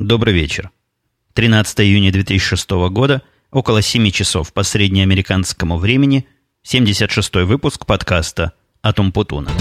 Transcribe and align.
Добрый 0.00 0.34
вечер. 0.34 0.72
13 1.34 1.82
июня 1.82 2.10
2006 2.10 2.68
года, 2.90 3.22
около 3.52 3.80
7 3.80 4.10
часов 4.10 4.52
по 4.52 4.64
среднеамериканскому 4.64 5.78
времени, 5.78 6.26
76-й 6.66 7.44
выпуск 7.44 7.86
подкаста 7.86 8.54
«Атом 8.82 9.12
Путуна». 9.12 9.52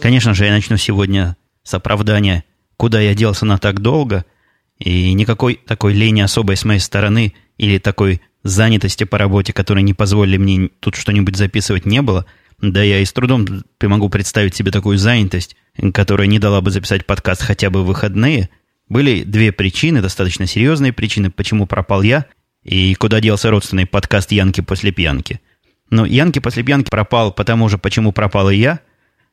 Конечно 0.00 0.34
же, 0.34 0.44
я 0.44 0.50
начну 0.50 0.76
сегодня 0.76 1.36
с 1.62 1.72
оправдания, 1.72 2.42
куда 2.76 3.00
я 3.00 3.14
делся 3.14 3.46
на 3.46 3.58
так 3.58 3.78
долго, 3.78 4.24
и 4.80 5.12
никакой 5.12 5.54
такой 5.54 5.92
лени 5.92 6.20
особой 6.20 6.56
с 6.56 6.64
моей 6.64 6.80
стороны 6.80 7.34
или 7.58 7.78
такой 7.78 8.22
занятости 8.42 9.04
по 9.04 9.18
работе, 9.18 9.52
которые 9.52 9.84
не 9.84 9.94
позволили 9.94 10.36
мне 10.36 10.68
тут 10.80 10.96
что-нибудь 10.96 11.36
записывать, 11.36 11.86
не 11.86 12.02
было– 12.02 12.26
да 12.62 12.80
я 12.80 13.00
и 13.00 13.04
с 13.04 13.12
трудом 13.12 13.64
могу 13.82 14.08
представить 14.08 14.54
себе 14.54 14.70
такую 14.70 14.96
занятость, 14.96 15.56
которая 15.92 16.28
не 16.28 16.38
дала 16.38 16.60
бы 16.60 16.70
записать 16.70 17.04
подкаст 17.04 17.42
хотя 17.42 17.70
бы 17.70 17.82
в 17.82 17.86
выходные. 17.86 18.50
Были 18.88 19.24
две 19.24 19.50
причины, 19.50 20.00
достаточно 20.00 20.46
серьезные 20.46 20.92
причины, 20.92 21.30
почему 21.30 21.66
пропал 21.66 22.02
я 22.02 22.26
и 22.62 22.94
куда 22.94 23.20
делся 23.20 23.50
родственный 23.50 23.86
подкаст 23.86 24.30
«Янки 24.30 24.60
после 24.60 24.92
пьянки». 24.92 25.40
Но 25.90 26.06
«Янки 26.06 26.38
после 26.38 26.62
пьянки» 26.62 26.88
пропал 26.88 27.32
потому 27.32 27.68
же, 27.68 27.78
почему 27.78 28.12
пропал 28.12 28.48
и 28.50 28.56
я, 28.56 28.78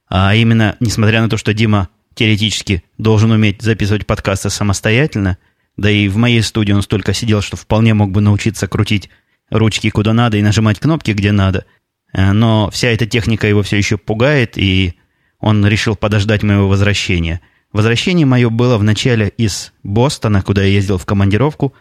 а 0.09 0.34
именно, 0.34 0.76
несмотря 0.80 1.22
на 1.22 1.30
то, 1.30 1.38
что 1.38 1.54
Дима 1.54 1.90
теоретически 2.16 2.84
должен 2.98 3.30
уметь 3.30 3.62
записывать 3.62 4.08
подкасты 4.08 4.50
самостоятельно, 4.50 5.38
да 5.78 5.92
и 5.92 6.08
в 6.08 6.18
моей 6.18 6.42
студии 6.42 6.73
он 6.73 6.82
столько 6.82 7.14
сидел, 7.14 7.42
что 7.42 7.58
вполне 7.58 7.94
мог 7.94 8.09
бы 8.09 8.22
научиться 8.22 8.68
крутить 8.68 9.09
ручки 9.52 9.90
куда 9.92 10.14
надо 10.14 10.38
и 10.38 10.42
нажимать 10.42 10.80
кнопки 10.80 11.12
где 11.12 11.32
надо– 11.32 11.66
но 12.13 12.70
вся 12.72 12.90
эта 12.90 13.05
техника 13.05 13.48
его 13.48 13.62
все 13.63 13.77
еще 13.77 13.98
пугает, 13.98 14.58
и 14.58 14.95
он 15.40 15.66
решил 15.66 15.95
подождать 15.95 16.44
моего 16.44 16.67
возвращения. 16.67 17.42
Возвращение 17.72 18.25
мое 18.25 18.50
было 18.50 18.78
вначале 18.78 19.30
из 19.30 19.73
Бостона, 19.84 20.42
куда 20.42 20.64
я 20.64 20.69
ездил 20.69 20.97
в 20.97 21.06
командировку, 21.06 21.73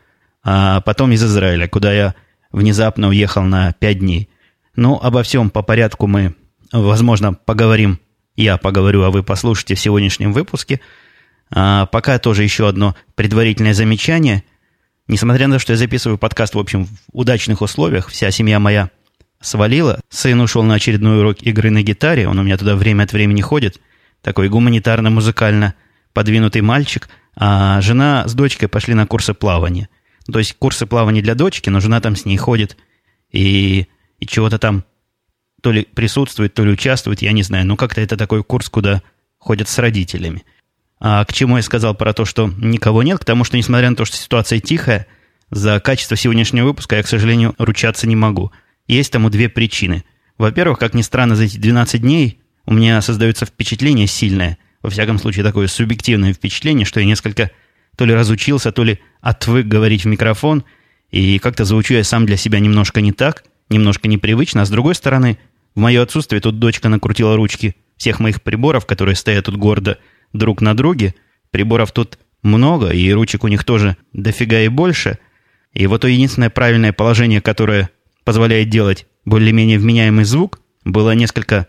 а 0.44 0.80
потом 0.82 1.12
из 1.12 1.24
Израиля, 1.24 1.66
куда 1.66 1.92
я 1.92 2.14
внезапно 2.52 3.08
уехал 3.08 3.42
на 3.42 3.72
пять 3.72 4.00
дней. 4.00 4.28
Ну, 4.76 4.98
обо 5.02 5.22
всем 5.22 5.50
по 5.50 5.62
порядку 5.62 6.06
мы, 6.06 6.34
возможно, 6.72 7.34
поговорим. 7.34 7.98
Я 8.36 8.56
поговорю, 8.58 9.02
а 9.02 9.10
вы 9.10 9.22
послушайте 9.22 9.74
в 9.74 9.80
сегодняшнем 9.80 10.32
выпуске. 10.32 10.80
А 11.50 11.86
пока 11.86 12.18
тоже 12.18 12.44
еще 12.44 12.68
одно 12.68 12.94
предварительное 13.14 13.74
замечание. 13.74 14.44
Несмотря 15.08 15.48
на 15.48 15.54
то, 15.54 15.58
что 15.58 15.72
я 15.72 15.78
записываю 15.78 16.18
подкаст, 16.18 16.54
в 16.54 16.58
общем, 16.58 16.84
в 16.84 16.90
удачных 17.12 17.62
условиях, 17.62 18.08
вся 18.08 18.30
семья 18.30 18.60
моя 18.60 18.90
свалила. 19.40 20.00
Сын 20.08 20.40
ушел 20.40 20.62
на 20.62 20.74
очередной 20.74 21.20
урок 21.20 21.42
игры 21.42 21.70
на 21.70 21.82
гитаре, 21.82 22.28
он 22.28 22.38
у 22.38 22.42
меня 22.42 22.56
туда 22.56 22.76
время 22.76 23.04
от 23.04 23.12
времени 23.12 23.40
ходит. 23.40 23.80
Такой 24.22 24.48
гуманитарно-музыкально 24.48 25.74
подвинутый 26.12 26.62
мальчик. 26.62 27.08
А 27.36 27.80
жена 27.80 28.26
с 28.26 28.34
дочкой 28.34 28.68
пошли 28.68 28.94
на 28.94 29.06
курсы 29.06 29.32
плавания. 29.32 29.88
То 30.30 30.40
есть 30.40 30.56
курсы 30.58 30.86
плавания 30.86 31.22
для 31.22 31.34
дочки, 31.34 31.70
но 31.70 31.80
жена 31.80 32.00
там 32.00 32.16
с 32.16 32.24
ней 32.24 32.36
ходит. 32.36 32.76
И, 33.30 33.86
и 34.18 34.26
чего-то 34.26 34.58
там 34.58 34.84
то 35.62 35.70
ли 35.70 35.84
присутствует, 35.84 36.54
то 36.54 36.64
ли 36.64 36.72
участвует, 36.72 37.22
я 37.22 37.32
не 37.32 37.42
знаю. 37.42 37.66
Но 37.66 37.76
как-то 37.76 38.00
это 38.00 38.16
такой 38.16 38.42
курс, 38.42 38.68
куда 38.68 39.02
ходят 39.38 39.68
с 39.68 39.78
родителями. 39.78 40.44
А 41.00 41.24
к 41.24 41.32
чему 41.32 41.56
я 41.56 41.62
сказал 41.62 41.94
про 41.94 42.12
то, 42.12 42.24
что 42.24 42.48
никого 42.58 43.04
нет? 43.04 43.20
К 43.20 43.24
тому, 43.24 43.44
что 43.44 43.56
несмотря 43.56 43.88
на 43.88 43.96
то, 43.96 44.04
что 44.04 44.16
ситуация 44.16 44.58
тихая, 44.58 45.06
за 45.50 45.78
качество 45.78 46.16
сегодняшнего 46.16 46.66
выпуска 46.66 46.96
я, 46.96 47.02
к 47.04 47.08
сожалению, 47.08 47.54
ручаться 47.58 48.08
не 48.08 48.16
могу– 48.16 48.50
есть 48.88 49.12
тому 49.12 49.30
две 49.30 49.48
причины. 49.48 50.04
Во-первых, 50.38 50.78
как 50.78 50.94
ни 50.94 51.02
странно, 51.02 51.36
за 51.36 51.44
эти 51.44 51.58
12 51.58 52.00
дней 52.00 52.40
у 52.66 52.74
меня 52.74 53.00
создается 53.00 53.46
впечатление 53.46 54.06
сильное, 54.06 54.58
во 54.82 54.90
всяком 54.90 55.18
случае 55.18 55.44
такое 55.44 55.66
субъективное 55.68 56.32
впечатление, 56.32 56.84
что 56.84 57.00
я 57.00 57.06
несколько 57.06 57.50
то 57.96 58.04
ли 58.04 58.14
разучился, 58.14 58.72
то 58.72 58.84
ли 58.84 59.00
отвык 59.20 59.66
говорить 59.66 60.04
в 60.04 60.08
микрофон, 60.08 60.64
и 61.10 61.38
как-то 61.38 61.64
звучу 61.64 61.94
я 61.94 62.04
сам 62.04 62.26
для 62.26 62.36
себя 62.36 62.60
немножко 62.60 63.00
не 63.00 63.12
так, 63.12 63.44
немножко 63.70 64.08
непривычно, 64.08 64.62
а 64.62 64.66
с 64.66 64.70
другой 64.70 64.94
стороны, 64.94 65.38
в 65.74 65.80
мое 65.80 66.02
отсутствие 66.02 66.40
тут 66.40 66.58
дочка 66.58 66.88
накрутила 66.88 67.36
ручки 67.36 67.76
всех 67.96 68.20
моих 68.20 68.42
приборов, 68.42 68.86
которые 68.86 69.16
стоят 69.16 69.46
тут 69.46 69.56
гордо 69.56 69.98
друг 70.32 70.60
на 70.60 70.76
друге. 70.76 71.14
Приборов 71.50 71.92
тут 71.92 72.18
много, 72.42 72.90
и 72.90 73.10
ручек 73.12 73.44
у 73.44 73.48
них 73.48 73.64
тоже 73.64 73.96
дофига 74.12 74.60
и 74.60 74.68
больше. 74.68 75.18
И 75.72 75.86
вот 75.86 76.02
то 76.02 76.08
единственное 76.08 76.50
правильное 76.50 76.92
положение, 76.92 77.40
которое 77.40 77.90
позволяет 78.28 78.68
делать 78.68 79.06
более-менее 79.24 79.78
вменяемый 79.78 80.26
звук, 80.26 80.60
было 80.84 81.12
несколько, 81.12 81.66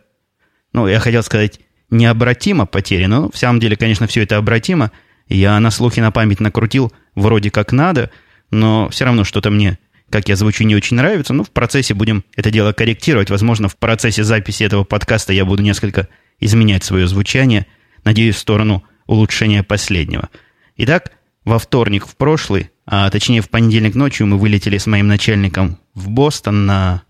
ну, 0.73 0.87
я 0.87 0.99
хотел 0.99 1.23
сказать, 1.23 1.61
необратимо 1.89 2.65
потеряно. 2.65 3.21
Но 3.21 3.31
в 3.31 3.37
самом 3.37 3.61
деле, 3.61 3.77
конечно, 3.77 4.07
все 4.07 4.23
это 4.23 4.35
обратимо. 4.35 4.91
Я 5.29 5.57
на 5.61 5.71
слух 5.71 5.97
и 5.97 6.01
на 6.01 6.11
память 6.11 6.41
накрутил 6.41 6.91
вроде 7.15 7.49
как 7.49 7.71
надо, 7.71 8.11
но 8.51 8.89
все 8.89 9.05
равно 9.05 9.23
что-то 9.23 9.51
мне, 9.51 9.79
как 10.09 10.27
я 10.27 10.35
звучу, 10.35 10.65
не 10.65 10.75
очень 10.75 10.97
нравится. 10.97 11.33
Ну, 11.33 11.45
в 11.45 11.49
процессе 11.51 11.93
будем 11.93 12.25
это 12.35 12.51
дело 12.51 12.73
корректировать. 12.73 13.29
Возможно, 13.29 13.69
в 13.69 13.77
процессе 13.77 14.25
записи 14.25 14.63
этого 14.63 14.83
подкаста 14.83 15.31
я 15.31 15.45
буду 15.45 15.63
несколько 15.63 16.09
изменять 16.41 16.83
свое 16.83 17.07
звучание. 17.07 17.67
Надеюсь, 18.03 18.35
в 18.35 18.39
сторону 18.39 18.83
улучшения 19.07 19.63
последнего. 19.63 20.27
Итак, 20.75 21.13
во 21.45 21.57
вторник 21.57 22.05
в 22.05 22.17
прошлый, 22.17 22.69
а 22.85 23.09
точнее 23.09 23.41
в 23.41 23.49
понедельник 23.49 23.95
ночью 23.95 24.27
мы 24.27 24.37
вылетели 24.37 24.77
с 24.77 24.87
моим 24.87 25.07
начальником 25.07 25.79
в 25.99 26.09
Бостон 26.09 26.65
на 26.65 27.03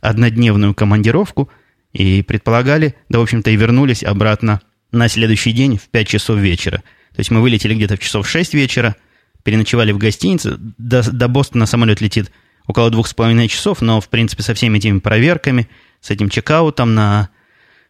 однодневную 0.00 0.74
командировку 0.74 1.50
и 1.92 2.22
предполагали, 2.22 2.94
да, 3.08 3.18
в 3.18 3.22
общем-то, 3.22 3.50
и 3.50 3.56
вернулись 3.56 4.04
обратно 4.04 4.60
на 4.92 5.08
следующий 5.08 5.52
день 5.52 5.78
в 5.78 5.88
5 5.88 6.08
часов 6.08 6.38
вечера. 6.38 6.78
То 7.14 7.20
есть 7.20 7.30
мы 7.30 7.40
вылетели 7.40 7.74
где-то 7.74 7.96
в 7.96 8.00
часов 8.00 8.28
6 8.28 8.54
вечера, 8.54 8.96
переночевали 9.42 9.92
в 9.92 9.98
гостинице. 9.98 10.56
До, 10.58 11.10
до 11.10 11.28
Бостона 11.28 11.66
самолет 11.66 12.00
летит 12.00 12.30
около 12.66 12.90
двух 12.90 13.08
с 13.08 13.14
половиной 13.14 13.48
часов, 13.48 13.80
но, 13.80 14.00
в 14.00 14.08
принципе, 14.08 14.42
со 14.42 14.54
всеми 14.54 14.78
этими 14.78 14.98
проверками, 14.98 15.68
с 16.00 16.10
этим 16.10 16.28
чекаутом 16.28 16.94
на, 16.94 17.30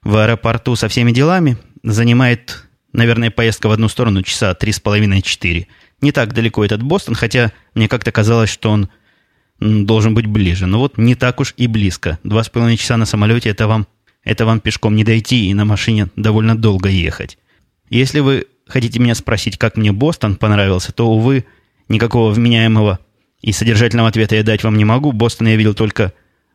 в 0.03 0.17
аэропорту, 0.17 0.77
со 0.77 0.89
всеми 0.89 1.13
делами 1.13 1.57
занимает 1.83 2.67
наверное, 2.97 3.31
поездка 3.31 3.69
в 3.69 3.73
одну 3.73 3.89
сторону 3.89 4.23
часа 4.23 4.55
три 4.55 4.73
с 4.73 4.81
половиной-четыре. 4.81 5.69
Не 6.01 6.13
так 6.13 6.33
далеко 6.33 6.65
этот 6.65 6.83
Бостон, 6.83 7.15
хотя 7.15 7.53
мне 7.75 7.89
как-то 7.89 8.11
казалось, 8.11 8.51
что 8.51 8.71
он 8.71 8.89
должен 9.61 10.15
быть 10.15 10.27
ближе. 10.27 10.67
Но 10.67 10.79
вот 10.79 10.99
не 10.99 11.15
так 11.15 11.41
уж 11.41 11.55
и 11.57 11.67
близко. 11.67 12.19
Два 12.23 12.43
с 12.45 12.49
половиной 12.49 12.77
часа 12.77 12.97
на 12.97 13.07
самолете 13.07 13.49
это 13.49 13.67
вам, 13.67 13.87
это 14.25 14.45
вам 14.45 14.61
пешком 14.61 14.97
не 14.97 15.05
дойти 15.05 15.49
и 15.49 15.55
на 15.55 15.65
машине 15.65 16.09
довольно 16.17 16.57
долго 16.57 16.89
ехать. 16.89 17.39
Если 17.89 18.21
вы 18.21 18.47
хотите 18.67 18.99
меня 18.99 19.15
спросить, 19.15 19.59
как 19.59 19.77
мне 19.77 19.93
Бостон 19.93 20.37
понравился, 20.37 20.93
то, 20.93 21.09
увы, 21.09 21.47
никакого 21.89 22.33
вменяемого 22.33 22.99
и 23.41 23.53
содержательного 23.53 24.09
ответа 24.09 24.35
я 24.37 24.43
дать 24.43 24.65
вам 24.65 24.77
не 24.77 24.85
могу. 24.85 25.13
Бостон 25.13 25.49
я 25.49 25.57
видел 25.57 25.75
только 25.75 26.13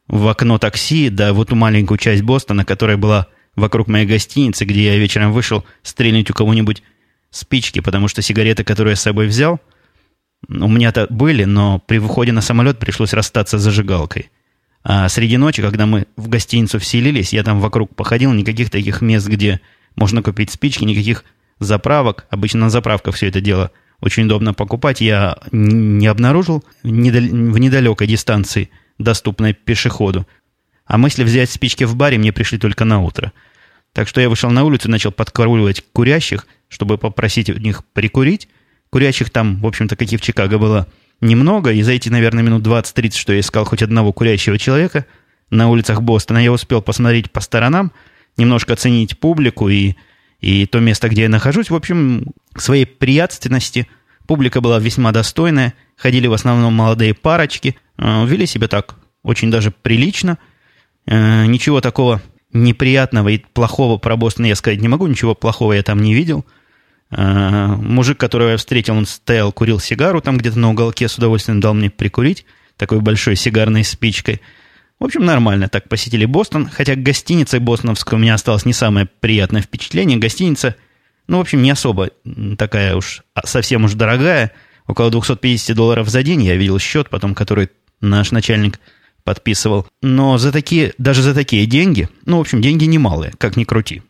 в 0.07 0.27
окно 0.27 0.57
такси, 0.57 1.09
да 1.09 1.33
вот 1.33 1.49
ту 1.49 1.55
маленькую 1.55 1.97
часть 1.97 2.21
Бостона, 2.21 2.65
которая 2.65 2.97
была 2.97 3.27
вокруг 3.55 3.87
моей 3.87 4.05
гостиницы, 4.05 4.65
где 4.65 4.85
я 4.85 4.97
вечером 4.97 5.31
вышел 5.31 5.63
стрельнуть 5.83 6.29
у 6.29 6.33
кого-нибудь 6.33 6.83
спички, 7.29 7.79
потому 7.79 8.07
что 8.07 8.21
сигареты, 8.21 8.63
которые 8.63 8.93
я 8.93 8.95
с 8.95 9.01
собой 9.01 9.27
взял, 9.27 9.59
у 10.47 10.67
меня-то 10.67 11.07
были, 11.09 11.43
но 11.43 11.79
при 11.79 11.97
выходе 11.97 12.31
на 12.31 12.41
самолет 12.41 12.79
пришлось 12.79 13.13
расстаться 13.13 13.57
с 13.57 13.61
зажигалкой. 13.61 14.31
А 14.83 15.07
среди 15.09 15.37
ночи, 15.37 15.61
когда 15.61 15.85
мы 15.85 16.07
в 16.15 16.27
гостиницу 16.27 16.79
вселились, 16.79 17.33
я 17.33 17.43
там 17.43 17.59
вокруг 17.59 17.95
походил, 17.95 18.33
никаких 18.33 18.69
таких 18.69 19.01
мест, 19.01 19.27
где 19.27 19.61
можно 19.95 20.23
купить 20.23 20.51
спички, 20.51 20.83
никаких 20.83 21.23
заправок. 21.59 22.25
Обычно 22.29 22.61
на 22.61 22.69
заправках 22.69 23.15
все 23.15 23.27
это 23.27 23.41
дело 23.41 23.71
очень 23.99 24.23
удобно 24.23 24.53
покупать. 24.53 24.99
Я 24.99 25.37
не 25.51 26.07
обнаружил 26.07 26.63
в 26.81 26.89
недалекой 26.89 28.07
дистанции, 28.07 28.71
доступной 28.97 29.53
пешеходу. 29.53 30.27
А 30.85 30.97
мысли 30.97 31.23
взять 31.23 31.51
спички 31.51 31.83
в 31.83 31.95
баре 31.95 32.17
мне 32.17 32.33
пришли 32.33 32.57
только 32.57 32.83
на 32.83 33.01
утро. 33.01 33.31
Так 33.93 34.07
что 34.07 34.19
я 34.19 34.29
вышел 34.29 34.49
на 34.49 34.63
улицу 34.63 34.87
и 34.87 34.91
начал 34.91 35.11
подкарауливать 35.11 35.85
курящих, 35.93 36.47
чтобы 36.69 36.97
попросить 36.97 37.49
у 37.49 37.57
них 37.57 37.85
прикурить. 37.93 38.47
Курящих 38.91 39.29
там, 39.29 39.59
в 39.59 39.65
общем-то, 39.65 39.95
как 39.95 40.11
и 40.11 40.17
в 40.17 40.21
Чикаго, 40.21 40.59
было 40.59 40.87
немного, 41.19 41.71
и 41.71 41.81
за 41.81 41.93
эти, 41.93 42.09
наверное, 42.09 42.43
минут 42.43 42.65
20-30, 42.65 43.15
что 43.15 43.33
я 43.33 43.39
искал 43.39 43.65
хоть 43.65 43.81
одного 43.81 44.13
курящего 44.13 44.57
человека 44.59 45.05
на 45.49 45.69
улицах 45.69 46.01
Бостона, 46.01 46.37
я 46.37 46.51
успел 46.51 46.81
посмотреть 46.81 47.31
по 47.31 47.41
сторонам, 47.41 47.91
немножко 48.37 48.73
оценить 48.73 49.17
публику 49.19 49.69
и, 49.69 49.95
и 50.39 50.65
то 50.65 50.79
место, 50.79 51.09
где 51.09 51.23
я 51.23 51.29
нахожусь. 51.29 51.69
В 51.69 51.75
общем, 51.75 52.27
своей 52.55 52.85
приятственности 52.85 53.87
публика 54.27 54.61
была 54.61 54.79
весьма 54.79 55.11
достойная, 55.11 55.73
ходили 55.95 56.27
в 56.27 56.33
основном 56.33 56.73
молодые 56.73 57.13
парочки, 57.13 57.75
э, 57.97 58.25
вели 58.25 58.45
себя 58.45 58.67
так 58.67 58.95
очень 59.23 59.49
даже 59.49 59.71
прилично– 59.71 60.37
Э, 61.05 61.45
ничего 61.45 61.81
такого 61.81 62.21
неприятного 62.53 63.29
и 63.29 63.39
плохого 63.39 63.97
про 63.97 64.15
Бостон 64.17 64.45
я 64.45 64.55
сказать 64.55 64.81
не 64.81 64.87
могу, 64.87 65.07
ничего 65.07 65.35
плохого 65.35 65.73
я 65.73 65.83
там 65.83 66.01
не 66.01 66.13
видел. 66.13 66.45
Э, 67.11 67.67
мужик, 67.67 68.17
которого 68.17 68.51
я 68.51 68.57
встретил, 68.57 68.95
он 68.95 69.05
стоял, 69.05 69.51
курил 69.51 69.79
сигару 69.79 70.21
там 70.21 70.37
где-то 70.37 70.57
на 70.57 70.69
уголке, 70.69 71.07
с 71.07 71.17
удовольствием 71.17 71.59
дал 71.59 71.73
мне 71.73 71.89
прикурить 71.89 72.45
такой 72.77 73.01
большой 73.01 73.35
сигарной 73.35 73.83
спичкой. 73.83 74.41
В 74.99 75.05
общем, 75.05 75.25
нормально 75.25 75.67
так 75.67 75.89
посетили 75.89 76.25
Бостон, 76.25 76.69
хотя 76.69 76.95
гостиница 76.95 77.59
бостоновская 77.59 78.17
у 78.17 78.21
меня 78.21 78.35
осталось 78.35 78.65
не 78.65 78.73
самое 78.73 79.07
приятное 79.19 79.61
впечатление. 79.61 80.17
Гостиница, 80.17 80.75
ну, 81.27 81.37
в 81.37 81.41
общем, 81.41 81.61
не 81.61 81.71
особо 81.71 82.11
такая 82.57 82.95
уж, 82.95 83.23
а 83.33 83.45
совсем 83.45 83.83
уж 83.83 83.93
дорогая. 83.93 84.51
Около 84.87 85.09
250 85.09 85.75
долларов 85.75 86.09
за 86.09 86.23
день 86.23 86.43
я 86.43 86.55
видел 86.55 86.79
счет, 86.79 87.09
потом 87.09 87.35
который 87.35 87.69
наш 87.99 88.31
начальник 88.31 88.79
подписывал. 89.23 89.87
Но 90.01 90.37
за 90.37 90.51
такие, 90.51 90.93
даже 90.97 91.21
за 91.21 91.33
такие 91.33 91.65
деньги, 91.65 92.09
ну, 92.25 92.37
в 92.37 92.41
общем, 92.41 92.61
деньги 92.61 92.85
немалые, 92.85 93.33
как 93.37 93.57
ни 93.57 93.63
крути. 93.63 94.01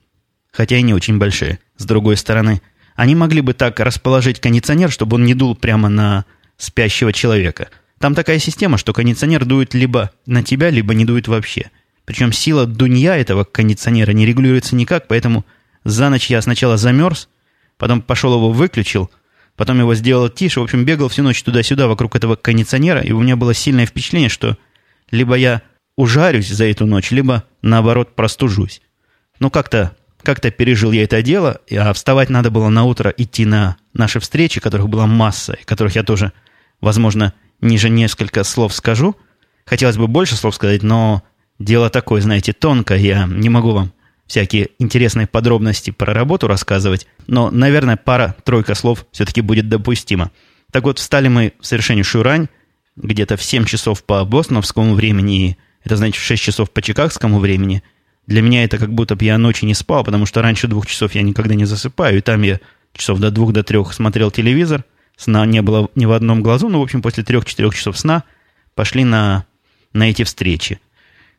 Хотя 0.52 0.78
и 0.78 0.82
не 0.82 0.94
очень 0.94 1.18
большие. 1.18 1.60
С 1.78 1.86
другой 1.86 2.18
стороны, 2.18 2.62
они 3.02 3.16
могли 3.16 3.42
бы 3.42 3.54
так 3.54 3.80
расположить 3.80 4.40
кондиционер, 4.40 4.92
чтобы 4.92 5.16
он 5.16 5.26
не 5.26 5.34
дул 5.34 5.56
прямо 5.56 5.90
на 5.90 6.26
спящего 6.58 7.12
человека– 7.12 7.70
там 8.02 8.16
такая 8.16 8.40
система, 8.40 8.80
что 8.80 8.94
кондиционер 8.94 9.46
дует 9.46 9.76
либо 9.76 10.10
на 10.26 10.42
тебя, 10.42 10.72
либо 10.72 10.96
не 10.96 11.06
дует 11.06 11.28
вообще. 11.28 11.70
Причем 12.04 12.34
сила 12.34 12.66
дунья 12.66 13.14
этого 13.14 13.44
кондиционера 13.44 14.12
не 14.12 14.26
регулируется 14.26 14.76
никак, 14.76 15.08
поэтому 15.08 15.46
за 15.84 16.10
ночь 16.10 16.28
я 16.32 16.42
сначала 16.42 16.78
замерз, 16.78 17.30
потом 17.78 18.02
пошел 18.02 18.34
его 18.34 18.52
выключил, 18.52 19.12
потом 19.56 19.78
его 19.78 19.94
сделал 19.94 20.30
тише, 20.30 20.62
в 20.62 20.64
общем, 20.64 20.84
бегал 20.84 21.10
всю 21.10 21.22
ночь 21.22 21.44
туда-сюда 21.44 21.88
вокруг 21.88 22.16
этого 22.16 22.36
кондиционера, 22.36 23.02
и 23.02 23.12
у 23.12 23.22
меня 23.22 23.36
было 23.36 23.54
сильное 23.54 23.86
впечатление, 23.86 24.30
что 24.30 24.58
либо 25.12 25.36
я 25.36 25.62
ужарюсь 25.96 26.50
за 26.50 26.66
эту 26.66 26.88
ночь, 26.88 27.12
либо, 27.12 27.44
наоборот, 27.62 28.16
простужусь. 28.16 28.82
Ну, 29.40 29.52
как-то 29.52 29.96
как 30.22 30.42
пережил 30.56 30.92
я 30.92 31.04
это 31.04 31.22
дело, 31.22 31.62
а 31.72 31.94
вставать 31.94 32.30
надо 32.30 32.52
было 32.52 32.70
на 32.70 32.84
утро 32.84 33.14
идти 33.16 33.46
на 33.46 33.78
наши 33.94 34.20
встречи, 34.20 34.60
которых 34.60 34.90
была 34.90 35.08
масса, 35.08 35.54
и 35.54 35.64
которых 35.64 35.96
я 35.96 36.04
тоже, 36.04 36.34
возможно, 36.80 37.34
ниже 37.62 37.90
несколько 37.90 38.44
слов 38.44 38.74
скажу. 38.74 39.16
Хотелось 39.66 39.98
бы 39.98 40.08
больше 40.08 40.36
слов 40.36 40.56
сказать, 40.56 40.84
но 40.84 41.24
дело 41.60 41.90
такое, 41.90 42.22
знаете, 42.22 42.54
тонко. 42.54 42.96
Я 42.96 43.26
не 43.26 43.50
могу 43.50 43.72
вам 43.72 43.94
всякие 44.28 44.70
интересные 44.80 45.28
подробности 45.28 45.92
про 45.92 46.14
работу 46.14 46.48
рассказывать, 46.48 47.08
но, 47.28 47.52
наверное, 47.52 47.98
пара-тройка 47.98 48.76
слов 48.76 49.06
все-таки 49.12 49.42
будет 49.42 49.70
допустимо. 49.70 50.32
Так 50.72 50.84
вот, 50.84 51.00
встали 51.00 51.28
мы 51.28 51.54
в 51.60 51.66
совершеннейшую 51.66 52.24
рань, 52.24 52.48
где-то 52.96 53.38
в 53.38 53.44
7 53.44 53.66
часов 53.66 54.04
по 54.04 54.24
бостоновскому 54.26 54.94
времени, 54.94 55.58
это 55.84 55.98
значит 55.98 56.22
в 56.22 56.26
6 56.26 56.42
часов 56.42 56.72
по 56.72 56.82
чикагскому 56.82 57.40
времени. 57.40 57.84
Для 58.32 58.42
меня 58.42 58.64
это 58.64 58.78
как 58.78 58.94
будто 58.94 59.16
бы 59.16 59.26
я 59.26 59.38
ночи 59.38 59.66
не 59.66 59.74
спал, 59.74 60.04
потому 60.04 60.26
что 60.26 60.42
раньше 60.42 60.68
двух 60.68 60.88
часов 60.88 61.14
я 61.16 61.22
никогда 61.22 61.54
не 61.54 61.66
засыпаю, 61.66 62.18
и 62.18 62.22
там 62.22 62.42
я 62.44 62.60
часов 62.94 63.20
до 63.20 63.30
двух, 63.30 63.52
до 63.52 63.64
трех 63.64 63.94
смотрел 63.94 64.32
телевизор, 64.32 64.86
Сна 65.18 65.46
не 65.46 65.62
было 65.62 65.90
ни 65.94 66.06
в 66.06 66.14
одном 66.14 66.42
глазу, 66.42 66.68
но, 66.68 66.80
в 66.80 66.84
общем, 66.84 67.02
после 67.02 67.24
трех-четырех 67.24 67.76
часов 67.76 67.96
сна 67.98 68.24
пошли 68.74 69.04
на, 69.04 69.46
на 69.94 70.10
эти 70.10 70.24
встречи. 70.24 70.80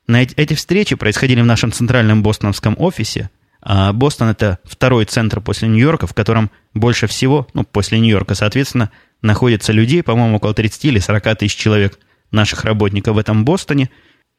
На 0.06 0.22
эти, 0.22 0.34
эти 0.34 0.54
встречи 0.54 0.94
происходили 0.94 1.40
в 1.40 1.46
нашем 1.46 1.72
центральном 1.72 2.22
бостоновском 2.22 2.76
офисе, 2.78 3.30
а 3.60 3.92
Бостон– 3.92 4.28
это 4.30 4.58
второй 4.62 5.04
центр 5.06 5.40
после 5.40 5.68
Нью-Йорка, 5.68 6.06
в 6.06 6.14
котором 6.14 6.50
больше 6.74 7.08
всего, 7.08 7.48
ну, 7.54 7.64
после 7.64 7.98
Нью-Йорка, 7.98 8.36
соответственно, 8.36 8.90
находится 9.20 9.72
людей, 9.72 10.02
по-моему, 10.02 10.36
около 10.36 10.54
30 10.54 10.84
или 10.84 10.98
40 10.98 11.38
тысяч 11.38 11.56
человек 11.56 11.98
наших 12.30 12.64
работников 12.64 13.16
в 13.16 13.18
этом 13.18 13.44
Бостоне. 13.44 13.90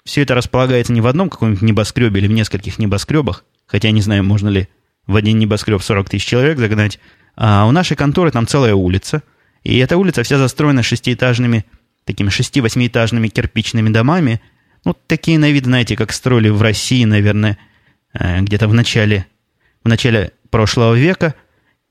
Все 0.05 0.21
это 0.23 0.35
располагается 0.35 0.93
не 0.93 1.01
в 1.01 1.07
одном 1.07 1.29
каком-нибудь 1.29 1.61
небоскребе 1.61 2.19
или 2.19 2.27
в 2.27 2.31
нескольких 2.31 2.77
небоскребах, 2.79 3.45
хотя 3.65 3.91
не 3.91 4.01
знаю, 4.01 4.23
можно 4.23 4.49
ли 4.49 4.67
в 5.07 5.15
один 5.15 5.39
небоскреб 5.39 5.81
40 5.81 6.09
тысяч 6.09 6.25
человек 6.25 6.57
загнать, 6.57 6.99
а 7.35 7.65
у 7.65 7.71
нашей 7.71 7.95
конторы 7.95 8.31
там 8.31 8.47
целая 8.47 8.75
улица– 8.75 9.23
и 9.63 9.77
эта 9.77 9.97
улица 9.97 10.23
вся 10.23 10.37
застроена 10.37 10.83
шестиэтажными, 10.83 11.65
такими 12.05 12.29
шести-восьмиэтажными 12.29 13.29
кирпичными 13.29 13.89
домами. 13.89 14.41
Ну, 14.83 14.95
такие 15.07 15.39
на 15.39 15.49
вид, 15.51 15.65
знаете, 15.65 15.95
как 15.95 16.11
строили 16.11 16.49
в 16.49 16.61
России, 16.61 17.05
наверное, 17.05 17.57
э, 18.13 18.41
где-то 18.41 18.67
в 18.67 18.73
начале, 18.73 19.25
в 19.83 19.87
начале 19.87 20.33
прошлого 20.49 20.95
века. 20.95 21.35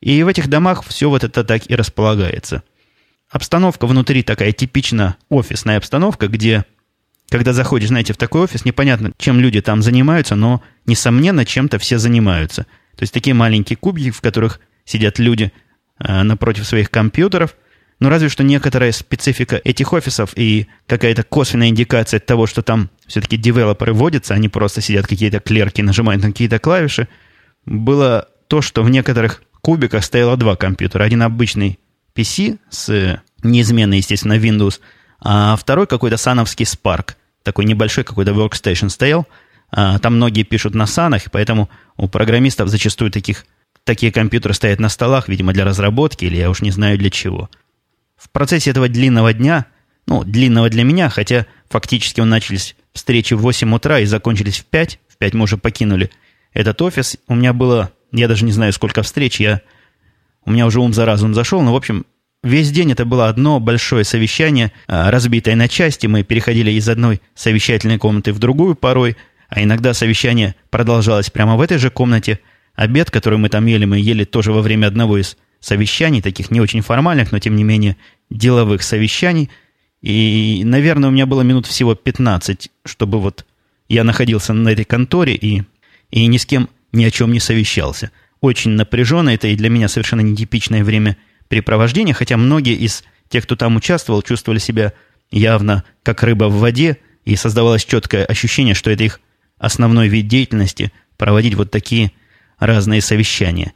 И 0.01 0.23
в 0.23 0.29
этих 0.29 0.49
домах 0.49 0.85
все 0.85 1.09
вот 1.09 1.25
это 1.25 1.45
так 1.45 1.71
и 1.71 1.75
располагается. 1.75 2.63
Обстановка 3.31 3.87
внутри 3.87 4.23
такая 4.23 4.53
типично 4.53 5.17
офисная 5.31 5.79
обстановка, 5.79 6.29
где, 6.29 6.67
когда 7.33 7.55
заходишь, 7.55 7.89
знаете, 7.89 8.13
в 8.13 8.19
такой 8.19 8.43
офис, 8.43 8.67
непонятно, 8.67 9.13
чем 9.17 9.41
люди 9.41 9.63
там 9.63 9.81
занимаются, 9.81 10.35
но, 10.35 10.63
несомненно, 10.85 11.47
чем-то 11.47 11.79
все 11.79 11.97
занимаются. 11.97 12.65
То 12.95 13.05
есть 13.05 13.15
такие 13.15 13.33
маленькие 13.33 13.79
кубики, 13.79 14.11
в 14.11 14.21
которых 14.21 14.61
сидят 14.85 15.19
люди 15.19 15.51
э, 15.99 16.23
напротив 16.25 16.67
своих 16.67 16.91
компьютеров, 16.91 17.57
ну, 18.01 18.11
разве 18.11 18.29
что 18.29 18.45
некоторая 18.45 18.93
специфика 18.93 19.59
этих 19.65 19.95
офисов 19.95 20.33
и 20.37 20.67
какая-то 20.87 21.23
косвенная 21.23 21.69
индикация 21.69 22.21
того, 22.21 22.47
что 22.47 22.61
там 22.61 22.91
все-таки 23.07 23.39
девелоперы 23.39 23.95
водятся, 23.95 24.35
они 24.35 24.51
просто 24.51 24.83
сидят 24.83 25.07
какие-то 25.07 25.41
клерки, 25.41 25.81
нажимают 25.81 26.23
на 26.23 26.33
какие-то 26.33 26.59
клавиши, 26.59 27.09
было 27.65 28.29
то, 28.47 28.61
что 28.61 28.83
в 28.83 28.91
некоторых 28.91 29.43
кубиках 29.63 30.05
стояло 30.05 30.37
два 30.37 30.55
компьютера. 30.55 31.05
Один 31.05 31.23
обычный 31.23 31.79
PC 32.15 32.59
с 32.69 33.23
неизменной, 33.43 33.97
естественно, 33.97 34.35
Windows, 34.35 34.81
а 35.19 35.57
второй 35.57 35.87
какой-то 35.87 36.19
сановский 36.19 36.67
Spark, 36.67 37.15
такой 37.43 37.65
небольшой 37.65 38.05
какой-то 38.05 38.33
workstation 38.33 38.89
стоял. 38.89 39.27
А, 39.71 39.99
там 39.99 40.17
многие 40.17 40.43
пишут 40.43 40.75
на 40.75 40.87
санах, 40.87 41.31
поэтому 41.31 41.71
у 41.97 42.09
программистов 42.09 42.69
зачастую 42.69 43.11
таких, 43.11 43.47
такие 43.85 44.13
компьютеры 44.13 44.55
стоят 44.55 44.81
на 44.81 44.89
столах, 44.89 45.29
видимо, 45.29 45.53
для 45.53 45.65
разработки, 45.65 46.25
или 46.25 46.37
я 46.37 46.51
уж 46.51 46.63
не 46.63 46.71
знаю 46.71 46.99
для 46.99 47.11
чего– 47.11 47.49
в 48.23 48.31
процессе 48.31 48.71
этого 48.71 48.89
длинного 48.89 49.33
дня, 49.33 49.67
ну, 50.07 50.23
длинного 50.23 50.71
для 50.71 50.85
меня, 50.85 51.09
хотя 51.09 51.47
фактически 51.69 52.21
он 52.21 52.29
начались 52.29 52.77
встречи 52.93 53.35
в 53.35 53.41
8 53.41 53.75
утра 53.75 53.99
и 53.99 54.05
закончились 54.05 54.61
в 54.61 54.67
5, 54.67 55.01
в 55.09 55.17
5 55.17 55.35
мы 55.35 55.43
уже 55.45 55.57
покинули 55.57 56.09
этот 56.53 56.81
офис, 56.83 57.17
у 57.27 57.35
меня 57.35 57.53
было, 57.53 57.91
я 58.13 58.29
даже 58.29 58.45
не 58.45 58.53
знаю, 58.53 58.73
сколько 58.73 59.03
встреч, 59.03 59.41
я, 59.41 59.61
у 60.45 60.53
меня 60.53 60.67
уже 60.67 60.79
ум 60.79 60.95
за 60.95 61.05
разум 61.05 61.35
зашел, 61.35 61.63
но, 61.63 61.73
в 61.73 61.77
общем, 61.77 62.07
весь 62.43 62.71
день 62.71 62.93
это 62.93 63.05
было 63.05 63.29
одно 63.29 63.61
большое 63.61 64.05
совещание, 64.05 64.73
а, 64.87 65.11
разбитое 65.11 65.57
на 65.57 65.69
части, 65.69 66.07
мы 66.07 66.23
переходили 66.23 66.71
из 66.71 66.89
одной 66.89 67.21
совещательной 67.35 67.99
комнаты 67.99 68.33
в 68.33 68.39
другую 68.39 68.75
порой, 68.75 69.17
а 69.49 69.63
иногда 69.63 69.95
совещание 69.95 70.55
продолжалось 70.71 71.31
прямо 71.31 71.57
в 71.57 71.61
этой 71.61 71.79
же 71.79 71.91
комнате, 71.91 72.41
обед, 72.75 73.11
который 73.11 73.39
мы 73.39 73.49
там 73.49 73.67
ели, 73.67 73.85
мы 73.85 73.99
ели 73.99 74.25
тоже 74.25 74.53
во 74.53 74.63
время 74.63 74.87
одного 74.87 75.19
из 75.19 75.37
совещаний, 75.61 76.23
таких 76.23 76.51
не 76.51 76.61
очень 76.61 76.81
формальных, 76.81 77.33
но 77.33 77.39
тем 77.39 77.57
не 77.57 77.65
менее 77.65 77.97
деловых 78.31 78.83
совещаний. 78.83 79.51
И, 80.01 80.63
наверное, 80.65 81.09
у 81.09 81.13
меня 81.13 81.27
было 81.27 81.43
минут 81.43 81.67
всего 81.67 81.95
15, 81.95 82.71
чтобы 82.85 83.21
вот 83.21 83.47
я 83.89 84.05
находился 84.05 84.53
на 84.53 84.71
этой 84.71 84.85
конторе 84.85 85.35
и, 85.35 85.63
и 86.11 86.27
ни 86.27 86.39
с 86.39 86.47
кем 86.47 86.69
ни 86.93 87.05
о 87.05 87.11
чем 87.11 87.33
не 87.33 87.41
совещался. 87.41 88.11
Очень 88.41 88.73
напряженно, 88.73 89.31
это 89.31 89.49
и 89.49 89.55
для 89.57 89.71
меня 89.71 89.89
совершенно 89.89 90.21
нетипичное 90.21 90.83
время 90.83 91.17
препровождения, 91.49 92.15
хотя 92.15 92.37
многие 92.37 92.75
из 92.75 93.05
тех, 93.29 93.45
кто 93.45 93.57
там 93.57 93.77
участвовал, 93.77 94.23
чувствовали 94.23 94.59
себя 94.59 94.93
явно 95.31 95.85
как 96.03 96.23
рыба 96.23 96.45
в 96.45 96.59
воде, 96.59 96.99
и 97.25 97.37
создавалось 97.37 97.85
четкое 97.85 98.25
ощущение, 98.25 98.75
что 98.75 98.91
это 98.91 99.05
их 99.05 99.21
основной 99.59 100.09
вид 100.09 100.27
деятельности– 100.27 100.93
проводить 101.17 101.55
вот 101.55 101.71
такие 101.71 102.11
разные 102.59 103.01
совещания. 103.01 103.75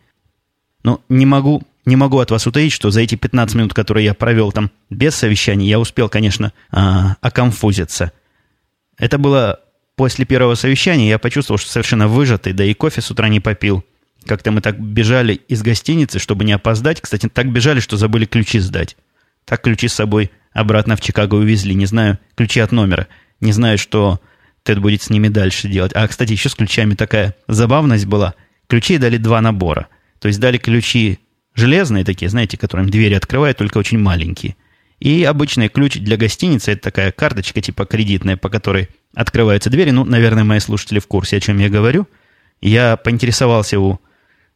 Но 0.83 1.01
не 1.09 1.27
могу 1.27 1.63
не 1.85 1.95
могу 1.95 2.19
от 2.19 2.33
вас 2.33 2.45
утаить, 2.45 2.73
что 2.73 2.91
за 2.91 3.03
эти 3.03 3.15
15 3.15 3.55
минут, 3.55 3.73
которые 3.73 4.05
я 4.05 4.15
провел 4.15 4.51
там 4.51 4.73
без 4.91 5.15
совещания, 5.15 5.69
я 5.69 5.79
успел, 5.79 6.09
конечно, 6.09 6.53
а, 6.73 7.15
оконфузиться. 7.21 8.11
Это 8.99 9.19
было 9.19 9.61
после 9.95 10.25
первого 10.25 10.57
совещания, 10.57 11.09
я 11.09 11.21
почувствовал, 11.21 11.59
что 11.59 11.71
совершенно 11.71 12.09
выжатый, 12.09 12.53
да 12.53 12.65
и 12.65 12.75
кофе 12.75 13.01
с 13.01 13.11
утра 13.13 13.29
не 13.29 13.39
попил. 13.39 13.85
Как-то 14.27 14.51
мы 14.51 14.61
так 14.61 14.79
бежали 14.81 15.35
из 15.35 15.63
гостиницы, 15.63 16.19
чтобы 16.19 16.45
не 16.45 16.53
опоздать. 16.53 17.01
Кстати, 17.01 17.29
так 17.29 17.51
бежали, 17.51 17.81
что 17.81 17.97
забыли 17.97 18.27
ключи 18.27 18.59
сдать. 18.59 18.97
Так 19.45 19.63
ключи 19.63 19.89
с 19.89 19.95
собой 19.95 20.31
обратно 20.53 20.97
в 20.97 21.01
Чикаго 21.01 21.37
увезли. 21.37 21.75
Не 21.75 21.87
знаю, 21.87 22.19
ключи 22.35 22.61
от 22.61 22.73
номера. 22.73 23.07
Не 23.41 23.53
знаю, 23.53 23.79
что 23.79 24.21
Тед 24.65 24.81
будет 24.81 25.03
с 25.03 25.11
ними 25.11 25.29
дальше 25.29 25.69
делать. 25.69 25.93
А, 25.95 26.07
кстати, 26.09 26.33
еще 26.33 26.49
с 26.49 26.55
ключами 26.55 26.95
такая 26.95 27.35
забавность 27.49 28.07
была. 28.07 28.35
Ключей 28.67 28.99
дали 28.99 29.17
два 29.17 29.41
набора. 29.41 29.89
То 30.19 30.29
есть 30.29 30.41
дали 30.41 30.59
ключи 30.59 31.21
Железные 31.57 32.05
такие, 32.05 32.29
знаете, 32.29 32.59
которым 32.59 32.91
двери 32.91 33.15
открывают, 33.15 33.57
только 33.57 33.79
очень 33.79 33.99
маленькие. 33.99 34.57
И 35.01 35.25
обычный 35.25 35.69
ключ 35.69 35.97
для 35.97 36.19
гостиницы– 36.19 36.71
это 36.73 36.83
такая 36.83 37.13
карточка 37.13 37.63
типа 37.63 37.87
кредитная, 37.87 38.37
по 38.37 38.51
которой 38.51 38.89
открываются 39.15 39.71
двери. 39.71 39.91
Ну, 39.91 40.05
наверное, 40.05 40.45
мои 40.45 40.59
слушатели 40.59 40.99
в 40.99 41.07
курсе, 41.07 41.39
о 41.39 41.41
чем 41.41 41.59
я 41.59 41.71
говорю. 41.71 42.07
Я 42.61 42.99
поинтересовался 42.99 43.81
у 43.81 44.01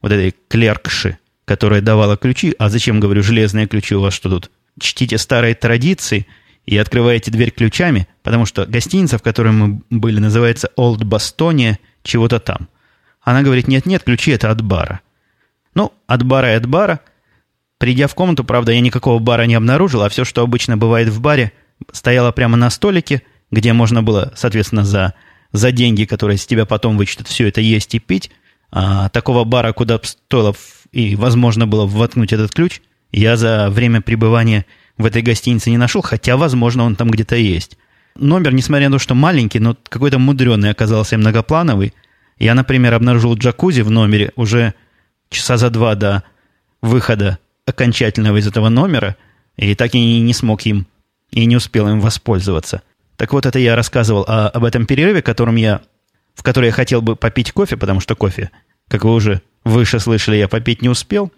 вот 0.01 0.13
этой 0.13 0.35
клеркши, 0.49 1.19
которая 1.45 1.81
давала 1.81 2.17
ключи. 2.17 2.55
А 2.59 2.69
зачем, 2.69 3.01
говорю, 3.01 3.23
железные 3.23 3.67
ключи 3.67 3.95
у 3.95 4.01
вас 4.01 4.15
что 4.15 4.29
тут? 4.29 4.51
Чтите 4.79 5.19
старые 5.19 5.55
традиции 5.55 6.27
и 6.67 6.77
открываете 6.77 7.31
дверь 7.31 7.51
ключами, 7.51 8.07
потому 8.23 8.47
что 8.47 8.67
гостиница, 8.67 9.19
в 9.19 9.23
которой 9.23 9.53
мы 9.53 9.83
были, 9.91 10.21
называется 10.21 10.71
Old 10.77 11.01
Bastonia, 11.01 11.77
чего-то 12.03 12.39
там. 12.39 12.69
Она 13.23 13.43
говорит, 13.43 13.69
нет-нет, 13.69 14.05
ключи 14.05 14.31
это 14.31 14.51
от 14.51 14.63
бара. 14.63 15.01
Ну, 15.75 15.93
от 16.07 16.23
бара 16.23 16.53
и 16.53 16.57
от 16.57 16.67
бара. 16.67 17.01
Придя 17.79 18.07
в 18.09 18.15
комнату, 18.15 18.45
правда, 18.45 18.73
я 18.73 18.81
никакого 18.81 19.19
бара 19.19 19.43
не 19.45 19.55
обнаружил, 19.55 20.03
а 20.03 20.09
все, 20.09 20.25
что 20.25 20.43
обычно 20.43 20.77
бывает 20.77 21.09
в 21.09 21.21
баре, 21.21 21.53
стояло 21.93 22.31
прямо 22.33 22.57
на 22.57 22.71
столике, 22.71 23.23
где 23.51 23.73
можно 23.73 24.03
было, 24.03 24.33
соответственно, 24.37 24.85
за, 24.85 25.15
за 25.53 25.73
деньги, 25.73 26.05
которые 26.05 26.37
с 26.37 26.47
тебя 26.47 26.67
потом 26.67 26.97
вычтут, 26.97 27.27
все 27.27 27.49
это 27.49 27.61
есть 27.61 27.95
и 27.95 27.99
пить. 27.99 28.31
А 28.73 29.09
такого 29.09 29.45
бара, 29.45 29.73
куда 29.73 30.01
стоило 30.03 30.55
и 30.93 31.17
возможно 31.17 31.67
было 31.67 31.87
воткнуть 31.87 32.33
этот 32.33 32.53
ключ, 32.53 32.81
я 33.13 33.37
за 33.37 33.71
время 33.71 34.01
пребывания 34.01 34.67
в 34.97 35.07
этой 35.07 35.23
гостинице 35.23 35.71
не 35.71 35.79
нашел, 35.79 36.03
хотя, 36.03 36.37
возможно, 36.37 36.85
он 36.85 36.97
там 36.97 37.11
где-то 37.11 37.37
есть. 37.37 37.77
Номер, 38.17 38.53
несмотря 38.53 38.89
на 38.89 38.97
то, 38.97 38.99
что 39.03 39.15
маленький, 39.15 39.61
но 39.61 39.77
какой-то 39.89 40.19
мудреный 40.19 40.71
оказался 40.71 41.17
многоплановый. 41.17 41.95
Я, 42.39 42.55
например, 42.55 42.95
обнаружил 42.95 43.35
джакузи 43.35 43.83
в 43.83 43.91
номере 43.91 44.33
уже 44.37 44.75
часа 45.29 45.57
за 45.57 45.71
два 45.71 45.95
до 45.95 46.23
выхода 46.83 47.39
окончательного 47.67 48.39
из 48.39 48.47
этого 48.47 48.69
номера, 48.69 49.17
и 49.57 49.75
так 49.75 49.95
и 49.95 50.21
не 50.21 50.35
смог 50.35 50.63
им, 50.63 50.87
и 51.31 51.45
не 51.45 51.57
успел 51.57 51.89
им 51.89 52.01
воспользоваться. 52.01 52.83
Так 53.17 53.33
вот, 53.33 53.47
это 53.47 53.59
я 53.59 53.77
рассказывал 53.77 54.25
о, 54.27 54.49
об 54.49 54.65
этом 54.65 54.87
перерыве, 54.87 55.23
которым 55.23 55.57
я, 55.57 55.83
в 56.41 56.43
который 56.43 56.67
я 56.67 56.73
хотел 56.73 57.03
бы 57.03 57.17
попить 57.17 57.53
кофе, 57.53 57.77
потому 57.77 58.01
что 58.01 58.17
кофе, 58.17 58.51
как 58.89 59.05
вы 59.05 59.13
уже 59.13 59.43
выше 59.63 60.01
слышали, 60.01 60.37
я 60.37 60.49
попить 60.49 60.81
не 60.81 60.89
успел. 60.89 61.31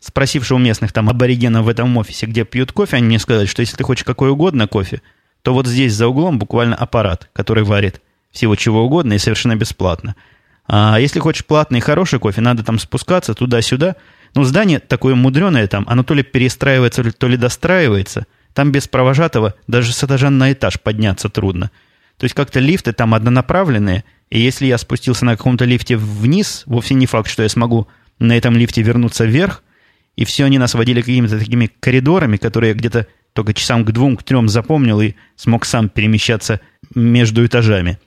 Спросивши 0.00 0.56
у 0.56 0.58
местных 0.58 0.92
там 0.92 1.08
аборигенов 1.08 1.66
в 1.66 1.68
этом 1.68 1.96
офисе, 1.96 2.26
где 2.26 2.44
пьют 2.44 2.72
кофе, 2.72 2.96
они 2.96 3.06
мне 3.06 3.20
сказали, 3.20 3.46
что 3.46 3.62
если 3.62 3.76
ты 3.76 3.84
хочешь 3.84 4.02
какой 4.02 4.30
угодно 4.30 4.66
кофе, 4.66 5.02
то 5.42 5.54
вот 5.54 5.68
здесь 5.68 5.94
за 5.94 6.08
углом 6.08 6.40
буквально 6.40 6.74
аппарат, 6.74 7.30
который 7.32 7.62
варит 7.62 8.02
всего 8.32 8.56
чего 8.56 8.82
угодно 8.82 9.12
и 9.12 9.18
совершенно 9.18 9.54
бесплатно. 9.54 10.16
А 10.66 10.98
если 10.98 11.20
хочешь 11.20 11.46
платный 11.46 11.78
хороший 11.78 12.18
кофе, 12.18 12.40
надо 12.40 12.64
там 12.64 12.80
спускаться 12.80 13.34
туда-сюда. 13.34 13.94
Ну, 14.34 14.42
здание 14.42 14.80
такое 14.80 15.14
мудреное 15.14 15.68
там, 15.68 15.84
оно 15.86 16.02
то 16.02 16.12
ли 16.12 16.24
перестраивается, 16.24 17.12
то 17.12 17.28
ли 17.28 17.36
достраивается. 17.36 18.26
Там 18.52 18.72
без 18.72 18.88
провожатого 18.88 19.54
даже 19.68 19.92
с 19.92 20.02
этажа 20.02 20.28
на 20.30 20.52
этаж 20.52 20.80
подняться 20.80 21.28
трудно. 21.28 21.70
То 22.18 22.24
есть 22.24 22.34
как-то 22.34 22.60
лифты 22.60 22.92
там 22.92 23.14
однонаправленные, 23.14 24.04
и 24.34 24.40
если 24.40 24.66
я 24.66 24.78
спустился 24.78 25.24
на 25.24 25.36
каком-то 25.36 25.64
лифте 25.64 25.96
вниз, 25.96 26.64
вовсе 26.66 26.94
не 26.94 27.06
факт, 27.06 27.30
что 27.30 27.44
я 27.44 27.48
смогу 27.48 27.86
на 28.18 28.36
этом 28.36 28.56
лифте 28.56 28.82
вернуться 28.82 29.26
вверх, 29.26 29.62
и 30.16 30.24
все 30.24 30.44
они 30.44 30.58
нас 30.58 30.74
водили 30.74 31.02
какими-то 31.02 31.38
такими 31.38 31.70
коридорами, 31.78 32.36
которые 32.36 32.70
я 32.70 32.74
где-то 32.74 33.06
только 33.32 33.54
часам 33.54 33.84
к 33.84 33.92
двум, 33.92 34.16
к 34.16 34.24
трем 34.24 34.48
запомнил 34.48 35.00
и 35.00 35.14
смог 35.36 35.64
сам 35.64 35.88
перемещаться 35.88 36.60
между 36.96 37.46
этажами. 37.46 38.00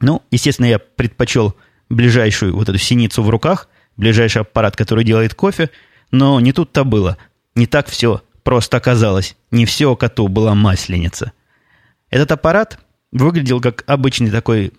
Ну, 0.00 0.20
естественно, 0.32 0.66
я 0.66 0.80
предпочел 0.80 1.54
ближайшую 1.88 2.56
вот 2.56 2.68
эту 2.68 2.78
синицу 2.78 3.22
в 3.22 3.30
руках, 3.30 3.68
ближайший 3.96 4.42
аппарат, 4.42 4.74
который 4.74 5.04
делает 5.04 5.36
кофе, 5.36 5.70
но 6.10 6.40
не 6.40 6.52
тут-то 6.52 6.82
было. 6.82 7.18
Не 7.54 7.68
так 7.68 7.86
все 7.86 8.20
просто 8.42 8.78
оказалось. 8.78 9.36
Не 9.52 9.64
все 9.64 9.94
коту 9.94 10.26
была 10.26 10.56
масленица. 10.56 11.30
Этот 12.10 12.32
аппарат 12.32 12.80
выглядел 13.12 13.60
как 13.60 13.84
обычный 13.86 14.32
такой, 14.32 14.72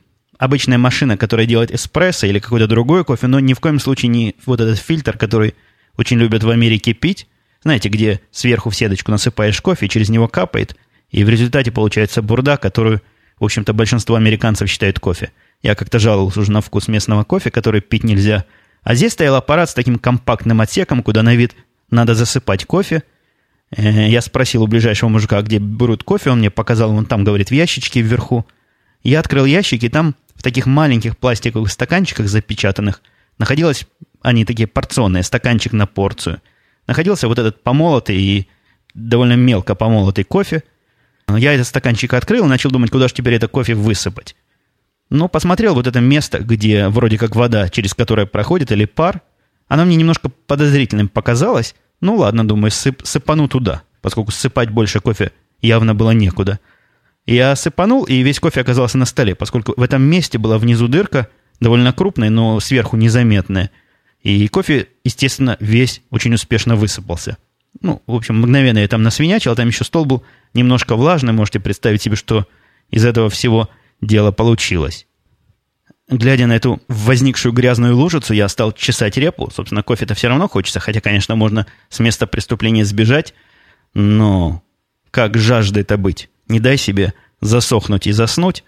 обычная 0.43 0.77
машина, 0.77 1.15
которая 1.15 1.45
делает 1.45 1.73
эспрессо 1.73 2.27
или 2.27 2.39
какой-то 2.39 2.67
другой 2.67 3.05
кофе, 3.05 3.27
но 3.27 3.39
ни 3.39 3.53
в 3.53 3.62
коем 3.62 3.79
случае 3.79 4.09
не 4.09 4.35
вот 4.45 4.59
этот 4.59 4.77
фильтр, 4.77 5.17
который 5.17 5.55
очень 5.97 6.19
любят 6.19 6.43
в 6.43 6.50
Америке 6.50 6.93
пить. 6.93 7.27
Знаете, 7.63 7.88
где 7.88 8.19
сверху 8.29 8.69
в 8.69 8.75
сеточку 8.75 9.09
насыпаешь 9.09 9.62
кофе, 9.62 9.88
через 9.88 10.09
него 10.09 10.27
капает, 10.27 10.75
и 11.12 11.23
в 11.23 11.29
результате 11.29 11.71
получается 11.71 12.21
бурда, 12.21 12.57
которую, 12.57 13.01
в 13.39 13.45
общем-то, 13.45 13.71
большинство 13.71 14.17
американцев 14.17 14.69
считают 14.69 15.00
кофе. 15.00 15.31
Я 15.62 15.75
как-то 15.75 15.97
жаловался 15.97 16.41
уже 16.41 16.51
на 16.51 16.59
вкус 16.59 16.89
местного 16.89 17.23
кофе, 17.23 17.50
который 17.50 17.79
пить 17.79 18.03
нельзя. 18.03 18.43
А 18.83 18.95
здесь 18.95 19.13
стоял 19.13 19.35
аппарат 19.35 19.69
с 19.69 19.73
таким 19.73 19.97
компактным 19.97 20.59
отсеком, 20.59 21.03
куда 21.03 21.23
на 21.23 21.35
вид 21.35 21.55
надо 21.89 22.15
засыпать 22.15 22.65
кофе. 22.65 23.03
Э, 23.71 24.09
я 24.09 24.19
спросил 24.21 24.63
у 24.63 24.67
ближайшего 24.67 25.07
мужика, 25.07 25.41
где 25.41 25.59
берут 25.59 26.03
кофе, 26.03 26.31
он 26.31 26.39
мне 26.39 26.51
показал, 26.51 26.91
вон 26.91 27.05
там, 27.05 27.23
говорит, 27.23 27.47
в 27.47 27.53
ящичке 27.53 28.01
вверху. 28.01 28.45
Я 29.03 29.21
открыл 29.21 29.45
ящик, 29.45 29.83
и 29.83 29.89
там 29.89 30.15
в 30.35 30.43
таких 30.43 30.65
маленьких 30.65 31.17
пластиковых 31.17 31.71
стаканчиках 31.71 32.27
запечатанных 32.27 33.01
находилось, 33.37 33.87
они 34.21 34.45
такие 34.45 34.67
порционные, 34.67 35.23
стаканчик 35.23 35.73
на 35.73 35.87
порцию. 35.87 36.41
Находился 36.87 37.27
вот 37.27 37.39
этот 37.39 37.63
помолотый 37.63 38.17
и 38.17 38.47
довольно 38.93 39.33
мелко 39.33 39.75
помолотый 39.75 40.23
кофе. 40.23 40.63
Я 41.27 41.53
этот 41.53 41.67
стаканчик 41.67 42.13
открыл 42.13 42.45
начал 42.45 42.71
думать, 42.71 42.91
куда 42.91 43.07
же 43.07 43.13
теперь 43.13 43.35
это 43.35 43.47
кофе 43.47 43.75
высыпать. 43.75 44.35
Но 45.09 45.27
посмотрел 45.27 45.75
вот 45.75 45.87
это 45.87 45.99
место, 45.99 46.39
где 46.39 46.87
вроде 46.87 47.17
как 47.17 47.35
вода, 47.35 47.69
через 47.69 47.93
которое 47.93 48.25
проходит, 48.25 48.71
или 48.71 48.85
пар. 48.85 49.21
Оно 49.67 49.85
мне 49.85 49.95
немножко 49.95 50.29
подозрительным 50.29 51.07
показалось. 51.07 51.75
Ну 52.01 52.15
ладно, 52.15 52.47
думаю, 52.47 52.71
сып, 52.71 53.01
сыпану 53.05 53.47
туда, 53.47 53.83
поскольку 54.01 54.31
сыпать 54.31 54.69
больше 54.69 54.99
кофе 54.99 55.31
явно 55.61 55.95
было 55.95 56.11
некуда. 56.11 56.59
Я 57.25 57.55
сыпанул, 57.55 58.03
и 58.03 58.21
весь 58.21 58.39
кофе 58.39 58.61
оказался 58.61 58.97
на 58.97 59.05
столе, 59.05 59.35
поскольку 59.35 59.73
в 59.77 59.81
этом 59.81 60.01
месте 60.01 60.37
была 60.37 60.57
внизу 60.57 60.87
дырка, 60.87 61.29
довольно 61.59 61.93
крупная, 61.93 62.29
но 62.29 62.59
сверху 62.59 62.97
незаметная. 62.97 63.71
И 64.21 64.47
кофе, 64.47 64.87
естественно, 65.03 65.57
весь 65.59 66.01
очень 66.09 66.33
успешно 66.33 66.75
высыпался. 66.75 67.37
Ну, 67.81 68.01
в 68.07 68.15
общем, 68.15 68.39
мгновенно 68.39 68.79
я 68.79 68.87
там 68.87 69.03
насвинячил, 69.03 69.51
а 69.51 69.55
там 69.55 69.67
еще 69.67 69.83
стол 69.83 70.05
был 70.05 70.23
немножко 70.53 70.95
влажный. 70.95 71.33
Можете 71.33 71.59
представить 71.59 72.01
себе, 72.01 72.15
что 72.15 72.47
из 72.89 73.05
этого 73.05 73.29
всего 73.29 73.69
дело 74.01 74.31
получилось. 74.31 75.07
Глядя 76.09 76.47
на 76.47 76.55
эту 76.55 76.81
возникшую 76.87 77.53
грязную 77.53 77.95
лужицу, 77.95 78.33
я 78.33 78.47
стал 78.49 78.73
чесать 78.73 79.17
репу. 79.17 79.49
Собственно, 79.53 79.83
кофе-то 79.83 80.13
все 80.13 80.27
равно 80.27 80.47
хочется, 80.47 80.79
хотя, 80.79 81.01
конечно, 81.01 81.35
можно 81.35 81.65
с 81.89 81.99
места 81.99 82.27
преступления 82.27 82.85
сбежать. 82.85 83.33
Но 83.93 84.61
как 85.11 85.37
жажда-то 85.37 85.97
быть? 85.97 86.29
Не 86.53 86.60
дай 86.60 86.77
себе 86.77 87.15
засохнуть 87.41 88.05
и 88.05 88.12
заснуть. 88.12 88.63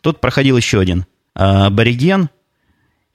Тут 0.00 0.20
проходил 0.20 0.56
еще 0.56 0.80
один 0.80 1.06
абориген, 1.34 2.28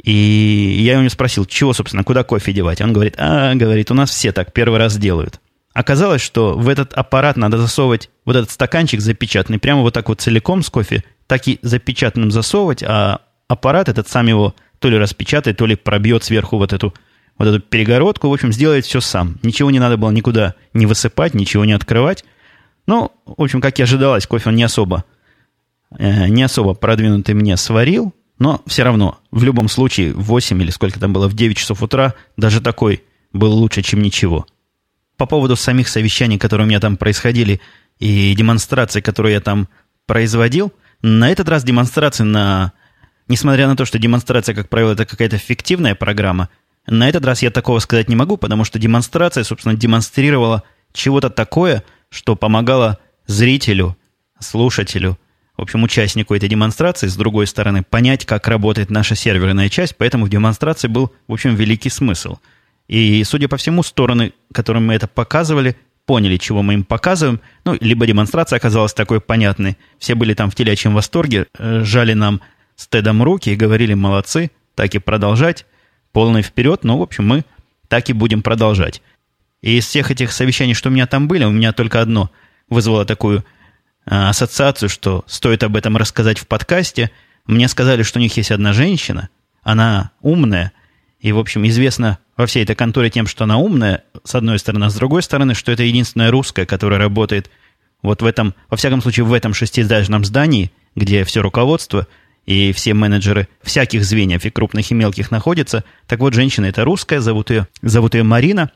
и 0.01 0.79
я 0.81 0.95
у 0.97 1.01
него 1.01 1.09
спросил, 1.09 1.45
чего, 1.45 1.73
собственно, 1.73 2.05
куда 2.05 2.23
кофе 2.23 2.53
девать? 2.53 2.79
Он 2.79 2.93
говорит, 2.93 3.15
а, 3.17 3.53
говорит, 3.55 3.91
у 3.91 3.93
нас 3.93 4.09
все 4.09 4.31
так 4.31 4.53
первый 4.53 4.79
раз 4.79 4.95
делают. 4.95 5.41
Оказалось, 5.73 6.21
что 6.21 6.53
в 6.53 6.69
этот 6.69 6.93
аппарат 6.93 7.35
надо 7.35 7.57
засовывать 7.57 8.09
вот 8.23 8.37
этот 8.37 8.51
стаканчик 8.51 9.01
запечатанный, 9.01 9.59
прямо 9.59 9.81
вот 9.81 9.93
так 9.93 10.07
вот 10.07 10.21
целиком 10.21 10.63
с 10.63 10.69
кофе, 10.69 11.03
так 11.27 11.45
и 11.49 11.59
запечатанным 11.61 12.31
засовывать, 12.31 12.81
а 12.83 13.19
аппарат 13.49 13.89
этот 13.89 14.07
сам 14.07 14.27
его 14.27 14.55
то 14.79 14.89
ли 14.89 14.97
распечатает, 14.97 15.57
то 15.57 15.65
ли 15.65 15.75
пробьет 15.75 16.23
сверху 16.23 16.55
вот 16.55 16.71
эту, 16.71 16.93
вот 17.37 17.49
эту 17.49 17.59
перегородку. 17.59 18.29
В 18.29 18.33
общем, 18.33 18.53
сделает 18.53 18.85
все 18.85 19.01
сам. 19.01 19.39
Ничего 19.43 19.69
не 19.71 19.79
надо 19.79 19.97
было 19.97 20.11
никуда 20.11 20.55
не 20.73 20.85
высыпать, 20.85 21.33
ничего 21.33 21.65
не 21.65 21.73
открывать. 21.73 22.23
Ну, 22.89 23.11
в 23.23 23.43
общем, 23.43 23.61
как 23.61 23.77
и 23.77 23.83
ожидалось, 23.83 24.25
кофе 24.25 24.49
он 24.49 24.55
не 24.55 24.63
особо, 24.63 25.05
э, 25.95 26.27
не 26.27 26.41
особо 26.41 26.73
продвинутый 26.73 27.35
мне 27.35 27.55
сварил, 27.55 28.15
но 28.39 28.63
все 28.65 28.81
равно, 28.81 29.19
в 29.29 29.43
любом 29.43 29.69
случае, 29.69 30.11
в 30.11 30.23
8 30.23 30.59
или 30.59 30.71
сколько 30.71 30.99
там 30.99 31.13
было, 31.13 31.27
в 31.27 31.35
9 31.35 31.55
часов 31.55 31.83
утра, 31.83 32.15
даже 32.35 32.61
такой 32.61 33.03
был 33.31 33.53
лучше, 33.53 33.83
чем 33.83 34.01
ничего. 34.01 34.47
По 35.17 35.27
поводу 35.27 35.55
самих 35.55 35.87
совещаний, 35.87 36.39
которые 36.39 36.65
у 36.65 36.67
меня 36.67 36.79
там 36.79 36.97
происходили, 36.97 37.61
и 37.99 38.33
демонстраций, 38.35 39.03
которые 39.03 39.33
я 39.33 39.39
там 39.39 39.69
производил, 40.07 40.73
на 41.03 41.29
этот 41.29 41.47
раз 41.47 41.63
демонстрации 41.63 42.23
на... 42.23 42.73
Несмотря 43.27 43.67
на 43.67 43.75
то, 43.75 43.85
что 43.85 43.99
демонстрация, 43.99 44.55
как 44.55 44.67
правило, 44.67 44.93
это 44.93 45.05
какая-то 45.05 45.37
фиктивная 45.37 45.93
программа, 45.93 46.49
на 46.87 47.07
этот 47.07 47.23
раз 47.23 47.43
я 47.43 47.51
такого 47.51 47.77
сказать 47.77 48.09
не 48.09 48.15
могу, 48.15 48.35
потому 48.35 48.63
что 48.63 48.79
демонстрация, 48.79 49.43
собственно, 49.43 49.75
демонстрировала 49.75 50.63
чего-то 50.91 51.29
такое, 51.29 51.83
что 52.09 52.35
помогало 52.35 52.99
зрителю, 53.27 53.97
слушателю, 54.39 55.17
в 55.57 55.61
общем, 55.61 55.83
участнику 55.83 56.33
этой 56.33 56.47
демонстрации, 56.47 57.07
с 57.07 57.17
другой 57.17 57.45
стороны, 57.45 57.83
понять, 57.83 58.25
как 58.25 58.47
работает 58.47 58.89
наша 58.89 59.15
серверная 59.15 59.67
часть, 59.67 59.97
поэтому 59.97 60.25
в 60.25 60.29
демонстрации 60.29 60.87
был, 60.87 61.13
в 61.27 61.33
общем, 61.33 61.55
великий 61.55 61.89
смысл. 61.89 62.37
И, 62.87 63.23
судя 63.23 63.47
по 63.49 63.57
всему, 63.57 63.83
стороны, 63.83 64.33
которым 64.53 64.87
мы 64.87 64.93
это 64.93 65.07
показывали, 65.07 65.75
поняли, 66.05 66.37
чего 66.37 66.63
мы 66.63 66.73
им 66.75 66.83
показываем. 66.85 67.39
Ну, 67.65 67.77
либо 67.79 68.07
демонстрация 68.07 68.57
оказалась 68.57 68.93
такой 68.93 69.21
понятной. 69.21 69.77
Все 69.99 70.15
были 70.15 70.33
там 70.33 70.49
в 70.49 70.55
телячьем 70.55 70.95
восторге, 70.95 71.45
э, 71.57 71.81
жали 71.83 72.13
нам 72.13 72.41
с 72.75 72.87
Тедом 72.87 73.21
руки 73.21 73.51
и 73.51 73.55
говорили 73.55 73.93
«молодцы», 73.93 74.49
так 74.73 74.95
и 74.95 74.99
продолжать, 74.99 75.65
полный 76.13 76.41
вперед. 76.41 76.83
Ну, 76.83 76.97
в 76.97 77.01
общем, 77.01 77.27
мы 77.27 77.43
так 77.89 78.09
и 78.09 78.13
будем 78.13 78.41
продолжать. 78.41 79.01
И 79.61 79.77
из 79.77 79.85
всех 79.85 80.11
этих 80.11 80.31
совещаний, 80.31 80.73
что 80.73 80.89
у 80.89 80.91
меня 80.91 81.07
там 81.07 81.27
были, 81.27 81.43
у 81.43 81.51
меня 81.51 81.73
только 81.73 82.01
одно 82.01 82.31
вызвало 82.69 83.05
такую 83.05 83.39
э, 83.39 83.43
ассоциацию, 84.15 84.89
что 84.89 85.23
стоит 85.27 85.63
об 85.63 85.75
этом 85.75 85.97
рассказать 85.97 86.39
в 86.39 86.47
подкасте. 86.47 87.11
Мне 87.45 87.67
сказали, 87.67 88.03
что 88.03 88.19
у 88.19 88.21
них 88.21 88.35
есть 88.37 88.51
одна 88.51 88.73
женщина, 88.73 89.29
она 89.63 90.11
умная, 90.21 90.71
и, 91.19 91.31
в 91.31 91.39
общем, 91.39 91.67
известна 91.67 92.19
во 92.37 92.45
всей 92.45 92.63
этой 92.63 92.75
конторе 92.75 93.09
тем, 93.09 93.27
что 93.27 93.43
она 93.43 93.57
умная, 93.57 94.03
с 94.23 94.33
одной 94.35 94.59
стороны, 94.59 94.85
а 94.85 94.89
с 94.89 94.95
другой 94.95 95.21
стороны, 95.21 95.53
что 95.53 95.71
это 95.71 95.83
единственная 95.83 96.31
русская, 96.31 96.65
которая 96.65 96.99
работает 96.99 97.49
вот 98.01 98.21
в 98.21 98.25
этом, 98.25 98.55
во 98.69 98.77
всяком 98.77 99.01
случае, 99.01 99.25
в 99.25 99.33
этом 99.33 99.53
шестиэтажном 99.53 100.23
здании, 100.23 100.71
где 100.95 101.25
все 101.25 101.41
руководство 101.41 102.07
и 102.45 102.71
все 102.71 102.93
менеджеры 102.93 103.49
всяких 103.61 104.05
звеньев, 104.05 104.45
и 104.45 104.49
крупных, 104.49 104.89
и 104.89 104.93
мелких, 104.93 105.31
находятся. 105.31 105.83
Так 106.07 106.19
вот, 106.19 106.33
женщина 106.33 106.67
это 106.67 106.85
русская, 106.85 107.19
зовут 107.19 107.49
ее, 107.49 107.67
зовут 107.81 108.15
ее 108.15 108.23
Марина. 108.23 108.71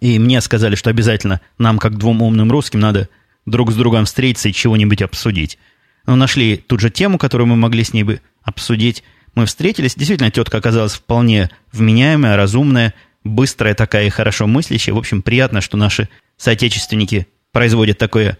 И 0.00 0.18
мне 0.18 0.40
сказали, 0.40 0.74
что 0.74 0.90
обязательно 0.90 1.40
нам, 1.58 1.78
как 1.78 1.96
двум 1.96 2.22
умным 2.22 2.50
русским, 2.50 2.80
надо 2.80 3.08
друг 3.46 3.72
с 3.72 3.76
другом 3.76 4.04
встретиться 4.04 4.48
и 4.48 4.52
чего-нибудь 4.52 5.02
обсудить. 5.02 5.58
Но 6.06 6.16
нашли 6.16 6.56
тут 6.56 6.80
же 6.80 6.90
тему, 6.90 7.18
которую 7.18 7.48
мы 7.48 7.56
могли 7.56 7.82
с 7.84 7.92
ней 7.92 8.02
бы 8.02 8.20
обсудить. 8.42 9.02
Мы 9.34 9.46
встретились. 9.46 9.94
Действительно, 9.94 10.30
тетка 10.30 10.58
оказалась 10.58 10.94
вполне 10.94 11.50
вменяемая, 11.72 12.36
разумная, 12.36 12.94
быстрая 13.24 13.74
такая 13.74 14.06
и 14.06 14.10
хорошо 14.10 14.46
мыслящая. 14.46 14.94
В 14.94 14.98
общем, 14.98 15.22
приятно, 15.22 15.60
что 15.60 15.76
наши 15.76 16.08
соотечественники 16.36 17.26
производят 17.52 17.98
такое 17.98 18.38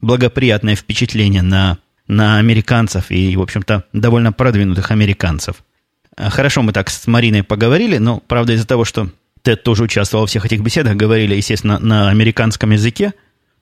благоприятное 0.00 0.76
впечатление 0.76 1.42
на, 1.42 1.78
на 2.06 2.38
американцев 2.38 3.10
и, 3.10 3.36
в 3.36 3.42
общем-то, 3.42 3.84
довольно 3.92 4.32
продвинутых 4.32 4.90
американцев. 4.90 5.56
Хорошо, 6.16 6.62
мы 6.62 6.72
так 6.72 6.90
с 6.90 7.06
Мариной 7.06 7.42
поговорили, 7.42 7.98
но, 7.98 8.18
правда, 8.18 8.54
из-за 8.54 8.66
того, 8.66 8.84
что 8.84 9.10
Тед 9.42 9.62
тоже 9.62 9.84
участвовал 9.84 10.22
во 10.22 10.26
всех 10.26 10.44
этих 10.46 10.60
беседах, 10.60 10.96
говорили, 10.96 11.34
естественно, 11.34 11.78
на 11.78 12.10
американском 12.10 12.70
языке, 12.70 13.12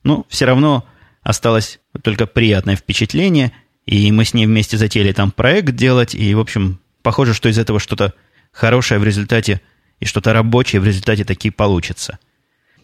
но 0.03 0.27
все 0.29 0.47
равно 0.47 0.87
осталось 1.23 1.81
только 2.03 2.27
приятное 2.27 2.77
впечатление, 2.77 3.53
и 3.85 4.11
мы 4.13 4.25
с 4.25 4.35
ней 4.35 4.47
вместе 4.47 4.77
затеяли 4.77 5.13
там 5.13 5.31
проект 5.31 5.75
делать, 5.75 6.15
и, 6.15 6.35
в 6.35 6.41
общем, 6.41 6.81
похоже, 7.03 7.35
что 7.35 7.49
из 7.49 7.59
этого 7.59 7.81
что-то 7.81 8.15
хорошее 8.53 9.01
в 9.01 9.05
результате 9.05 9.61
и 10.01 10.05
что-то 10.05 10.33
рабочее 10.33 10.81
в 10.81 10.85
результате 10.85 11.25
таки 11.25 11.51
получится. 11.51 12.19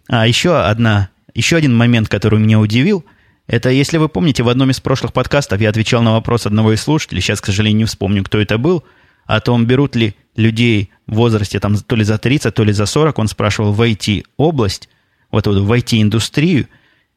А 0.09 0.27
еще 0.27 0.59
одна, 0.59 1.11
еще 1.35 1.57
один 1.57 1.75
момент, 1.75 2.09
который 2.09 2.41
меня 2.41 2.59
удивил, 2.59 3.05
это, 3.47 3.71
если 3.71 3.99
вы 3.99 4.09
помните, 4.09 4.43
в 4.43 4.49
одном 4.49 4.71
из 4.71 4.81
прошлых 4.81 5.13
подкастов 5.13 5.61
я 5.61 5.71
отвечал 5.71 6.03
на 6.03 6.13
вопрос 6.13 6.47
одного 6.47 6.73
из 6.73 6.83
слушателей, 6.83 7.21
сейчас, 7.21 7.41
к 7.41 7.47
сожалению, 7.47 7.79
не 7.79 7.85
вспомню, 7.85 8.25
кто 8.25 8.41
это 8.41 8.59
был– 8.59 8.85
о 9.27 9.41
том, 9.41 9.67
берут 9.67 9.97
ли 9.97 10.15
людей 10.37 10.91
в 11.07 11.15
возрасте 11.15 11.61
там, 11.61 11.77
то 11.77 11.97
ли 11.97 12.05
за 12.05 12.19
30, 12.19 12.55
то 12.55 12.65
ли 12.65 12.73
за 12.73 12.87
40, 12.87 13.19
он 13.19 13.29
спрашивал 13.29 13.73
в 13.73 13.81
IT-область, 13.81 14.89
вот, 15.31 15.47
вот 15.47 15.59
в 15.59 15.73
IT-индустрию, 15.73 16.69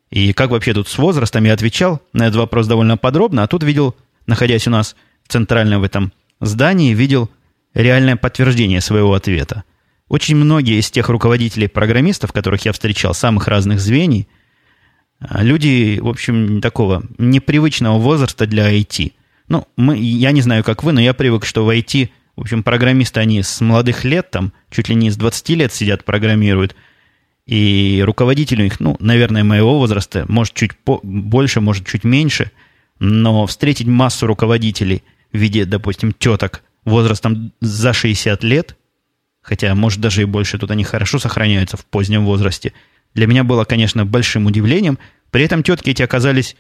и 0.10 0.34
как 0.34 0.52
вообще 0.52 0.74
тут 0.74 0.88
с 0.88 0.98
возрастом, 0.98 1.44
я 1.46 1.54
отвечал 1.54 2.02
на 2.14 2.24
этот 2.24 2.38
вопрос 2.38 2.68
довольно 2.68 2.98
подробно, 2.98 3.44
а 3.44 3.48
тут 3.48 3.64
видел, 3.64 3.96
находясь 4.28 4.68
у 4.68 4.72
нас 4.72 4.96
в 5.24 5.32
центральном 5.32 5.82
в 5.82 5.84
этом 5.84 6.14
здании, 6.40 6.94
видел 6.94 7.30
реальное 7.74 8.16
подтверждение 8.16 8.82
своего 8.82 9.14
ответа. 9.14 9.64
Очень 10.08 10.36
многие 10.36 10.80
из 10.80 10.92
тех 10.92 11.10
руководителей 11.10 11.68
программистов, 11.68 12.32
которых 12.32 12.64
я 12.66 12.72
встречал, 12.72 13.14
самых 13.14 13.48
разных 13.48 13.80
звений, 13.80 14.28
а, 15.20 15.42
люди, 15.44 16.00
в 16.00 16.08
общем, 16.08 16.62
такого 16.62 17.04
непривычного 17.18 17.98
возраста 17.98 18.46
для 18.46 18.72
IT– 18.72 19.14
ну, 19.48 19.68
мы, 19.76 19.98
я 19.98 20.32
не 20.32 20.42
знаю, 20.42 20.64
как 20.64 20.84
вы, 20.84 20.92
но 20.92 21.02
я 21.02 21.14
привык, 21.14 21.46
что 21.46 21.66
в 21.66 21.70
IT, 21.70 22.10
в 22.36 22.42
общем, 22.42 22.64
программисты, 22.64 23.20
они 23.20 23.42
с 23.42 23.62
молодых 23.62 24.04
лет, 24.04 24.32
там, 24.32 24.52
чуть 24.70 24.90
ли 24.90 24.96
не 24.96 25.10
с 25.10 25.18
20 25.18 25.50
лет 25.50 25.74
сидят, 25.74 26.04
программируют. 26.04 26.76
И 27.46 28.02
руководитель 28.06 28.62
у 28.62 28.64
них, 28.64 28.80
ну, 28.80 28.98
наверное, 29.00 29.44
моего 29.44 29.78
возраста, 29.78 30.26
может, 30.28 30.54
чуть 30.54 30.76
по- 30.76 31.00
больше, 31.04 31.62
может, 31.62 31.88
чуть 31.88 32.04
меньше, 32.04 32.52
но 33.00 33.46
встретить 33.46 33.88
массу 33.88 34.28
руководителей 34.28 35.04
в 35.32 35.38
виде, 35.38 35.66
допустим, 35.66 36.12
теток 36.12 36.64
возрастом 36.84 37.52
за 37.62 37.94
60 37.94 38.44
лет, 38.44 38.78
хотя, 39.42 39.74
может, 39.76 40.02
даже 40.02 40.24
и 40.24 40.26
больше, 40.26 40.58
тут 40.58 40.72
они 40.72 40.84
хорошо 40.84 41.20
сохраняются 41.20 41.78
в 41.78 41.86
позднем 41.86 42.26
возрасте, 42.26 42.74
для 43.14 43.28
меня 43.28 43.44
было, 43.44 43.64
конечно, 43.64 44.06
большим 44.06 44.46
удивлением. 44.46 45.00
При 45.32 45.44
этом 45.44 45.64
тетки 45.64 45.90
эти 45.90 46.04
оказались 46.04 46.56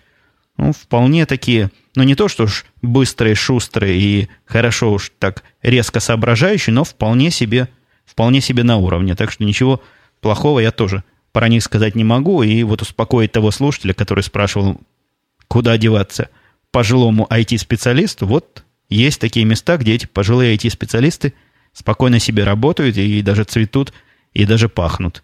ну, 0.57 0.71
вполне 0.71 1.25
такие, 1.25 1.69
ну 1.95 2.03
не 2.03 2.15
то 2.15 2.27
что 2.27 2.45
уж 2.45 2.65
быстрые, 2.81 3.35
шустрые 3.35 3.99
и 3.99 4.29
хорошо 4.45 4.93
уж 4.93 5.11
так 5.19 5.43
резко 5.61 5.99
соображающие, 5.99 6.73
но 6.73 6.83
вполне 6.83 7.29
себе, 7.29 7.67
вполне 8.05 8.41
себе 8.41 8.63
на 8.63 8.77
уровне. 8.77 9.15
Так 9.15 9.31
что 9.31 9.43
ничего 9.43 9.81
плохого 10.21 10.59
я 10.59 10.71
тоже 10.71 11.03
про 11.33 11.49
них 11.49 11.63
сказать 11.63 11.95
не 11.95 12.05
могу. 12.05 12.41
И 12.43 12.63
вот 12.63 12.81
успокоить 12.81 13.33
того 13.33 13.51
слушателя, 13.51 13.93
который 13.93 14.23
спрашивал, 14.23 14.79
куда 15.47 15.77
деваться 15.77 16.29
пожилому 16.71 17.27
IT-специалисту, 17.29 18.25
вот 18.25 18.63
есть 18.89 19.19
такие 19.19 19.45
места, 19.45 19.77
где 19.77 19.95
эти 19.95 20.05
пожилые 20.05 20.55
IT-специалисты 20.55 21.33
спокойно 21.73 22.19
себе 22.19 22.45
работают 22.45 22.95
и 22.95 23.21
даже 23.21 23.43
цветут, 23.43 23.91
и 24.33 24.45
даже 24.45 24.69
пахнут. 24.69 25.23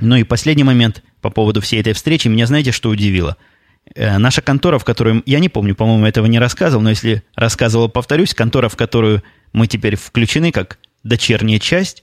Ну 0.00 0.16
и 0.16 0.24
последний 0.24 0.64
момент 0.64 1.02
по 1.20 1.28
поводу 1.28 1.60
всей 1.60 1.80
этой 1.80 1.92
встречи. 1.92 2.28
Меня 2.28 2.46
знаете, 2.46 2.72
что 2.72 2.88
удивило– 2.88 3.36
наша 3.94 4.42
контора, 4.42 4.78
в 4.78 4.84
которую... 4.84 5.22
Я 5.26 5.38
не 5.38 5.48
помню, 5.48 5.74
по-моему, 5.74 6.06
этого 6.06 6.26
не 6.26 6.38
рассказывал, 6.38 6.82
но 6.82 6.90
если 6.90 7.22
рассказывал, 7.34 7.88
повторюсь, 7.88 8.34
контора, 8.34 8.68
в 8.68 8.76
которую 8.76 9.22
мы 9.52 9.66
теперь 9.66 9.96
включены 9.96 10.52
как 10.52 10.78
дочерняя 11.02 11.58
часть, 11.58 12.02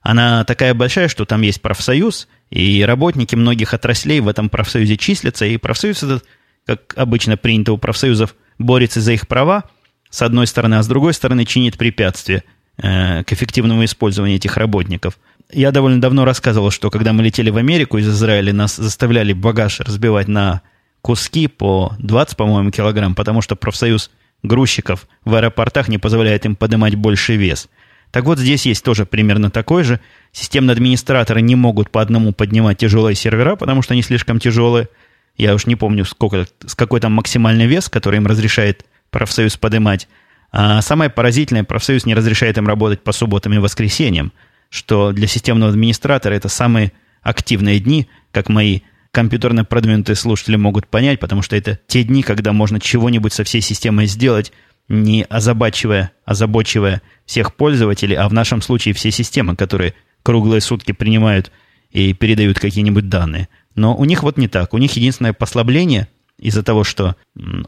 она 0.00 0.44
такая 0.44 0.74
большая, 0.74 1.08
что 1.08 1.24
там 1.24 1.40
есть 1.42 1.62
профсоюз, 1.62 2.28
и 2.50 2.84
работники 2.84 3.34
многих 3.34 3.74
отраслей 3.74 4.20
в 4.20 4.28
этом 4.28 4.50
профсоюзе 4.50 4.96
числятся, 4.96 5.46
и 5.46 5.56
профсоюз 5.56 6.02
этот, 6.02 6.24
как 6.66 6.94
обычно 6.96 7.36
принято 7.36 7.72
у 7.72 7.78
профсоюзов, 7.78 8.36
борется 8.58 9.00
за 9.00 9.12
их 9.12 9.26
права, 9.26 9.64
с 10.10 10.22
одной 10.22 10.46
стороны, 10.46 10.76
а 10.76 10.82
с 10.82 10.86
другой 10.86 11.14
стороны 11.14 11.44
чинит 11.46 11.78
препятствия 11.78 12.44
э, 12.76 13.24
к 13.24 13.32
эффективному 13.32 13.84
использованию 13.84 14.36
этих 14.36 14.56
работников. 14.56 15.18
Я 15.50 15.72
довольно 15.72 16.00
давно 16.00 16.24
рассказывал, 16.24 16.70
что 16.70 16.90
когда 16.90 17.12
мы 17.12 17.22
летели 17.22 17.50
в 17.50 17.56
Америку 17.56 17.98
из 17.98 18.08
Израиля, 18.08 18.52
нас 18.52 18.76
заставляли 18.76 19.32
багаж 19.32 19.80
разбивать 19.80 20.28
на 20.28 20.62
куски 21.04 21.48
по 21.48 21.94
20, 21.98 22.34
по-моему, 22.34 22.70
килограмм, 22.70 23.14
потому 23.14 23.42
что 23.42 23.56
профсоюз 23.56 24.10
грузчиков 24.42 25.06
в 25.26 25.34
аэропортах 25.34 25.88
не 25.88 25.98
позволяет 25.98 26.46
им 26.46 26.56
поднимать 26.56 26.94
больший 26.94 27.36
вес. 27.36 27.68
Так 28.10 28.24
вот, 28.24 28.38
здесь 28.38 28.64
есть 28.64 28.82
тоже 28.82 29.04
примерно 29.04 29.50
такой 29.50 29.84
же. 29.84 30.00
Системные 30.32 30.72
администраторы 30.72 31.42
не 31.42 31.56
могут 31.56 31.90
по 31.90 32.00
одному 32.00 32.32
поднимать 32.32 32.78
тяжелые 32.78 33.16
сервера, 33.16 33.54
потому 33.54 33.82
что 33.82 33.92
они 33.92 34.00
слишком 34.00 34.38
тяжелые. 34.38 34.88
Я 35.36 35.54
уж 35.54 35.66
не 35.66 35.76
помню, 35.76 36.06
сколько, 36.06 36.46
с 36.64 36.74
какой 36.74 37.00
там 37.00 37.12
максимальный 37.12 37.66
вес, 37.66 37.90
который 37.90 38.16
им 38.16 38.26
разрешает 38.26 38.86
профсоюз 39.10 39.58
поднимать. 39.58 40.08
А 40.52 40.80
самое 40.80 41.10
поразительное, 41.10 41.64
профсоюз 41.64 42.06
не 42.06 42.14
разрешает 42.14 42.56
им 42.56 42.66
работать 42.66 43.02
по 43.02 43.12
субботам 43.12 43.52
и 43.52 43.58
воскресеньям, 43.58 44.32
что 44.70 45.12
для 45.12 45.26
системного 45.26 45.72
администратора 45.72 46.32
это 46.32 46.48
самые 46.48 46.92
активные 47.20 47.78
дни, 47.78 48.08
как 48.32 48.48
мои 48.48 48.80
компьютерно 49.14 49.64
продвинутые 49.64 50.16
слушатели 50.16 50.56
могут 50.56 50.88
понять, 50.88 51.20
потому 51.20 51.40
что 51.40 51.56
это 51.56 51.78
те 51.86 52.02
дни, 52.02 52.22
когда 52.22 52.52
можно 52.52 52.80
чего-нибудь 52.80 53.32
со 53.32 53.44
всей 53.44 53.60
системой 53.60 54.06
сделать, 54.06 54.52
не 54.88 55.22
озабачивая, 55.22 56.10
озабочивая 56.24 57.00
всех 57.24 57.54
пользователей, 57.54 58.16
а 58.16 58.28
в 58.28 58.32
нашем 58.32 58.60
случае 58.60 58.92
все 58.92 59.10
системы, 59.10 59.56
которые 59.56 59.94
круглые 60.22 60.60
сутки 60.60 60.92
принимают 60.92 61.52
и 61.90 62.12
передают 62.12 62.58
какие-нибудь 62.58 63.08
данные. 63.08 63.48
Но 63.76 63.96
у 63.96 64.04
них 64.04 64.24
вот 64.24 64.36
не 64.36 64.48
так. 64.48 64.74
У 64.74 64.78
них 64.78 64.92
единственное 64.92 65.32
послабление 65.32 66.08
из-за 66.38 66.64
того, 66.64 66.82
что 66.82 67.14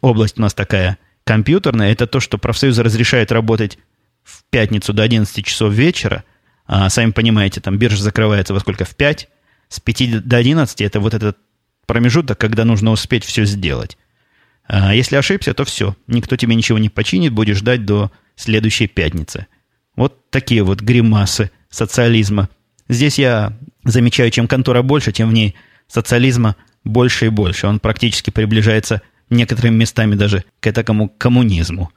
область 0.01 0.39
у 0.39 0.43
нас 0.43 0.53
такая 0.53 0.99
компьютерная, 1.25 1.93
это 1.93 2.09
то, 2.09 2.19
что 2.19 2.39
профсоюзы 2.39 2.83
разрешают 2.83 3.31
работать 3.31 3.79
в 4.25 4.43
пятницу 4.51 4.93
до 4.93 5.05
11 5.05 5.47
часов 5.47 5.73
вечера, 5.73 6.25
а 6.67 6.91
сами 6.91 7.13
понимаете, 7.13 7.61
там 7.61 7.79
биржа 7.79 8.03
закрывается 8.03 8.53
во 8.53 8.59
сколько? 8.59 8.85
В 8.85 8.97
5, 8.97 9.29
с 9.68 9.81
5 9.81 10.26
до 10.26 10.37
11 10.37 10.81
это 10.81 11.00
вот 11.00 11.14
этот 11.14 11.38
промежуток, 11.87 12.38
когда 12.38 12.64
нужно 12.64 12.90
успеть 12.90 13.24
все 13.24 13.44
сделать. 13.44 13.96
А 14.68 14.94
если 14.94 15.16
ошибся, 15.16 15.55
то 15.55 15.64
все. 15.64 15.96
Никто 16.07 16.37
тебе 16.37 16.55
ничего 16.55 16.79
не 16.79 16.88
починит, 16.88 17.33
будешь 17.33 17.59
ждать 17.59 17.85
до 17.85 18.11
следующей 18.35 18.88
пятницы. 18.88 19.46
Вот 19.94 20.31
такие 20.31 20.62
вот 20.62 20.81
гримасы 20.81 21.50
социализма. 21.70 22.48
Здесь 22.88 23.18
я 23.18 23.57
замечаю, 23.85 24.31
чем 24.31 24.48
контора 24.48 24.83
больше, 24.83 25.12
тем 25.12 25.31
в 25.31 25.33
ней 25.33 25.55
социализма 25.88 26.57
больше 26.85 27.26
и 27.26 27.31
больше. 27.31 27.66
Он 27.66 27.81
практически 27.81 28.31
приближается 28.31 29.02
некоторыми 29.31 29.76
местами 29.76 30.14
даже 30.14 30.44
к 30.61 30.66
этому 30.66 31.09
коммунизму. 31.09 31.90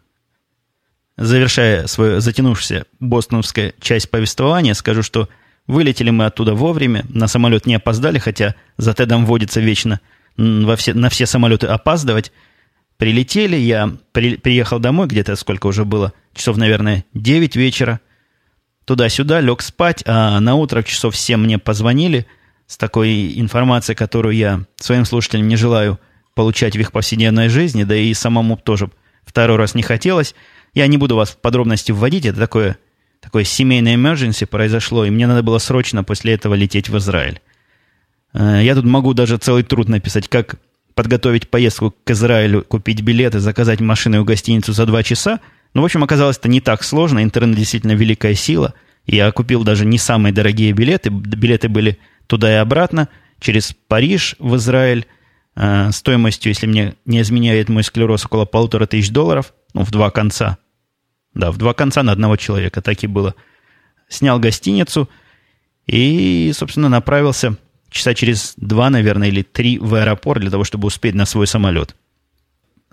Завершая 1.17 1.88
свою 1.88 2.21
затянувшуюся 2.21 2.86
бостоновская 2.99 3.73
часть 3.82 4.10
повествования, 4.10 4.73
скажу, 4.73 5.03
что 5.03 5.27
Вылетели 5.69 6.10
мы 6.10 6.25
оттуда 6.25 6.55
вовремя, 6.55 7.05
на 7.10 7.27
самолет 7.27 7.67
не 7.67 7.75
опоздали, 7.75 8.17
хотя 8.17 8.55
за 8.77 8.95
Тедом 8.95 9.27
водится 9.27 9.60
вечно 9.60 10.01
во 10.36 10.75
все, 10.75 10.95
на 10.95 11.10
все 11.10 11.27
самолеты 11.27 11.67
опаздывать. 11.67 12.32
Прилетели, 12.97 13.55
я 13.55 13.95
при, 14.12 14.38
приехал 14.38 14.79
домой, 14.79 15.05
где-то 15.05 15.36
сколько 15.36 15.67
уже 15.67 15.86
было, 15.86 16.12
часов, 16.34 16.58
наверное, 16.58 17.05
9 17.13 17.55
вечера. 17.55 17.99
Туда-сюда, 18.86 19.41
лег 19.41 19.62
спать, 19.62 20.01
а 20.08 20.39
на 20.39 20.55
утро 20.55 20.82
часов 20.82 21.15
7 21.15 21.39
мне 21.39 21.60
позвонили 21.60 22.25
с 22.65 22.75
такой 22.75 23.39
информацией, 23.39 23.95
которую 23.95 24.36
я 24.36 24.62
своим 24.77 25.05
слушателям 25.05 25.47
не 25.47 25.55
желаю 25.55 25.99
получать 26.34 26.75
в 26.75 26.79
их 26.79 26.91
повседневной 26.91 27.47
жизни, 27.47 27.84
да 27.84 27.95
и 27.95 28.12
самому 28.15 28.58
тоже 28.58 28.89
второй 29.23 29.58
раз 29.58 29.75
не 29.75 29.84
хотелось. 29.84 30.34
Я 30.73 30.88
не 30.88 30.97
буду 30.97 31.15
вас 31.15 31.29
в 31.29 31.38
подробности 31.38 31.91
вводить, 31.91 32.25
это 32.25 32.39
такое 32.39 32.79
такое 33.30 33.44
семейное 33.44 33.96
emergency 33.96 34.48
произошло, 34.48 35.06
и 35.06 35.12
мне 35.12 35.28
надо 35.28 35.44
было 35.44 35.60
срочно 35.60 36.04
после 36.04 36.34
этого 36.34 36.56
лететь 36.56 36.89
в 36.89 36.98
Израиль. 36.98 37.39
Э, 38.34 38.62
я 38.63 38.74
тут 38.74 38.86
могу 38.86 39.13
даже 39.13 39.38
целый 39.38 39.62
труд 39.62 39.88
написать, 39.88 40.28
как 40.28 40.56
подготовить 40.96 41.48
поездку 41.48 41.94
к 42.04 42.10
Израилю, 42.10 42.63
купить 42.63 43.02
билеты, 43.02 43.39
заказать 43.39 43.82
машину 43.82 44.22
в 44.22 44.26
гостиницу 44.26 44.74
за 44.74 44.88
два 44.88 45.04
часа. 45.04 45.42
Ну, 45.76 45.84
в 45.84 45.86
общем, 45.86 46.04
оказалось 46.04 46.39
это 46.39 46.50
не 46.50 46.60
так 46.60 46.82
сложно. 46.84 47.22
Интернет 47.22 47.56
действительно 47.56 47.92
великая 47.92 48.34
сила. 48.34 48.74
Я 49.06 49.32
купил 49.32 49.63
даже 49.63 49.86
не 49.86 50.00
самые 50.00 50.34
дорогие 50.34 50.72
билеты. 50.72 51.12
Билеты 51.12 51.70
были 51.70 52.00
туда 52.26 52.52
и 52.52 52.56
обратно, 52.56 53.10
через 53.39 53.76
Париж 53.88 54.38
в 54.39 54.56
Израиль, 54.56 55.06
э, 55.56 55.92
стоимостью, 55.92 56.50
если 56.50 56.65
мне 56.65 56.96
не 57.06 57.22
изменяет 57.22 57.70
мой 57.70 57.84
склероз, 57.84 58.26
около 58.26 58.46
полутора 58.46 58.88
тысяч 58.88 59.12
долларов, 59.12 59.54
ну, 59.76 59.84
в 59.84 59.92
два 59.92 60.10
конца. 60.10 60.58
Да, 61.39 61.52
в 61.52 61.58
два 61.58 61.73
конца 61.73 62.04
на 62.04 62.12
одного 62.12 62.36
человека, 62.36 62.82
так 62.82 63.02
и 63.02 63.08
было. 63.08 63.34
Снял 64.10 64.39
гостиницу 64.39 65.10
и, 65.88 66.52
собственно, 66.54 66.89
направился 66.89 67.56
часа 67.89 68.13
через 68.13 68.54
два, 68.58 68.89
наверное, 68.89 69.30
или 69.30 69.41
три 69.41 69.80
в 69.80 69.95
аэропорт 69.95 70.41
для 70.41 70.52
того, 70.52 70.65
чтобы 70.65 70.88
успеть 70.88 71.15
на 71.15 71.25
свой 71.25 71.47
самолет. 71.47 71.95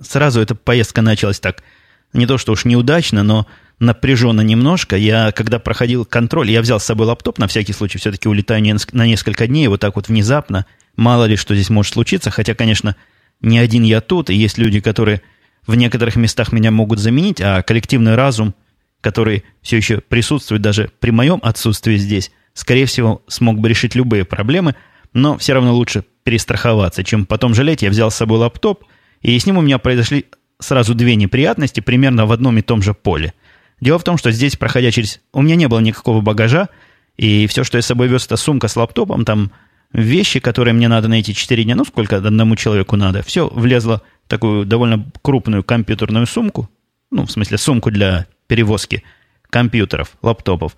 Сразу 0.01 0.41
эта 0.41 0.55
поездка 0.55 1.03
началась 1.03 1.41
так, 1.41 1.65
не 2.13 2.27
то 2.27 2.39
что 2.39 2.53
уж 2.53 2.65
неудачно, 2.65 3.25
но 3.25 3.49
напряженно 3.81 4.43
немножко. 4.43 4.97
Я, 4.97 5.33
когда 5.33 5.59
проходил 5.59 6.05
контроль, 6.05 6.49
я 6.49 6.63
взял 6.63 6.79
с 6.79 6.85
собой 6.85 7.09
лаптоп, 7.09 7.39
на 7.39 7.49
всякий 7.49 7.73
случай 7.73 7.99
все-таки 7.99 8.29
улетаю 8.29 8.63
на 8.93 9.07
несколько 9.07 9.49
дней, 9.49 9.67
вот 9.67 9.81
так 9.81 9.97
вот 9.97 10.07
внезапно. 10.07 10.67
Мало 10.95 11.25
ли, 11.25 11.35
что 11.35 11.55
здесь 11.57 11.69
может 11.69 11.95
случиться, 11.95 12.31
хотя, 12.31 12.55
конечно, 12.55 12.95
не 13.41 13.59
один 13.59 13.83
я 13.83 14.01
тут, 14.01 14.31
и 14.31 14.35
есть 14.35 14.57
люди, 14.57 14.79
которые 14.79 15.23
в 15.67 15.75
некоторых 15.75 16.17
местах 16.17 16.53
меня 16.53 16.71
могут 16.71 16.99
заменить, 16.99 17.41
а 17.41 17.63
коллективный 17.63 18.15
разум, 18.15 18.55
который 19.01 19.45
все 19.63 19.77
еще 19.77 20.01
присутствует 20.01 20.63
даже 20.63 20.91
при 21.01 21.11
моем 21.11 21.41
отсутствии 21.43 21.97
здесь, 21.97 22.31
скорее 22.55 22.87
всего, 22.87 23.23
смог 23.29 23.59
бы 23.59 23.69
решить 23.69 23.95
любые 23.95 24.25
проблемы, 24.25 24.75
но 25.13 25.39
все 25.39 25.55
равно 25.55 25.75
лучше 25.75 26.05
перестраховаться, 26.25 27.05
чем 27.05 27.27
потом 27.27 27.55
жалеть. 27.55 27.83
Я 27.83 27.91
взял 27.91 28.11
с 28.11 28.17
собой 28.17 28.39
лаптоп, 28.39 28.85
и 29.23 29.39
с 29.39 29.47
ним 29.47 29.59
у 29.59 29.63
меня 29.63 29.79
произошли 29.79 30.27
сразу 30.59 30.95
две 30.95 31.17
неприятности 31.17 31.81
примерно 31.81 32.27
в 32.27 32.33
одном 32.33 32.59
и 32.59 32.63
том 32.63 32.83
же 32.83 32.95
поле– 32.95 33.35
Дело 33.81 33.99
в 33.99 34.05
том, 34.05 34.17
что 34.17 34.31
здесь, 34.31 34.57
проходя 34.57 34.91
через... 34.91 35.21
У 35.33 35.43
меня 35.43 35.57
не 35.57 35.69
было 35.69 35.81
никакого 35.81 36.21
багажа, 36.21 36.69
и 37.17 37.47
все, 37.47 37.65
что 37.65 37.79
я 37.79 37.83
с 37.83 37.87
собой 37.87 38.09
вез, 38.09 38.27
это 38.27 38.37
сумка 38.37 38.69
с 38.69 38.77
лаптопом, 38.77 39.25
там 39.25 39.53
вещи, 39.93 40.41
которые 40.41 40.75
мне 40.75 40.89
надо 40.89 41.09
на 41.09 41.21
эти 41.21 41.33
4 41.33 41.65
дня, 41.65 41.77
ну, 41.77 41.85
сколько 41.85 42.17
одному 42.17 42.57
человеку 42.57 42.97
надо, 42.97 43.23
все 43.23 43.49
влезло 43.49 44.03
такую 44.29 44.65
довольно 44.67 45.07
крупную 45.23 45.63
компьютерную 45.65 46.27
сумку, 46.27 46.69
ну, 47.11 47.27
в 47.27 47.31
смысле, 47.31 47.59
сумку 47.59 47.91
для 47.91 48.27
перевозки 48.47 49.03
компьютеров, 49.51 50.17
лаптопов. 50.23 50.77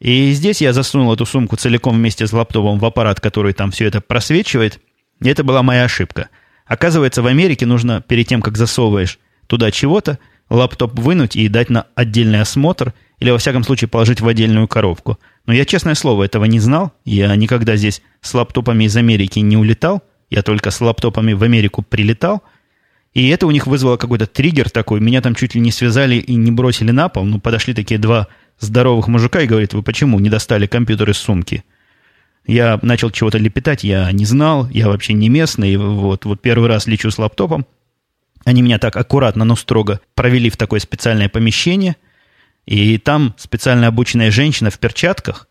И 0.00 0.32
здесь 0.32 0.60
я 0.60 0.72
засунул 0.72 1.12
эту 1.12 1.26
сумку 1.26 1.56
целиком 1.56 1.94
вместе 1.94 2.26
с 2.26 2.32
лаптопом 2.32 2.78
в 2.78 2.84
аппарат, 2.84 3.20
который 3.20 3.52
там 3.52 3.70
все 3.70 3.86
это 3.86 4.00
просвечивает. 4.00 4.80
И 5.20 5.28
это 5.28 5.44
была 5.44 5.62
моя 5.62 5.84
ошибка. 5.84 6.28
Оказывается, 6.66 7.22
в 7.22 7.26
Америке 7.26 7.66
нужно 7.66 8.00
перед 8.00 8.26
тем, 8.26 8.42
как 8.42 8.56
засовываешь 8.56 9.18
туда 9.46 9.70
чего-то, 9.70 10.18
лаптоп 10.50 10.98
вынуть 10.98 11.36
и 11.36 11.48
дать 11.48 11.70
на 11.70 11.86
отдельный 11.94 12.40
осмотр, 12.40 12.94
или, 13.18 13.30
во 13.30 13.38
всяком 13.38 13.62
случае, 13.62 13.88
положить 13.88 14.20
в 14.20 14.26
отдельную 14.26 14.66
коробку. 14.66 15.18
Но 15.46 15.52
я, 15.52 15.64
честное 15.64 15.94
слово, 15.94 16.24
этого 16.24 16.44
не 16.44 16.58
знал. 16.58 16.92
Я 17.04 17.34
никогда 17.36 17.76
здесь 17.76 18.02
с 18.20 18.34
лаптопами 18.34 18.84
из 18.84 18.96
Америки 18.96 19.38
не 19.38 19.56
улетал. 19.56 20.02
Я 20.28 20.42
только 20.42 20.72
с 20.72 20.80
лаптопами 20.80 21.32
в 21.32 21.42
Америку 21.44 21.82
прилетал. 21.82 22.42
И 23.14 23.28
это 23.28 23.46
у 23.46 23.50
них 23.50 23.66
вызвало 23.66 23.96
какой-то 23.96 24.26
триггер 24.26 24.70
такой. 24.70 25.00
Меня 25.00 25.20
там 25.20 25.34
чуть 25.34 25.54
ли 25.54 25.60
не 25.60 25.70
связали 25.70 26.16
и 26.16 26.34
не 26.34 26.50
бросили 26.50 26.92
на 26.92 27.08
пол. 27.08 27.24
Ну, 27.24 27.40
подошли 27.40 27.74
такие 27.74 27.98
два 27.98 28.28
здоровых 28.58 29.08
мужика 29.08 29.40
и 29.42 29.46
говорят, 29.46 29.74
вы 29.74 29.82
почему 29.82 30.18
не 30.18 30.30
достали 30.30 30.66
компьютер 30.66 31.10
из 31.10 31.18
сумки? 31.18 31.64
Я 32.46 32.78
начал 32.82 33.10
чего-то 33.10 33.38
лепетать, 33.38 33.84
я 33.84 34.10
не 34.12 34.24
знал, 34.24 34.68
я 34.70 34.88
вообще 34.88 35.12
не 35.12 35.28
местный. 35.28 35.76
Вот, 35.76 36.24
вот 36.24 36.40
первый 36.40 36.68
раз 36.68 36.86
лечу 36.86 37.10
с 37.10 37.18
лаптопом. 37.18 37.66
Они 38.44 38.62
меня 38.62 38.78
так 38.78 38.96
аккуратно, 38.96 39.44
но 39.44 39.56
строго 39.56 40.00
провели 40.14 40.50
в 40.50 40.56
такое 40.56 40.80
специальное 40.80 41.28
помещение, 41.28 41.96
и 42.66 42.98
там 42.98 43.34
специально 43.38 43.86
обученная 43.86 44.32
женщина 44.32 44.70
в 44.70 44.78
перчатках 44.78 45.48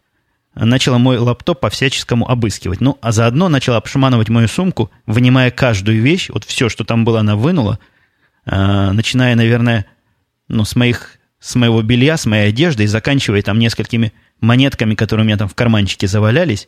начала 0.56 0.98
мой 0.98 1.18
лаптоп 1.18 1.60
по-всяческому 1.60 2.30
обыскивать. 2.30 2.82
Ну, 2.82 2.98
а 3.02 3.12
заодно 3.12 3.50
начала 3.50 3.78
обшманывать 3.78 4.30
мою 4.30 4.48
сумку, 4.48 4.92
вынимая 5.06 5.52
каждую 5.52 6.02
вещь, 6.02 6.30
вот 6.30 6.44
все, 6.44 6.70
что 6.70 6.84
там 6.84 7.06
было, 7.06 7.22
она 7.22 7.36
вынула, 7.36 7.80
э, 8.46 8.92
начиная, 8.92 9.36
наверное, 9.36 9.86
ну, 10.48 10.66
с, 10.66 10.76
моих, 10.76 11.18
с 11.40 11.56
моего 11.56 11.82
белья, 11.82 12.18
с 12.18 12.26
моей 12.26 12.50
одежды, 12.50 12.84
и 12.84 12.88
заканчивая 12.88 13.42
там 13.42 13.60
несколькими 13.60 14.14
монетками, 14.42 14.96
которые 14.96 15.24
у 15.24 15.28
меня 15.28 15.38
там 15.38 15.48
в 15.48 15.56
карманчике 15.56 16.08
завалялись. 16.08 16.68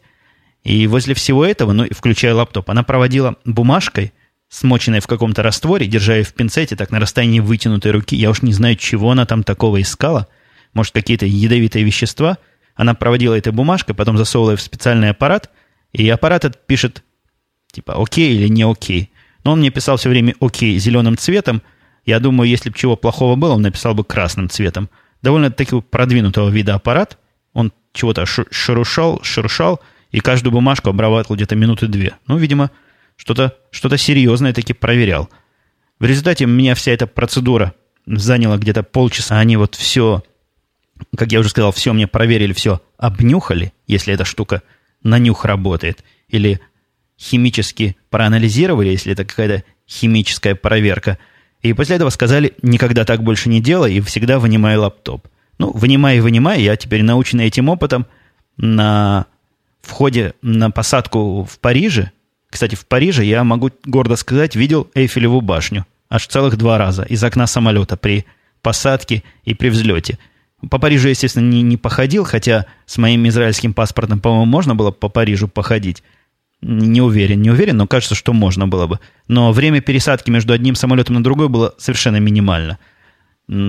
И 0.63 0.88
возле 0.88 1.13
всего 1.13 1.46
этого, 1.46 1.74
ну, 1.74 1.86
включая 1.91 2.34
лаптоп, 2.34 2.69
она 2.69 2.84
проводила 2.84 3.36
бумажкой– 3.46 4.13
смоченной 4.54 5.00
в 5.00 5.08
каком-то 5.08 5.41
растворе, 5.41 5.88
держа 5.88 6.17
ее 6.17 6.24
в 6.24 6.34
пинцете, 6.34 6.76
так 6.76 6.91
на 6.91 7.00
расстоянии 7.00 7.39
вытянутой 7.39 7.91
руки. 7.91 8.15
Я 8.15 8.30
уж 8.30 8.43
не 8.43 8.54
знаю, 8.54 8.76
чего 8.76 9.10
она 9.10 9.26
там 9.26 9.43
такого 9.43 9.82
искала. 9.82 10.28
Может, 10.74 10.93
какие-то 10.93 11.26
ядовитые 11.26 11.84
вещества. 11.84 12.38
Она 12.76 12.94
проводила 12.96 13.38
этой 13.38 13.52
бумажкой, 13.52 13.96
потом 13.96 14.18
засовывала 14.18 14.56
в 14.56 14.62
специальный 14.62 15.10
аппарат, 15.10 15.52
и 15.92 16.08
аппарат 16.10 16.46
этот 16.46 16.66
пишет, 16.66 17.04
типа, 17.72 18.02
окей 18.02 18.36
или 18.36 18.48
не 18.48 18.64
окей. 18.64 19.12
Но 19.44 19.54
он 19.54 19.60
мне 19.60 19.70
писал 19.70 19.98
все 19.98 20.10
время 20.10 20.36
окей 20.40 20.78
зеленым 20.80 21.18
цветом. 21.18 21.62
Я 22.06 22.20
думаю, 22.20 22.50
если 22.50 22.70
бы 22.70 22.78
чего 22.78 22.96
плохого 22.96 23.36
было, 23.36 23.54
он 23.54 23.62
написал 23.62 23.94
бы 23.94 24.04
красным 24.04 24.50
цветом. 24.50 24.90
Довольно-таки 25.22 25.82
продвинутого 25.82 26.50
вида 26.50 26.76
аппарат. 26.76 27.18
Он 27.54 27.72
чего-то 27.94 28.26
шурушал, 28.26 29.22
шуршал, 29.24 29.80
и 30.12 30.20
каждую 30.20 30.52
бумажку 30.52 30.90
обрабатывал 30.90 31.36
где-то 31.36 31.56
минуты 31.56 31.88
две. 31.88 32.16
Ну, 32.28 32.38
видимо, 32.38 32.72
что-то 33.16 33.56
что 33.72 33.96
серьезное 33.96 34.54
таки 34.54 34.74
проверял. 34.74 35.30
В 36.00 36.06
результате 36.06 36.46
меня 36.46 36.76
вся 36.76 36.92
эта 36.92 37.08
процедура 37.08 37.74
заняла 38.06 38.58
где-то 38.58 38.84
полчаса. 38.84 39.38
Они 39.40 39.56
вот 39.58 39.76
все, 39.76 40.24
как 41.16 41.32
я 41.32 41.39
уже 41.39 41.50
сказал, 41.50 41.72
все 41.72 41.94
мне 41.94 42.08
проверили, 42.08 42.54
все 42.54 42.82
обнюхали, 42.98 43.74
если 43.88 44.13
эта 44.13 44.26
штука 44.26 44.62
на 45.02 45.20
нюх 45.20 45.46
работает. 45.46 46.04
Или 46.30 46.60
химически 47.20 47.98
проанализировали, 48.10 48.89
если 48.89 49.13
это 49.13 49.26
какая-то 49.26 49.63
химическая 49.88 50.56
проверка. 50.56 51.18
И 51.62 51.74
после 51.74 51.96
этого 51.96 52.10
сказали, 52.10 52.54
никогда 52.62 53.06
так 53.06 53.24
больше 53.24 53.50
не 53.50 53.62
делай 53.62 53.96
и 53.96 54.02
всегда 54.02 54.39
вынимай 54.39 54.78
лаптоп. 54.78 55.28
Ну, 55.60 55.72
вынимай 55.72 56.18
и 56.18 56.22
вынимай, 56.22 56.62
я 56.62 56.76
теперь 56.76 57.04
наученный 57.04 57.46
этим 57.46 57.70
опытом 57.70 58.06
на 58.58 59.28
входе 59.82 60.34
на 60.42 60.72
посадку 60.72 61.44
в 61.44 61.60
Париже, 61.60 62.12
кстати, 62.54 62.76
в 62.76 62.86
Париже, 62.86 63.26
я 63.26 63.44
могу 63.44 63.72
гордо 63.84 64.16
сказать, 64.16 64.56
видел 64.56 64.88
Эйфелеву 64.94 65.42
башню. 65.42 65.88
Аж 66.08 66.28
целых 66.28 66.56
два 66.56 66.78
раза. 66.78 67.02
Из 67.02 67.24
окна 67.24 67.48
самолета 67.48 67.98
при 67.98 68.28
посадке 68.62 69.24
и 69.44 69.56
при 69.56 69.70
взлете. 69.70 70.20
По 70.69 70.80
Парижу, 70.80 71.10
естественно, 71.10 71.47
не, 71.47 71.62
не 71.62 71.78
походил, 71.78 72.23
хотя 72.23 72.65
с 72.86 72.97
моим 72.97 73.28
израильским 73.28 73.73
паспортом, 73.73 74.19
по-моему, 74.19 74.45
можно 74.45 74.76
было 74.76 74.91
по 74.91 75.10
Парижу 75.10 75.47
походить. 75.47 76.04
Не 76.62 77.02
уверен, 77.02 77.41
не 77.41 77.49
уверен, 77.49 77.78
но 77.78 77.88
кажется, 77.88 78.15
что 78.15 78.32
можно 78.32 78.67
было 78.67 78.88
бы. 78.88 78.99
Но 79.28 79.52
время 79.52 79.82
пересадки 79.82 80.30
между 80.30 80.54
одним 80.54 80.76
самолетом 80.76 81.15
на 81.15 81.23
другой 81.23 81.49
было 81.49 81.73
совершенно 81.78 82.17
минимально. 82.17 82.80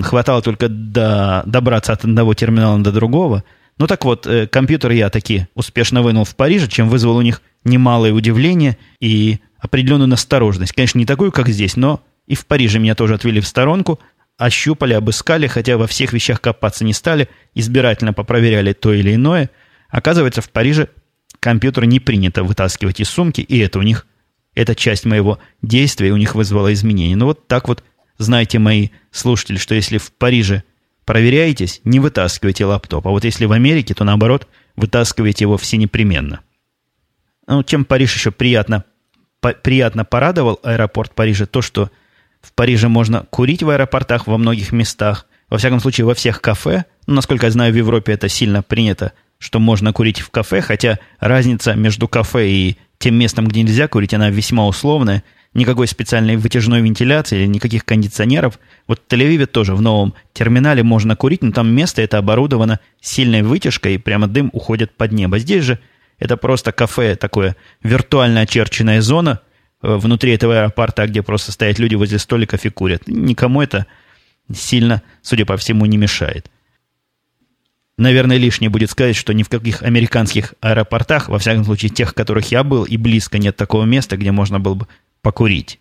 Хватало 0.03 0.43
только 0.43 0.69
до, 0.69 1.43
добраться 1.47 1.93
от 1.93 2.05
одного 2.05 2.35
терминала 2.35 2.79
до 2.79 2.93
другого. 2.93 3.43
Ну 3.79 3.89
так 3.89 4.05
вот, 4.05 4.27
э, 4.29 4.47
компьютер 4.47 4.93
я 4.93 5.11
таки 5.11 5.49
успешно 5.55 6.03
вынул 6.03 6.25
в 6.25 6.37
Париже, 6.37 6.69
чем 6.69 6.89
вызвал 6.89 7.17
у 7.17 7.23
них 7.23 7.43
немалое 7.65 8.13
удивление 8.13 8.79
и 9.01 9.41
определенную 9.59 10.07
настороженность. 10.07 10.73
Конечно, 10.73 10.99
не 10.99 11.07
такую, 11.07 11.33
как 11.33 11.49
здесь, 11.49 11.75
но 11.75 12.01
и 12.29 12.37
в 12.37 12.47
Париже 12.47 12.79
меня 12.79 12.95
тоже 12.95 13.15
отвели 13.15 13.41
в 13.41 13.49
сторонку, 13.49 13.99
ощупали, 14.37 14.95
обыскали, 14.95 15.47
хотя 15.47 15.77
во 15.77 15.87
всех 15.87 16.13
вещах 16.13 16.41
копаться 16.41 16.85
не 16.85 16.93
стали, 16.93 17.29
избирательно 17.55 18.13
попроверяли 18.13 18.73
то 18.73 18.93
или 18.93 19.15
иное. 19.15 19.51
Оказывается, 19.89 20.41
в 20.41 20.51
Париже 20.51 20.89
компьютер 21.41 21.85
не 21.85 22.01
принято 22.01 22.43
вытаскивать 22.43 23.01
из 23.01 23.09
сумки, 23.09 23.41
и 23.41 23.59
это 23.59 23.79
у 23.79 23.83
них, 23.83 24.07
эта 24.55 24.75
часть 24.75 25.05
моего 25.05 25.39
действия 25.63 26.13
у 26.13 26.17
них 26.17 26.35
вызвала 26.35 26.73
изменения. 26.73 27.17
Ну 27.17 27.27
вот 27.27 27.47
так 27.47 27.69
вот, 27.69 27.85
знаете, 28.19 28.59
мои 28.59 28.89
слушатели, 29.11 29.57
что 29.57 29.75
если 29.75 29.99
в 29.99 30.13
Париже 30.13 30.65
проверяетесь, 31.05 31.81
не 31.85 32.01
вытаскивайте 32.01 32.65
лаптоп, 32.65 33.07
а 33.07 33.11
вот 33.11 33.25
если 33.25 33.45
в 33.45 33.53
Америке, 33.53 33.95
то 33.95 34.05
наоборот, 34.05 34.49
вытаскивайте 34.75 35.45
его 35.45 35.57
все 35.57 35.77
непременно. 35.77 36.41
Ну, 37.47 37.63
чем 37.63 37.85
Париж 37.85 38.15
еще 38.15 38.31
приятно, 38.31 38.85
по, 39.41 39.53
приятно 39.53 40.05
порадовал 40.05 40.59
аэропорт 40.63 41.15
Парижа, 41.15 41.47
то, 41.47 41.61
что 41.61 41.91
в 42.45 42.53
Париже 42.53 42.89
можно 42.89 43.27
курить 43.31 43.63
в 43.63 43.71
аэропортах 43.71 44.27
во 44.27 44.39
многих 44.39 44.73
местах, 44.73 45.27
во 45.49 45.59
всяком 45.59 45.81
случае 45.81 46.05
во 46.05 46.15
всех 46.15 46.41
кафе. 46.41 46.85
Ну, 47.07 47.15
насколько 47.15 47.47
я 47.47 47.53
знаю, 47.53 47.73
в 47.73 47.77
Европе 47.77 48.13
это 48.13 48.29
сильно 48.29 48.63
принято, 48.63 49.13
что 49.39 49.59
можно 49.59 49.93
курить 49.93 50.21
в 50.21 50.31
кафе, 50.31 50.61
хотя 50.61 50.99
разница 51.21 51.75
между 51.75 52.09
кафе 52.09 52.49
и 52.49 52.77
тем 52.99 53.15
местом, 53.17 53.47
где 53.47 53.63
нельзя 53.63 53.89
курить, 53.89 54.15
она 54.15 54.31
весьма 54.31 54.67
условная. 54.67 55.25
Никакой 55.53 55.87
специальной 55.87 56.37
вытяжной 56.37 56.83
вентиляции 56.83 57.39
или 57.39 57.47
никаких 57.47 57.85
кондиционеров. 57.85 58.59
Вот 58.89 59.01
в 59.07 59.13
Тель-Авиве 59.13 59.47
тоже 59.47 59.77
в 59.77 59.81
новом 59.81 60.15
терминале 60.33 60.83
можно 60.83 61.15
курить, 61.15 61.43
но 61.43 61.53
там 61.53 61.69
место 61.69 62.03
это 62.03 62.19
оборудовано 62.19 62.81
сильной 63.01 63.43
вытяжкой, 63.43 63.95
и 63.95 63.99
прямо 63.99 64.27
дым 64.27 64.51
уходит 64.53 64.97
под 64.97 65.13
небо. 65.13 65.39
Здесь 65.39 65.63
же 65.63 65.79
это 66.19 66.37
просто 66.37 66.73
кафе, 66.73 67.15
такое 67.15 67.57
виртуально 67.83 68.41
очерченная 68.41 69.01
зона 69.01 69.41
внутри 69.85 70.33
этого 70.33 70.59
аэропорта, 70.59 71.07
где 71.07 71.23
просто 71.23 71.53
стоят 71.53 71.79
люди 71.79 71.95
возле 71.95 72.19
столиков 72.19 72.65
и 72.65 72.71
курят. 72.71 73.07
Никому 73.07 73.61
это 73.61 73.87
сильно, 74.53 75.03
судя 75.23 75.45
по 75.45 75.57
всему, 75.57 75.85
не 75.87 75.99
мешает. 75.99 76.51
Наверное, 77.97 78.39
лишнее 78.39 78.71
будет 78.71 78.91
сказать, 78.91 79.15
что 79.15 79.33
ни 79.35 79.43
в 79.43 79.49
каких 79.49 79.83
американских 79.83 80.55
аэропортах, 80.61 81.29
во 81.29 81.39
всяком 81.39 81.65
случае 81.65 81.91
тех, 81.91 82.11
в 82.11 82.15
которых 82.15 82.51
я 82.51 82.65
был, 82.65 82.85
и 82.85 82.97
близко 82.97 83.39
нет 83.39 83.57
такого 83.57 83.85
места, 83.85 84.17
где 84.17 84.33
можно 84.33 84.59
было 84.59 84.75
бы 84.75 84.89
покурить. 85.23 85.79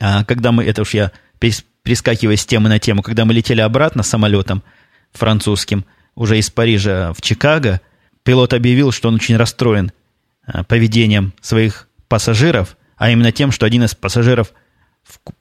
А 0.00 0.24
когда 0.24 0.52
мы, 0.52 0.64
это 0.64 0.82
уж 0.82 0.94
я 0.94 1.10
перескакивая 1.38 2.36
с 2.36 2.46
темы 2.46 2.68
на 2.68 2.78
тему, 2.78 3.02
когда 3.02 3.24
мы 3.24 3.32
летели 3.32 3.60
обратно 3.60 4.02
самолетом 4.02 4.62
французским, 5.12 5.84
уже 6.14 6.38
из 6.38 6.50
Парижа 6.50 7.12
в 7.12 7.22
Чикаго, 7.22 7.80
пилот 8.22 8.52
объявил, 8.52 8.92
что 8.92 9.08
он 9.08 9.16
очень 9.16 9.36
расстроен 9.36 9.92
а, 10.46 10.64
поведением 10.64 11.32
своих 11.40 11.88
пассажиров, 12.08 12.76
а 12.96 13.10
именно 13.10 13.32
тем, 13.32 13.52
что 13.52 13.66
один 13.66 13.84
из 13.84 13.94
пассажиров 13.94 14.52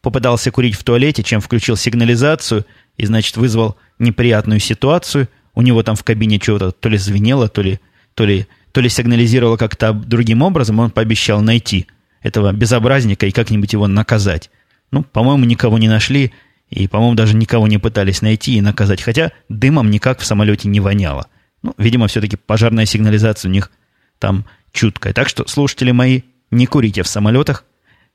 попытался 0.01 0.51
курить 0.51 0.75
в 0.75 0.83
туалете, 0.83 1.23
чем 1.23 1.41
включил 1.41 1.75
сигнализацию 1.75 2.65
и, 2.97 3.05
значит, 3.05 3.37
вызвал 3.37 3.77
неприятную 3.97 4.59
ситуацию. 4.59 5.29
У 5.53 5.61
него 5.61 5.81
там 5.83 5.95
в 5.95 6.03
кабине 6.03 6.39
чего-то 6.39 6.71
то 6.71 6.89
ли 6.89 6.97
звенело, 6.97 7.47
то 7.47 7.61
ли, 7.61 7.79
то 8.13 8.25
ли, 8.25 8.47
то 8.71 8.81
ли 8.81 8.89
сигнализировало 8.89 9.57
как-то 9.57 9.93
другим 9.93 10.41
образом. 10.41 10.79
Он 10.79 10.91
пообещал 10.91 11.41
найти 11.41 11.87
этого 12.21 12.51
безобразника 12.51 13.25
и 13.25 13.31
как-нибудь 13.31 13.73
его 13.73 13.87
наказать. 13.87 14.51
Ну, 14.91 15.03
по-моему, 15.03 15.45
никого 15.45 15.77
не 15.77 15.87
нашли, 15.87 16.33
и, 16.69 16.87
по-моему, 16.87 17.15
даже 17.15 17.35
никого 17.35 17.67
не 17.67 17.77
пытались 17.77 18.21
найти 18.21 18.57
и 18.57 18.61
наказать. 18.61 19.01
Хотя 19.01 19.31
дымом 19.49 19.89
никак 19.89 20.19
в 20.19 20.25
самолете 20.25 20.67
не 20.67 20.79
воняло. 20.79 21.27
Ну, 21.63 21.73
видимо, 21.77 22.07
все-таки 22.07 22.35
пожарная 22.35 22.85
сигнализация 22.85 23.49
у 23.49 23.51
них 23.51 23.71
там 24.19 24.45
чуткая. 24.71 25.13
Так 25.13 25.29
что, 25.29 25.47
слушатели 25.47 25.91
мои, 25.91 26.21
не 26.55 26.65
курите 26.65 27.03
в 27.03 27.07
самолетах, 27.07 27.65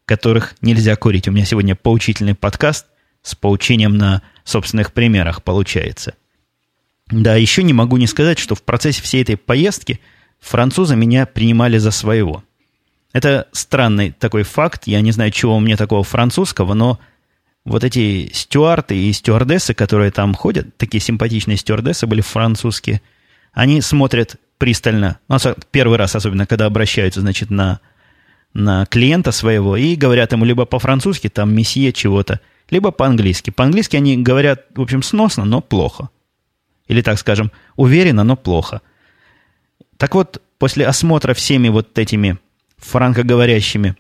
которых 0.04 0.54
нельзя 0.60 0.96
курить. 0.96 1.28
У 1.28 1.32
меня 1.32 1.44
сегодня 1.44 1.76
поучительный 1.76 2.34
подкаст 2.34 2.86
с 3.22 3.34
поучением 3.34 3.96
на 3.96 4.22
собственных 4.44 4.92
примерах 4.92 5.42
получается. 5.42 6.14
Да, 7.10 7.36
еще 7.36 7.62
не 7.62 7.72
могу 7.72 7.96
не 7.96 8.06
сказать, 8.06 8.38
что 8.38 8.54
в 8.54 8.62
процессе 8.62 9.02
всей 9.02 9.22
этой 9.22 9.36
поездки 9.36 10.00
французы 10.40 10.96
меня 10.96 11.26
принимали 11.26 11.78
за 11.78 11.90
своего. 11.90 12.42
Это 13.12 13.48
странный 13.52 14.12
такой 14.12 14.44
факт, 14.44 14.86
я 14.86 15.00
не 15.00 15.10
знаю, 15.10 15.32
чего 15.32 15.56
у 15.56 15.60
меня 15.60 15.76
такого 15.76 16.04
французского, 16.04 16.74
но 16.74 17.00
вот 17.64 17.84
эти 17.84 18.30
стюарты 18.32 18.96
и 18.96 19.12
стюардессы, 19.12 19.74
которые 19.74 20.12
там 20.12 20.34
ходят, 20.34 20.76
такие 20.76 21.00
симпатичные 21.00 21.56
стюардессы 21.56 22.06
были 22.06 22.20
французские, 22.20 23.02
они 23.52 23.80
смотрят 23.80 24.36
пристально, 24.58 25.18
ну, 25.28 25.38
первый 25.72 25.98
раз 25.98 26.14
особенно, 26.14 26.46
когда 26.46 26.66
обращаются, 26.66 27.20
значит, 27.20 27.50
на, 27.50 27.80
на 28.52 28.86
клиента 28.86 29.32
своего 29.32 29.76
и 29.76 29.94
говорят 29.94 30.32
ему 30.32 30.44
либо 30.44 30.64
по-французски, 30.64 31.28
там, 31.28 31.54
месье 31.54 31.92
чего-то, 31.92 32.40
либо 32.68 32.90
по-английски. 32.90 33.50
По-английски 33.50 33.96
они 33.96 34.16
говорят, 34.16 34.66
в 34.74 34.80
общем, 34.80 35.02
сносно, 35.02 35.44
но 35.44 35.60
плохо. 35.60 36.08
Или, 36.88 37.02
так 37.02 37.18
скажем, 37.18 37.52
уверенно, 37.76 38.24
но 38.24 38.36
плохо. 38.36 38.80
Так 39.96 40.14
вот, 40.14 40.42
после 40.58 40.86
осмотра 40.86 41.34
всеми 41.34 41.68
вот 41.68 41.98
этими 41.98 42.38
франкоговорящими 42.78 43.96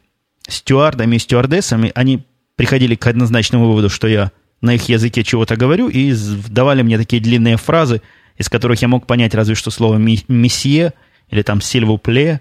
стюардами 0.48 1.16
и 1.16 1.18
стюардессами, 1.18 1.92
они 1.94 2.24
приходили 2.56 2.94
к 2.94 3.06
однозначному 3.06 3.68
выводу, 3.68 3.88
что 3.88 4.08
я 4.08 4.32
на 4.60 4.74
их 4.74 4.88
языке 4.88 5.22
чего-то 5.22 5.56
говорю, 5.56 5.88
и 5.88 6.14
давали 6.48 6.82
мне 6.82 6.98
такие 6.98 7.22
длинные 7.22 7.56
фразы, 7.56 8.02
из 8.36 8.48
которых 8.48 8.82
я 8.82 8.88
мог 8.88 9.06
понять 9.06 9.34
разве 9.34 9.54
что 9.54 9.70
слово 9.70 9.96
«месье» 9.96 10.92
или 11.28 11.42
там 11.42 11.60
«сильвупле», 11.60 12.40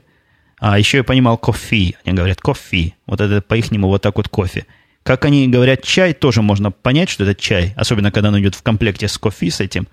а 0.59 0.77
еще 0.77 0.97
я 0.97 1.03
понимал 1.03 1.37
«кофе». 1.37 1.95
Они 2.03 2.15
говорят 2.15 2.41
«кофе». 2.41 2.93
Вот 3.05 3.21
это 3.21 3.41
по-ихнему 3.41 3.87
вот 3.87 4.01
так 4.01 4.17
вот 4.17 4.27
«кофе». 4.27 4.65
Как 5.03 5.25
они 5.25 5.47
говорят 5.47 5.83
«чай», 5.83 6.13
тоже 6.13 6.41
можно 6.41 6.71
понять, 6.71 7.09
что 7.09 7.23
это 7.23 7.39
чай, 7.39 7.73
особенно 7.77 8.11
когда 8.11 8.29
он 8.29 8.39
идет 8.39 8.55
в 8.55 8.61
комплекте 8.61 9.07
с 9.07 9.17
кофе, 9.17 9.49
с 9.49 9.61
этим. 9.61 9.87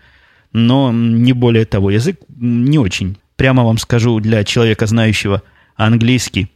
Но 0.53 0.93
не 0.93 1.33
более 1.33 1.65
того, 1.65 1.91
язык 1.91 2.21
не 2.29 2.79
очень. 2.79 3.17
Прямо 3.37 3.65
вам 3.65 3.79
скажу, 3.79 4.19
для 4.21 4.43
человека, 4.45 4.87
знающего 4.87 5.43
английский, 5.77 6.51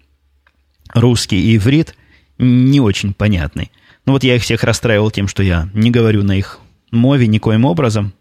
русский 0.92 1.52
и 1.52 1.56
иврит, 1.56 1.94
не 2.38 2.80
очень 2.80 3.14
понятный. 3.14 3.70
Ну 4.06 4.14
вот 4.14 4.24
я 4.24 4.36
их 4.36 4.42
всех 4.42 4.64
расстраивал 4.64 5.10
тем, 5.10 5.28
что 5.28 5.42
я 5.42 5.68
не 5.74 5.90
говорю 5.90 6.24
на 6.24 6.32
их 6.32 6.58
мове 6.90 7.26
никоим 7.26 7.64
образом, 7.64 8.12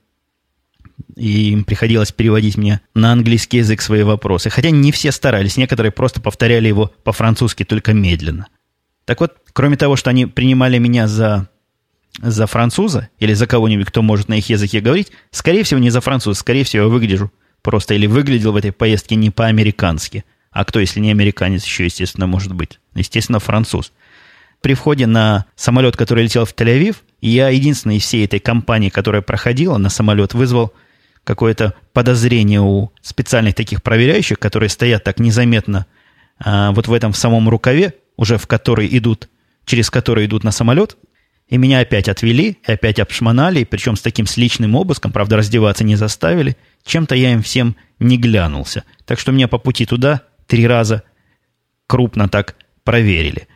и 1.19 1.51
им 1.51 1.65
приходилось 1.65 2.11
переводить 2.11 2.57
мне 2.57 2.81
на 2.95 3.11
английский 3.11 3.57
язык 3.57 3.81
свои 3.81 4.03
вопросы. 4.03 4.49
Хотя 4.49 4.69
не 4.69 4.91
все 4.91 5.11
старались, 5.11 5.57
некоторые 5.57 5.91
просто 5.91 6.21
повторяли 6.21 6.67
его 6.67 6.91
по-французски, 7.03 7.65
только 7.65 7.93
медленно. 7.93 8.47
Так 9.05 9.19
вот, 9.19 9.35
кроме 9.53 9.75
того, 9.75 9.97
что 9.97 10.09
они 10.09 10.25
принимали 10.25 10.77
меня 10.77 11.07
за, 11.07 11.49
за 12.21 12.47
француза 12.47 13.09
или 13.19 13.33
за 13.33 13.47
кого-нибудь, 13.47 13.87
кто 13.87 14.01
может 14.01 14.29
на 14.29 14.35
их 14.35 14.49
языке 14.49 14.79
говорить, 14.79 15.11
скорее 15.31 15.63
всего, 15.63 15.79
не 15.79 15.89
за 15.89 15.99
француза, 15.99 16.39
скорее 16.39 16.63
всего, 16.63 16.83
я 16.83 16.89
выгляжу 16.89 17.31
просто 17.61 17.95
или 17.95 18.07
выглядел 18.07 18.53
в 18.53 18.55
этой 18.55 18.71
поездке 18.71 19.15
не 19.15 19.29
по-американски. 19.29 20.23
А 20.51 20.63
кто, 20.63 20.79
если 20.79 21.01
не 21.01 21.11
американец, 21.11 21.65
еще, 21.65 21.83
естественно, 21.85 22.27
может 22.27 22.53
быть? 22.53 22.79
Естественно, 22.95 23.39
француз. 23.39 23.91
При 24.61 24.73
входе 24.73 25.05
на 25.05 25.45
самолет, 25.55 25.97
который 25.97 26.23
летел 26.23 26.45
в 26.45 26.53
Тель-Авив, 26.53 26.97
я 27.21 27.49
единственный 27.49 27.97
из 27.97 28.03
всей 28.03 28.25
этой 28.25 28.39
компании, 28.39 28.89
которая 28.89 29.21
проходила 29.21 29.77
на 29.77 29.89
самолет, 29.89 30.33
вызвал 30.33 30.73
какое-то 31.23 31.73
подозрение 31.93 32.61
у 32.61 32.91
специальных 33.01 33.55
таких 33.55 33.83
проверяющих, 33.83 34.39
которые 34.39 34.69
стоят 34.69 35.03
так 35.03 35.19
незаметно 35.19 35.85
а, 36.39 36.71
вот 36.71 36.87
в 36.87 36.93
этом 36.93 37.11
в 37.11 37.17
самом 37.17 37.49
рукаве, 37.49 37.93
уже 38.17 38.37
в 38.37 38.47
который 38.47 38.87
идут, 38.97 39.29
через 39.65 39.89
который 39.89 40.25
идут 40.25 40.43
на 40.43 40.51
самолет, 40.51 40.97
и 41.47 41.57
меня 41.57 41.79
опять 41.79 42.07
отвели, 42.07 42.59
и 42.65 42.71
опять 42.71 42.99
обшмонали, 42.99 43.63
причем 43.63 43.95
с 43.95 44.01
таким 44.01 44.27
с 44.27 44.37
личным 44.37 44.75
обыском, 44.75 45.11
правда, 45.11 45.37
раздеваться 45.37 45.83
не 45.83 45.95
заставили. 45.95 46.55
Чем-то 46.85 47.15
я 47.15 47.33
им 47.33 47.41
всем 47.41 47.75
не 47.97 48.17
глянулся. 48.17 48.83
Так 49.05 49.19
что 49.19 49.31
меня 49.31 49.47
по 49.47 49.57
пути 49.57 49.85
туда 49.85 50.21
три 50.45 50.67
раза 50.67 51.03
крупно 51.87 52.29
так 52.29 52.55
проверили. 52.83 53.47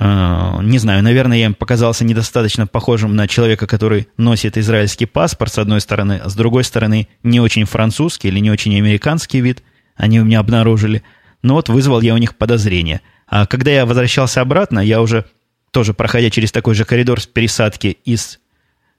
Uh, 0.00 0.64
не 0.64 0.78
знаю, 0.78 1.02
наверное, 1.02 1.36
я 1.36 1.44
им 1.44 1.52
показался 1.52 2.06
недостаточно 2.06 2.66
похожим 2.66 3.14
на 3.14 3.28
человека, 3.28 3.66
который 3.66 4.08
носит 4.16 4.56
израильский 4.56 5.04
паспорт, 5.04 5.52
с 5.52 5.58
одной 5.58 5.82
стороны, 5.82 6.18
а 6.24 6.30
с 6.30 6.34
другой 6.34 6.64
стороны, 6.64 7.06
не 7.22 7.38
очень 7.38 7.66
французский 7.66 8.28
или 8.28 8.38
не 8.38 8.50
очень 8.50 8.74
американский 8.78 9.40
вид 9.40 9.62
они 9.96 10.18
у 10.18 10.24
меня 10.24 10.40
обнаружили. 10.40 11.02
Но 11.42 11.54
вот 11.54 11.68
вызвал 11.68 12.00
я 12.00 12.14
у 12.14 12.16
них 12.16 12.36
подозрение. 12.36 13.02
А 13.26 13.44
когда 13.44 13.70
я 13.70 13.84
возвращался 13.84 14.40
обратно, 14.40 14.80
я 14.80 15.02
уже 15.02 15.26
тоже 15.70 15.92
проходя 15.92 16.30
через 16.30 16.50
такой 16.50 16.74
же 16.74 16.86
коридор 16.86 17.20
с 17.20 17.26
пересадки 17.26 17.98
из 18.04 18.40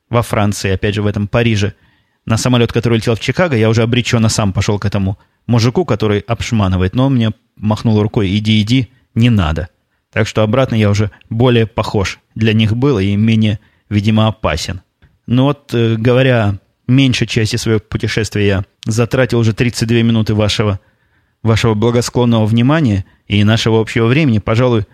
во 0.09 0.21
Франции, 0.21 0.71
опять 0.71 0.93
же 0.93 1.01
в 1.01 1.07
этом 1.07 1.27
Париже, 1.27 1.73
на 2.25 2.37
самолет, 2.37 2.71
который 2.71 2.99
летел 2.99 3.15
в 3.15 3.19
Чикаго, 3.19 3.57
я 3.57 3.69
уже 3.69 3.81
обреченно 3.81 4.29
сам 4.29 4.53
пошел 4.53 4.77
к 4.77 4.85
этому 4.85 5.17
мужику, 5.47 5.83
который 5.83 6.19
обшманывает, 6.19 6.93
но 6.93 7.07
он 7.07 7.15
мне 7.15 7.31
махнул 7.55 7.99
рукой, 8.01 8.37
иди, 8.37 8.61
иди, 8.61 8.91
не 9.15 9.31
надо. 9.31 9.69
Так 10.11 10.27
что 10.27 10.43
обратно 10.43 10.75
я 10.75 10.89
уже 10.89 11.11
более 11.29 11.65
похож 11.65 12.19
для 12.35 12.53
них 12.53 12.75
был 12.75 12.99
и 12.99 13.15
менее, 13.15 13.59
видимо, 13.89 14.27
опасен. 14.27 14.81
Но 15.25 15.45
вот, 15.45 15.73
э, 15.73 15.95
говоря 15.95 16.59
меньшей 16.87 17.27
части 17.27 17.55
своего 17.55 17.79
путешествия, 17.79 18.45
я 18.45 18.65
затратил 18.85 19.39
уже 19.39 19.53
32 19.53 20.01
минуты 20.03 20.35
вашего 20.35 20.79
вашего 21.43 21.73
благосклонного 21.73 22.45
внимания 22.45 23.05
и 23.27 23.43
нашего 23.43 23.79
общего 23.79 24.05
времени, 24.05 24.39
пожалуй, 24.39 24.85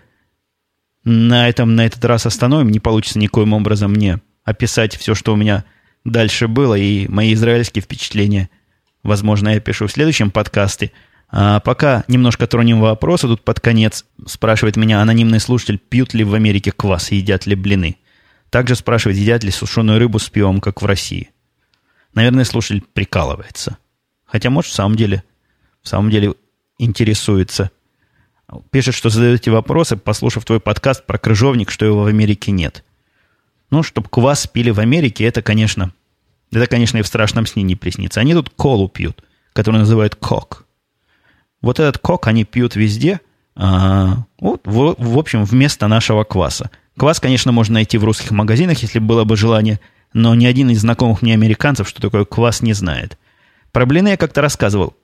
на 1.04 1.48
этом 1.48 1.74
на 1.76 1.84
этот 1.86 2.04
раз 2.04 2.26
остановим. 2.26 2.70
Не 2.70 2.80
получится 2.80 3.18
никоим 3.18 3.52
образом 3.52 3.92
мне 3.92 4.20
описать 4.44 4.96
все, 4.96 5.14
что 5.14 5.32
у 5.32 5.36
меня 5.36 5.64
дальше 6.04 6.48
было, 6.48 6.74
и 6.74 7.06
мои 7.08 7.34
израильские 7.34 7.82
впечатления, 7.82 8.48
возможно, 9.02 9.50
я 9.50 9.60
пишу 9.60 9.86
в 9.86 9.92
следующем 9.92 10.30
подкасте. 10.30 10.92
А 11.30 11.60
пока 11.60 12.04
немножко 12.08 12.46
тронем 12.46 12.80
вопросы 12.80 13.26
тут 13.26 13.42
под 13.42 13.60
конец. 13.60 14.04
Спрашивает 14.26 14.76
меня 14.76 15.02
анонимный 15.02 15.40
слушатель, 15.40 15.78
пьют 15.78 16.14
ли 16.14 16.24
в 16.24 16.34
Америке 16.34 16.72
квас 16.72 17.10
едят 17.10 17.46
ли 17.46 17.54
блины. 17.54 17.96
Также 18.50 18.76
спрашивает, 18.76 19.18
едят 19.18 19.44
ли 19.44 19.50
сушеную 19.50 19.98
рыбу 19.98 20.18
с 20.18 20.30
пивом, 20.30 20.60
как 20.60 20.80
в 20.80 20.86
России. 20.86 21.30
Наверное, 22.14 22.44
слушатель 22.44 22.82
прикалывается. 22.92 23.76
Хотя, 24.24 24.48
может, 24.48 24.72
в 24.72 24.74
самом 24.74 24.96
деле 24.96 25.22
в 25.82 25.88
самом 25.88 26.10
деле 26.10 26.34
интересуется. 26.78 27.70
Пишет, 28.70 28.94
что 28.94 29.10
задаете 29.10 29.50
вопросы, 29.50 29.96
послушав 29.96 30.44
твой 30.44 30.60
подкаст 30.60 31.04
про 31.06 31.18
крыжовник, 31.18 31.70
что 31.70 31.84
его 31.84 32.02
в 32.02 32.06
Америке 32.06 32.50
нет. 32.50 32.84
Ну, 33.70 33.82
чтобы 33.82 34.08
квас 34.08 34.46
пили 34.46 34.70
в 34.70 34.80
Америке, 34.80 35.24
это, 35.24 35.42
конечно, 35.42 35.92
это, 36.50 36.66
конечно, 36.66 36.98
и 36.98 37.02
в 37.02 37.06
страшном 37.06 37.46
сне 37.46 37.62
не 37.62 37.76
приснится. 37.76 38.20
Они 38.20 38.32
тут 38.32 38.50
колу 38.50 38.88
пьют, 38.88 39.22
которую 39.52 39.80
называют 39.80 40.14
кок. 40.14 40.66
Вот 41.60 41.80
этот 41.80 41.98
кок 41.98 42.26
они 42.28 42.44
пьют 42.44 42.76
везде, 42.76 43.20
а, 43.56 44.24
вот, 44.40 44.60
в, 44.64 44.94
в 44.96 45.18
общем, 45.18 45.44
вместо 45.44 45.88
нашего 45.88 46.24
кваса. 46.24 46.70
Квас, 46.96 47.20
конечно, 47.20 47.52
можно 47.52 47.74
найти 47.74 47.98
в 47.98 48.04
русских 48.04 48.30
магазинах, 48.30 48.78
если 48.82 49.00
было 49.00 49.24
бы 49.24 49.36
желание, 49.36 49.80
но 50.12 50.34
ни 50.34 50.46
один 50.46 50.70
из 50.70 50.80
знакомых 50.80 51.22
мне 51.22 51.34
американцев, 51.34 51.88
что 51.88 52.00
такое 52.00 52.24
квас, 52.24 52.62
не 52.62 52.72
знает. 52.72 53.18
Про 53.72 53.84
блины 53.84 54.08
я 54.08 54.16
как-то 54.16 54.40
рассказывал. 54.40 54.96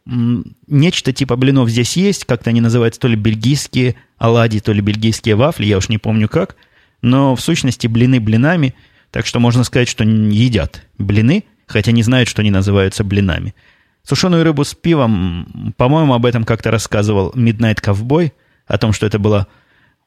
Нечто 0.67 1.13
типа 1.13 1.37
блинов 1.37 1.69
здесь 1.69 1.97
есть, 1.97 2.25
как-то 2.25 2.51
они 2.51 2.61
называются 2.61 3.01
то 3.01 3.09
ли 3.09 3.17
бельгийские 3.17 3.97
оладьи, 4.17 4.61
то 4.61 4.73
ли 4.73 4.81
бельгийские 4.81 5.35
вафли, 5.35 5.67
я 5.67 5.79
уж 5.79 5.89
не 5.89 5.99
помню 5.99 6.29
как. 6.29 6.57
Но 7.03 7.37
в 7.37 7.41
сущности 7.41 7.87
блины 7.87 8.21
блинами, 8.21 8.75
так 9.11 9.27
что 9.27 9.39
можно 9.39 9.65
сказать, 9.65 9.89
что 9.89 10.05
едят 10.05 10.83
блины, 10.99 11.45
хотя 11.67 11.93
не 11.93 12.03
знают, 12.03 12.29
что 12.29 12.41
они 12.41 12.51
называются 12.51 13.05
блинами. 13.05 13.55
Сушеную 14.05 14.45
рыбу 14.45 14.65
с 14.65 14.75
пивом, 14.75 15.75
по-моему, 15.77 16.15
об 16.15 16.27
этом 16.27 16.45
как-то 16.45 16.71
рассказывал 16.71 17.33
Midnight 17.35 17.83
Cowboy, 17.83 18.33
о 18.67 18.79
том, 18.79 18.93
что 18.93 19.07
это 19.07 19.19
было 19.19 19.47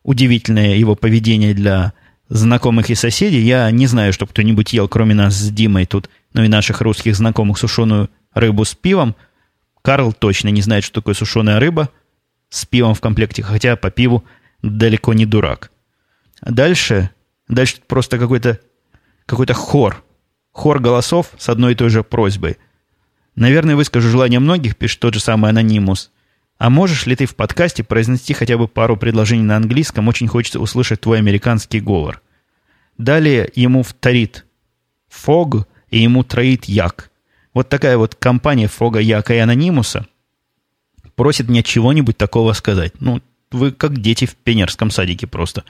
удивительное 0.03 0.75
его 0.75 0.95
поведение 0.95 1.53
для 1.53 1.93
знакомых 2.29 2.89
и 2.89 2.95
соседей. 2.95 3.41
Я 3.41 3.69
не 3.71 3.87
знаю, 3.87 4.13
чтобы 4.13 4.31
кто-нибудь 4.31 4.73
ел, 4.73 4.87
кроме 4.87 5.15
нас 5.15 5.35
с 5.35 5.49
Димой 5.49 5.85
тут, 5.85 6.09
ну 6.33 6.43
и 6.43 6.47
наших 6.47 6.81
русских 6.81 7.15
знакомых, 7.15 7.57
сушеную 7.57 8.09
рыбу 8.33 8.65
с 8.65 8.75
пивом. 8.75 9.15
Карл 9.81 10.13
точно 10.13 10.49
не 10.49 10.61
знает, 10.61 10.83
что 10.83 11.01
такое 11.01 11.13
сушеная 11.13 11.59
рыба 11.59 11.89
с 12.49 12.65
пивом 12.65 12.93
в 12.93 13.01
комплекте, 13.01 13.43
хотя 13.43 13.75
по 13.75 13.89
пиву 13.89 14.23
далеко 14.61 15.13
не 15.13 15.25
дурак. 15.25 15.71
Дальше, 16.41 17.09
дальше 17.47 17.77
просто 17.87 18.17
какой-то 18.17 18.59
какой-то 19.25 19.53
хор. 19.53 20.03
Хор 20.51 20.79
голосов 20.79 21.31
с 21.37 21.49
одной 21.49 21.73
и 21.73 21.75
той 21.75 21.89
же 21.89 22.03
просьбой. 22.03 22.57
Наверное, 23.37 23.75
выскажу 23.75 24.09
желание 24.09 24.39
многих, 24.39 24.75
пишет 24.75 24.99
тот 24.99 25.13
же 25.13 25.19
самый 25.19 25.51
анонимус. 25.51 26.11
А 26.57 26.71
можешь 26.71 27.05
ли 27.05 27.15
ты 27.15 27.27
в 27.27 27.35
подкасте 27.35 27.83
произнести 27.83 28.33
хотя 28.33 28.57
бы 28.57 28.67
пару 28.67 28.97
предложений 28.97 29.43
на 29.43 29.57
английском? 29.57 30.07
Очень 30.07 30.27
хочется 30.27 30.59
услышать 30.59 31.01
твой 31.01 31.19
американский 31.19 31.79
говор. 31.79 32.23
Далее 32.97 33.47
ему 33.53 33.83
вторит 33.83 34.43
Фог 35.09 35.67
и 35.91 35.99
ему 35.99 36.23
троит 36.23 36.65
Як. 36.65 37.11
Вот 37.53 37.69
такая 37.69 37.99
вот 37.99 38.15
компания 38.15 38.67
Фога, 38.67 38.99
Яка 38.99 39.35
и 39.35 39.37
Анонимуса 39.37 40.07
просит 41.15 41.47
мне 41.47 41.61
чего-нибудь 41.61 42.17
такого 42.17 42.53
сказать. 42.53 42.93
Ну, 42.99 43.21
вы 43.51 43.71
как 43.71 44.01
дети 44.01 44.25
в 44.25 44.35
пионерском 44.35 44.89
садике 44.89 45.27
просто. 45.27 45.63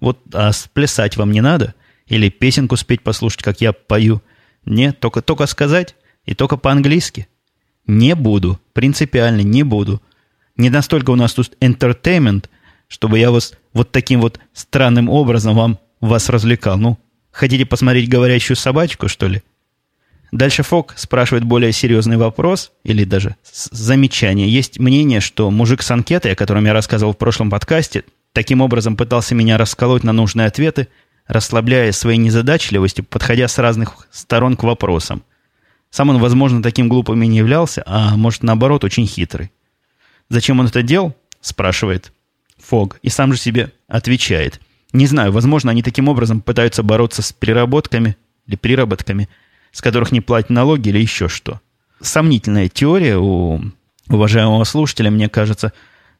Вот, 0.00 0.18
а 0.32 0.50
сплясать 0.50 1.16
вам 1.16 1.30
не 1.30 1.40
надо? 1.40 1.76
Или 2.08 2.30
песенку 2.30 2.76
спеть, 2.76 3.02
послушать, 3.02 3.44
как 3.44 3.60
я 3.60 3.72
пою? 3.72 4.22
Нет, 4.64 4.98
только, 4.98 5.22
только 5.22 5.46
сказать 5.46 5.94
и 6.24 6.34
только 6.34 6.56
по-английски. 6.56 7.28
Не 7.86 8.14
буду, 8.14 8.60
принципиально 8.72 9.40
не 9.40 9.62
буду. 9.62 10.00
Не 10.56 10.70
настолько 10.70 11.10
у 11.10 11.16
нас 11.16 11.34
тут 11.34 11.56
entertainment, 11.60 12.46
чтобы 12.88 13.18
я 13.18 13.30
вас 13.30 13.54
вот 13.72 13.90
таким 13.90 14.20
вот 14.20 14.38
странным 14.52 15.08
образом 15.08 15.54
вам 15.54 15.78
вас 16.00 16.28
развлекал. 16.28 16.76
Ну, 16.76 16.98
хотите 17.30 17.66
посмотреть 17.66 18.08
говорящую 18.08 18.56
собачку, 18.56 19.08
что 19.08 19.28
ли? 19.28 19.42
Дальше 20.32 20.62
Фок 20.62 20.94
спрашивает 20.96 21.44
более 21.44 21.72
серьезный 21.72 22.16
вопрос, 22.16 22.72
или 22.84 23.04
даже 23.04 23.36
замечание. 23.44 24.48
Есть 24.48 24.78
мнение, 24.78 25.20
что 25.20 25.50
мужик 25.50 25.82
с 25.82 25.90
анкетой, 25.90 26.32
о 26.32 26.36
котором 26.36 26.64
я 26.64 26.72
рассказывал 26.72 27.12
в 27.12 27.18
прошлом 27.18 27.50
подкасте, 27.50 28.04
таким 28.32 28.62
образом 28.62 28.96
пытался 28.96 29.34
меня 29.34 29.58
расколоть 29.58 30.04
на 30.04 30.12
нужные 30.12 30.46
ответы, 30.46 30.88
расслабляя 31.26 31.92
своей 31.92 32.16
незадачливостью, 32.18 33.04
подходя 33.04 33.46
с 33.46 33.58
разных 33.58 34.08
сторон 34.10 34.56
к 34.56 34.62
вопросам. 34.62 35.22
Сам 35.92 36.08
он, 36.08 36.18
возможно, 36.18 36.60
таким 36.60 36.88
глупым 36.88 37.22
и 37.22 37.28
не 37.28 37.38
являлся, 37.38 37.84
а 37.86 38.16
может, 38.16 38.42
наоборот, 38.42 38.82
очень 38.82 39.06
хитрый. 39.06 39.52
Зачем 40.28 40.58
он 40.58 40.66
это 40.66 40.82
делал? 40.82 41.14
Спрашивает 41.40 42.12
Фог. 42.58 42.98
И 43.02 43.10
сам 43.10 43.32
же 43.32 43.38
себе 43.38 43.72
отвечает. 43.86 44.60
Не 44.92 45.06
знаю, 45.06 45.30
возможно, 45.30 45.70
они 45.70 45.84
таким 45.84 46.08
образом 46.08 46.40
пытаются 46.40 46.82
бороться 46.82 47.22
с 47.22 47.32
переработками 47.32 48.16
или 48.48 48.56
приработками– 48.56 49.28
с 49.72 49.80
которых 49.80 50.12
не 50.12 50.20
платят 50.20 50.50
налоги 50.50 50.90
или 50.90 50.98
еще 50.98 51.28
что. 51.28 51.60
Сомнительная 52.00 52.68
теория 52.68 53.16
у 53.18 53.60
уважаемого 54.08 54.64
слушателя, 54.64 55.10
мне 55.10 55.28
кажется. 55.28 55.72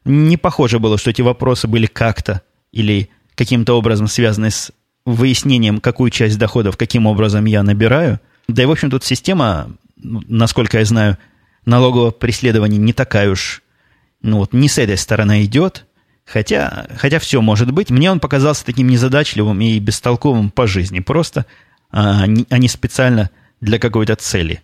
Не 0.03 0.35
похоже 0.35 0.79
было, 0.79 0.97
что 0.97 1.11
эти 1.11 1.21
вопросы 1.21 1.67
были 1.67 1.85
как-то 1.85 2.41
или 2.71 3.09
каким-то 3.35 3.77
образом 3.77 4.07
связаны 4.07 4.51
с 4.51 4.71
выяснением, 5.05 5.79
какую 5.79 6.09
часть 6.09 6.37
доходов 6.37 6.77
каким 6.77 7.05
образом 7.05 7.45
я 7.45 7.63
набираю. 7.63 8.19
Да 8.47 8.63
и, 8.63 8.65
в 8.65 8.71
общем, 8.71 8.89
тут 8.89 9.03
система, 9.03 9.71
насколько 9.95 10.79
я 10.79 10.85
знаю, 10.85 11.17
налогового 11.65 12.11
преследования 12.11 12.77
не 12.77 12.93
такая 12.93 13.29
уж, 13.29 13.61
ну 14.21 14.39
вот, 14.39 14.53
не 14.53 14.67
с 14.67 14.77
этой 14.77 14.97
стороны 14.97 15.43
идет. 15.43 15.85
Хотя, 16.25 16.87
хотя 16.95 17.19
все 17.19 17.41
может 17.41 17.71
быть. 17.71 17.89
Мне 17.89 18.09
он 18.09 18.21
показался 18.21 18.65
таким 18.65 18.87
незадачливым 18.87 19.59
и 19.59 19.77
бестолковым 19.79 20.51
по 20.51 20.67
жизни. 20.67 21.01
Просто, 21.01 21.45
а 21.91 22.25
не, 22.27 22.45
а 22.49 22.57
не 22.57 22.69
специально 22.69 23.29
для 23.59 23.77
какой-то 23.77 24.15
цели. 24.15 24.63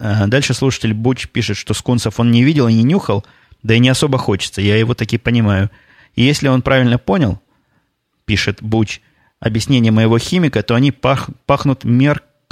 А 0.00 0.26
дальше 0.26 0.54
слушатель 0.54 0.92
Буч 0.92 1.28
пишет, 1.28 1.56
что 1.56 1.74
скунсов 1.74 2.18
он 2.18 2.32
не 2.32 2.42
видел 2.42 2.66
и 2.66 2.72
не 2.72 2.82
нюхал, 2.82 3.24
да 3.62 3.74
и 3.74 3.78
не 3.78 3.88
особо 3.88 4.18
хочется, 4.18 4.60
я 4.60 4.76
его 4.76 4.94
таки 4.94 5.18
понимаю. 5.18 5.70
И 6.16 6.22
если 6.24 6.48
он 6.48 6.62
правильно 6.62 6.98
понял, 6.98 7.40
пишет 8.24 8.58
Буч, 8.60 9.00
объяснение 9.38 9.92
моего 9.92 10.18
химика, 10.18 10.64
то 10.64 10.74
они 10.74 10.90
пах, 10.90 11.30
пахнут 11.46 11.84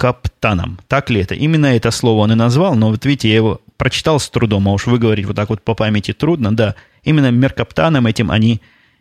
меркаптаном. 0.00 0.78
Так 0.88 1.10
ли 1.10 1.20
это? 1.20 1.34
Именно 1.34 1.66
это 1.66 1.90
слово 1.90 2.20
он 2.20 2.32
и 2.32 2.34
назвал, 2.34 2.74
но 2.74 2.90
вот 2.90 3.04
видите, 3.04 3.28
я 3.28 3.36
его 3.36 3.60
прочитал 3.76 4.18
с 4.18 4.28
трудом, 4.28 4.68
а 4.68 4.72
уж 4.72 4.86
выговорить 4.86 5.26
вот 5.26 5.36
так 5.36 5.50
вот 5.50 5.62
по 5.62 5.74
памяти 5.74 6.12
трудно. 6.12 6.54
Да, 6.54 6.74
именно 7.02 7.30
меркаптаном 7.30 8.06
этим 8.06 8.30
они 8.30 8.60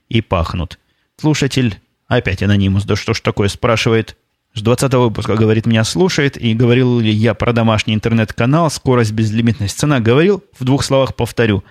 и 0.09 0.21
пахнут. 0.21 0.79
Слушатель, 1.17 1.79
опять 2.07 2.43
анонимус, 2.43 2.83
да 2.83 2.95
что 2.95 3.13
ж 3.13 3.21
такое, 3.21 3.47
спрашивает, 3.47 4.17
с 4.53 4.61
20 4.61 4.93
выпуска, 4.95 5.35
говорит, 5.35 5.67
меня 5.67 5.83
слушает, 5.83 6.35
и 6.35 6.55
говорил 6.55 6.99
ли 6.99 7.11
я 7.11 7.33
про 7.33 7.53
домашний 7.53 7.93
интернет-канал, 7.93 8.71
скорость, 8.71 9.11
безлимитность, 9.11 9.77
цена. 9.77 9.99
Говорил, 9.99 10.43
в 10.57 10.63
двух 10.65 10.83
словах 10.83 11.15
повторю. 11.15 11.63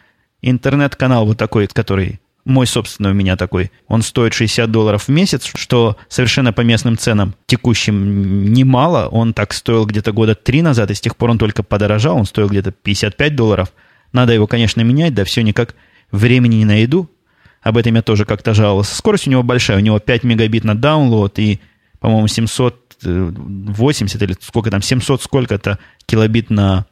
Интернет-канал 0.43 1.27
вот 1.27 1.37
такой, 1.37 1.67
который 1.67 2.21
мой 2.49 2.67
собственный 2.67 3.11
у 3.11 3.15
меня 3.15 3.37
такой, 3.37 3.71
он 3.87 4.03
стоит 4.03 4.33
60 4.33 4.71
долларов 4.71 5.05
в 5.05 5.09
месяц, 5.09 5.51
что 5.55 5.97
совершенно 6.09 6.53
по 6.53 6.63
местным 6.63 6.97
ценам 6.99 7.35
текущим 7.47 8.53
немало. 8.53 9.09
Он 9.09 9.35
так 9.35 9.53
стоил 9.53 9.87
где-то 9.87 10.13
года 10.13 10.35
три 10.35 10.63
назад, 10.63 10.91
и 10.91 10.95
с 10.95 11.01
тех 11.01 11.17
пор 11.17 11.31
он 11.31 11.39
только 11.39 11.63
подорожал, 11.63 12.17
он 12.17 12.27
стоил 12.27 12.49
где-то 12.49 12.73
55 12.73 13.37
долларов. 13.37 13.73
надо 14.13 14.33
его, 14.33 14.47
конечно, 14.47 14.81
менять, 14.81 15.15
да 15.15 15.25
все 15.25 15.43
никак 15.43 15.75
времени 16.11 16.57
не 16.57 16.65
найду. 16.65 17.11
Об 17.63 17.77
этом 17.77 17.95
я 17.95 18.03
тоже 18.03 18.25
как-то 18.25 18.55
жаловался. 18.55 18.95
Скорость 18.95 19.27
у 19.27 19.31
него 19.31 19.43
большая, 19.43 19.77
у 19.77 19.81
него 19.81 19.99
5 19.99 20.25
мегабит 20.25 20.65
на 20.65 20.73
download 20.73 21.35
и 21.37 21.61
по-моему, 22.01 22.29
780 22.29 24.23
или 24.23 24.37
сколько 24.41 24.71
там, 24.71 24.83
700 24.83 25.23
сколько-то 25.23 25.79
килобит 26.07 26.51
на, 26.51 26.87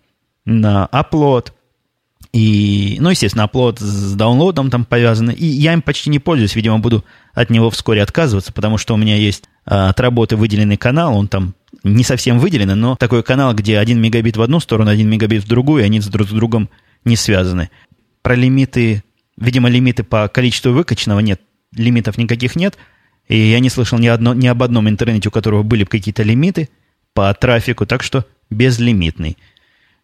на 0.44 0.88
upload. 0.92 1.52
И, 2.32 2.96
ну, 3.00 3.10
естественно, 3.10 3.48
upload 3.50 3.78
с 3.80 4.14
даунлодом 4.14 4.70
там 4.70 4.84
повязаны. 4.84 5.30
И 5.32 5.46
я 5.46 5.72
им 5.72 5.82
почти 5.82 6.10
не 6.10 6.18
пользуюсь, 6.18 6.54
видимо, 6.54 6.78
буду 6.78 7.04
от 7.32 7.50
него 7.50 7.70
вскоре 7.70 8.02
отказываться, 8.02 8.52
потому 8.52 8.78
что 8.78 8.94
у 8.94 8.96
меня 8.96 9.16
есть 9.16 9.44
а, 9.64 9.90
от 9.90 10.00
работы 10.00 10.36
выделенный 10.36 10.76
канал, 10.76 11.16
он 11.16 11.28
там 11.28 11.54
не 11.82 12.04
совсем 12.04 12.38
выделен, 12.38 12.78
но 12.78 12.96
такой 12.96 13.22
канал, 13.22 13.54
где 13.54 13.78
1 13.78 14.00
мегабит 14.00 14.36
в 14.36 14.42
одну 14.42 14.60
сторону, 14.60 14.90
1 14.90 15.08
мегабит 15.08 15.44
в 15.44 15.48
другую, 15.48 15.82
и 15.82 15.86
они 15.86 16.00
друг 16.00 16.28
с 16.28 16.32
другом 16.32 16.68
не 17.04 17.16
связаны. 17.16 17.70
Про 18.22 18.34
лимиты, 18.34 19.02
видимо, 19.38 19.68
лимиты 19.68 20.02
по 20.02 20.28
количеству 20.28 20.72
выкачанного 20.72 21.20
нет, 21.20 21.40
лимитов 21.72 22.18
никаких 22.18 22.56
нет– 22.56 22.76
и 23.28 23.36
я 23.36 23.60
не 23.60 23.70
слышал 23.70 23.98
ни, 23.98 24.06
одно, 24.06 24.34
ни 24.34 24.46
об 24.46 24.62
одном 24.62 24.88
интернете, 24.88 25.28
у 25.28 25.32
которого 25.32 25.62
были 25.62 25.84
какие-то 25.84 26.22
лимиты 26.22 26.68
по 27.12 27.32
трафику, 27.34 27.86
так 27.86 28.02
что 28.02 28.24
безлимитный. 28.50 29.36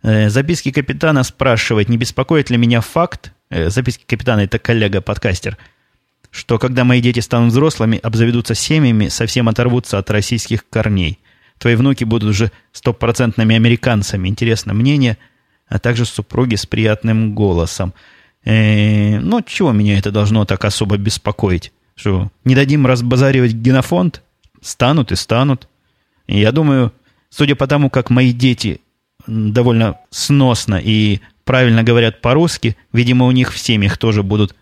Э, 0.02 0.28
записки 0.28 0.72
капитана 0.72 1.22
спрашивает, 1.22 1.88
не 1.88 1.96
беспокоит 1.96 2.50
ли 2.50 2.56
меня 2.56 2.80
факт, 2.80 3.32
э, 3.50 3.70
записки 3.70 4.04
капитана 4.06 4.40
это 4.40 4.58
коллега-подкастер, 4.58 5.56
что 6.30 6.58
когда 6.58 6.84
мои 6.84 7.00
дети 7.00 7.20
станут 7.20 7.52
взрослыми, 7.52 7.98
обзаведутся 7.98 8.54
семьями, 8.54 9.08
совсем 9.08 9.48
оторвутся 9.48 9.98
от 9.98 10.10
российских 10.10 10.68
корней. 10.68 11.18
Твои 11.58 11.76
внуки 11.76 12.02
будут 12.02 12.30
уже 12.30 12.50
стопроцентными 12.72 13.54
американцами. 13.54 14.28
Интересно 14.28 14.74
мнение, 14.74 15.18
а 15.68 15.78
также 15.78 16.04
супруги 16.04 16.56
с 16.56 16.66
приятным 16.66 17.34
голосом. 17.34 17.94
Э, 18.44 19.20
ну, 19.20 19.40
чего 19.42 19.70
меня 19.70 19.98
это 19.98 20.10
должно 20.10 20.44
так 20.44 20.64
особо 20.64 20.96
беспокоить? 20.96 21.72
Что, 21.94 22.30
не 22.44 22.56
дадим 22.56 22.86
разбазаривать 22.86 23.52
генофонд? 23.52 24.22
Станут 24.60 25.12
и 25.12 25.16
станут. 25.16 25.68
Я 26.26 26.50
думаю, 26.50 26.92
судя 27.30 27.54
по 27.54 27.68
тому, 27.68 27.90
как 27.90 28.10
мои 28.10 28.32
дети 28.32 28.80
довольно 29.26 29.98
сносно 30.10 30.80
и 30.82 31.20
правильно 31.44 31.82
говорят 31.82 32.20
по-русски, 32.20 32.76
видимо, 32.92 33.26
у 33.26 33.30
них 33.30 33.52
в 33.52 33.58
семьях 33.58 33.98
тоже 33.98 34.22
будут 34.22 34.54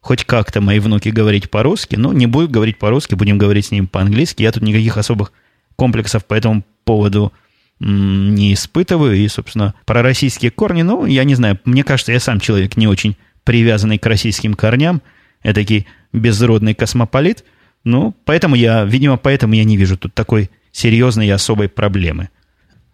хоть 0.00 0.24
как-то 0.24 0.60
мои 0.60 0.78
внуки 0.78 1.08
говорить 1.08 1.50
по-русски, 1.50 1.96
но 1.96 2.12
не 2.12 2.26
будут 2.26 2.50
говорить 2.50 2.78
по-русски, 2.78 3.14
будем 3.14 3.38
говорить 3.38 3.66
с 3.66 3.70
ним 3.70 3.86
по-английски. 3.86 4.42
Я 4.42 4.52
тут 4.52 4.62
никаких 4.62 4.96
особых 4.96 5.32
комплексов 5.76 6.24
по 6.24 6.34
этому 6.34 6.64
поводу 6.84 7.32
не 7.80 8.54
испытываю. 8.54 9.16
И, 9.16 9.28
собственно, 9.28 9.74
про 9.84 10.02
российские 10.02 10.50
корни, 10.50 10.82
ну, 10.82 11.06
я 11.06 11.24
не 11.24 11.34
знаю, 11.34 11.58
мне 11.64 11.84
кажется, 11.84 12.12
я 12.12 12.20
сам 12.20 12.40
человек 12.40 12.76
не 12.76 12.86
очень 12.86 13.16
привязанный 13.44 13.98
к 13.98 14.06
российским 14.06 14.54
корням– 14.54 15.02
этакий 15.42 15.86
безродный 16.12 16.74
космополит. 16.74 17.44
Ну, 17.84 18.14
поэтому 18.24 18.54
я, 18.54 18.84
видимо, 18.84 19.16
поэтому 19.16 19.54
я 19.54 19.64
не 19.64 19.76
вижу 19.76 19.96
тут 19.96 20.14
такой 20.14 20.50
серьезной 20.72 21.26
и 21.26 21.30
особой 21.30 21.68
проблемы. 21.68 22.28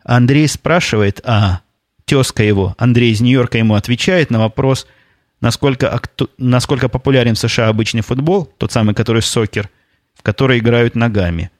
Андрей 0.05 0.47
спрашивает, 0.49 1.21
а 1.25 1.61
тезка 2.05 2.43
его, 2.43 2.75
Андрей 2.79 3.13
из 3.13 3.21
Нью-Йорка, 3.21 3.59
ему 3.59 3.75
отвечает 3.75 4.31
на 4.31 4.39
вопрос, 4.39 4.87
насколько, 5.41 6.01
насколько 6.39 6.89
популярен 6.89 7.35
в 7.35 7.39
США 7.39 7.69
обычный 7.69 8.03
футбол, 8.03 8.45
тот 8.59 8.71
самый, 8.71 8.95
который 8.95 9.23
сокер, 9.23 9.71
в 10.15 10.23
который 10.23 10.59
играют 10.59 10.95
ногами. 10.95 11.51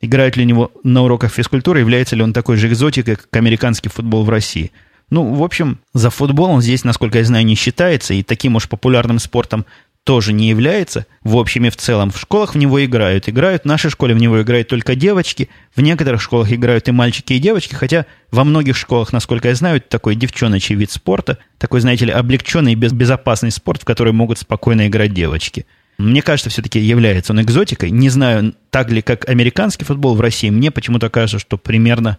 Играют 0.00 0.36
ли 0.36 0.44
него 0.44 0.72
на 0.82 1.02
уроках 1.02 1.32
физкультуры, 1.32 1.80
является 1.80 2.16
ли 2.16 2.22
он 2.22 2.32
такой 2.32 2.56
же 2.56 2.68
экзотикой, 2.68 3.16
как 3.16 3.34
американский 3.36 3.88
футбол 3.88 4.24
в 4.24 4.30
России. 4.30 4.72
Ну, 5.08 5.34
в 5.34 5.42
общем, 5.42 5.78
за 5.94 6.10
футбол 6.10 6.50
он 6.50 6.62
здесь, 6.62 6.82
насколько 6.84 7.18
я 7.18 7.24
знаю, 7.24 7.44
не 7.46 7.54
считается, 7.54 8.12
и 8.12 8.22
таким 8.22 8.56
уж 8.56 8.68
популярным 8.68 9.18
спортом 9.18 9.64
тоже 10.06 10.32
не 10.32 10.48
является. 10.48 11.04
В 11.24 11.36
общем 11.36 11.64
и 11.64 11.70
в 11.70 11.76
целом 11.76 12.12
в 12.12 12.20
школах 12.20 12.54
в 12.54 12.58
него 12.58 12.82
играют. 12.84 13.28
Играют, 13.28 13.62
в 13.62 13.66
нашей 13.66 13.90
школе 13.90 14.14
в 14.14 14.18
него 14.18 14.40
играют 14.40 14.68
только 14.68 14.94
девочки. 14.94 15.48
В 15.74 15.80
некоторых 15.80 16.22
школах 16.22 16.52
играют 16.52 16.86
и 16.86 16.92
мальчики, 16.92 17.32
и 17.32 17.40
девочки. 17.40 17.74
Хотя 17.74 18.06
во 18.30 18.44
многих 18.44 18.76
школах, 18.76 19.12
насколько 19.12 19.48
я 19.48 19.56
знаю, 19.56 19.80
такой 19.80 20.14
девчоночий 20.14 20.76
вид 20.76 20.92
спорта. 20.92 21.38
Такой, 21.58 21.80
знаете 21.80 22.04
ли, 22.04 22.12
облегченный 22.12 22.74
и 22.74 22.76
безопасный 22.76 23.50
спорт, 23.50 23.82
в 23.82 23.84
который 23.84 24.12
могут 24.12 24.38
спокойно 24.38 24.86
играть 24.86 25.12
девочки. 25.12 25.66
Мне 25.98 26.22
кажется, 26.22 26.50
все-таки 26.50 26.78
является 26.78 27.32
он 27.32 27.40
экзотикой. 27.40 27.90
Не 27.90 28.08
знаю, 28.08 28.54
так 28.70 28.92
ли, 28.92 29.02
как 29.02 29.28
американский 29.28 29.84
футбол 29.84 30.14
в 30.14 30.20
России. 30.20 30.50
Мне 30.50 30.70
почему-то 30.70 31.10
кажется, 31.10 31.40
что 31.40 31.58
примерно, 31.58 32.18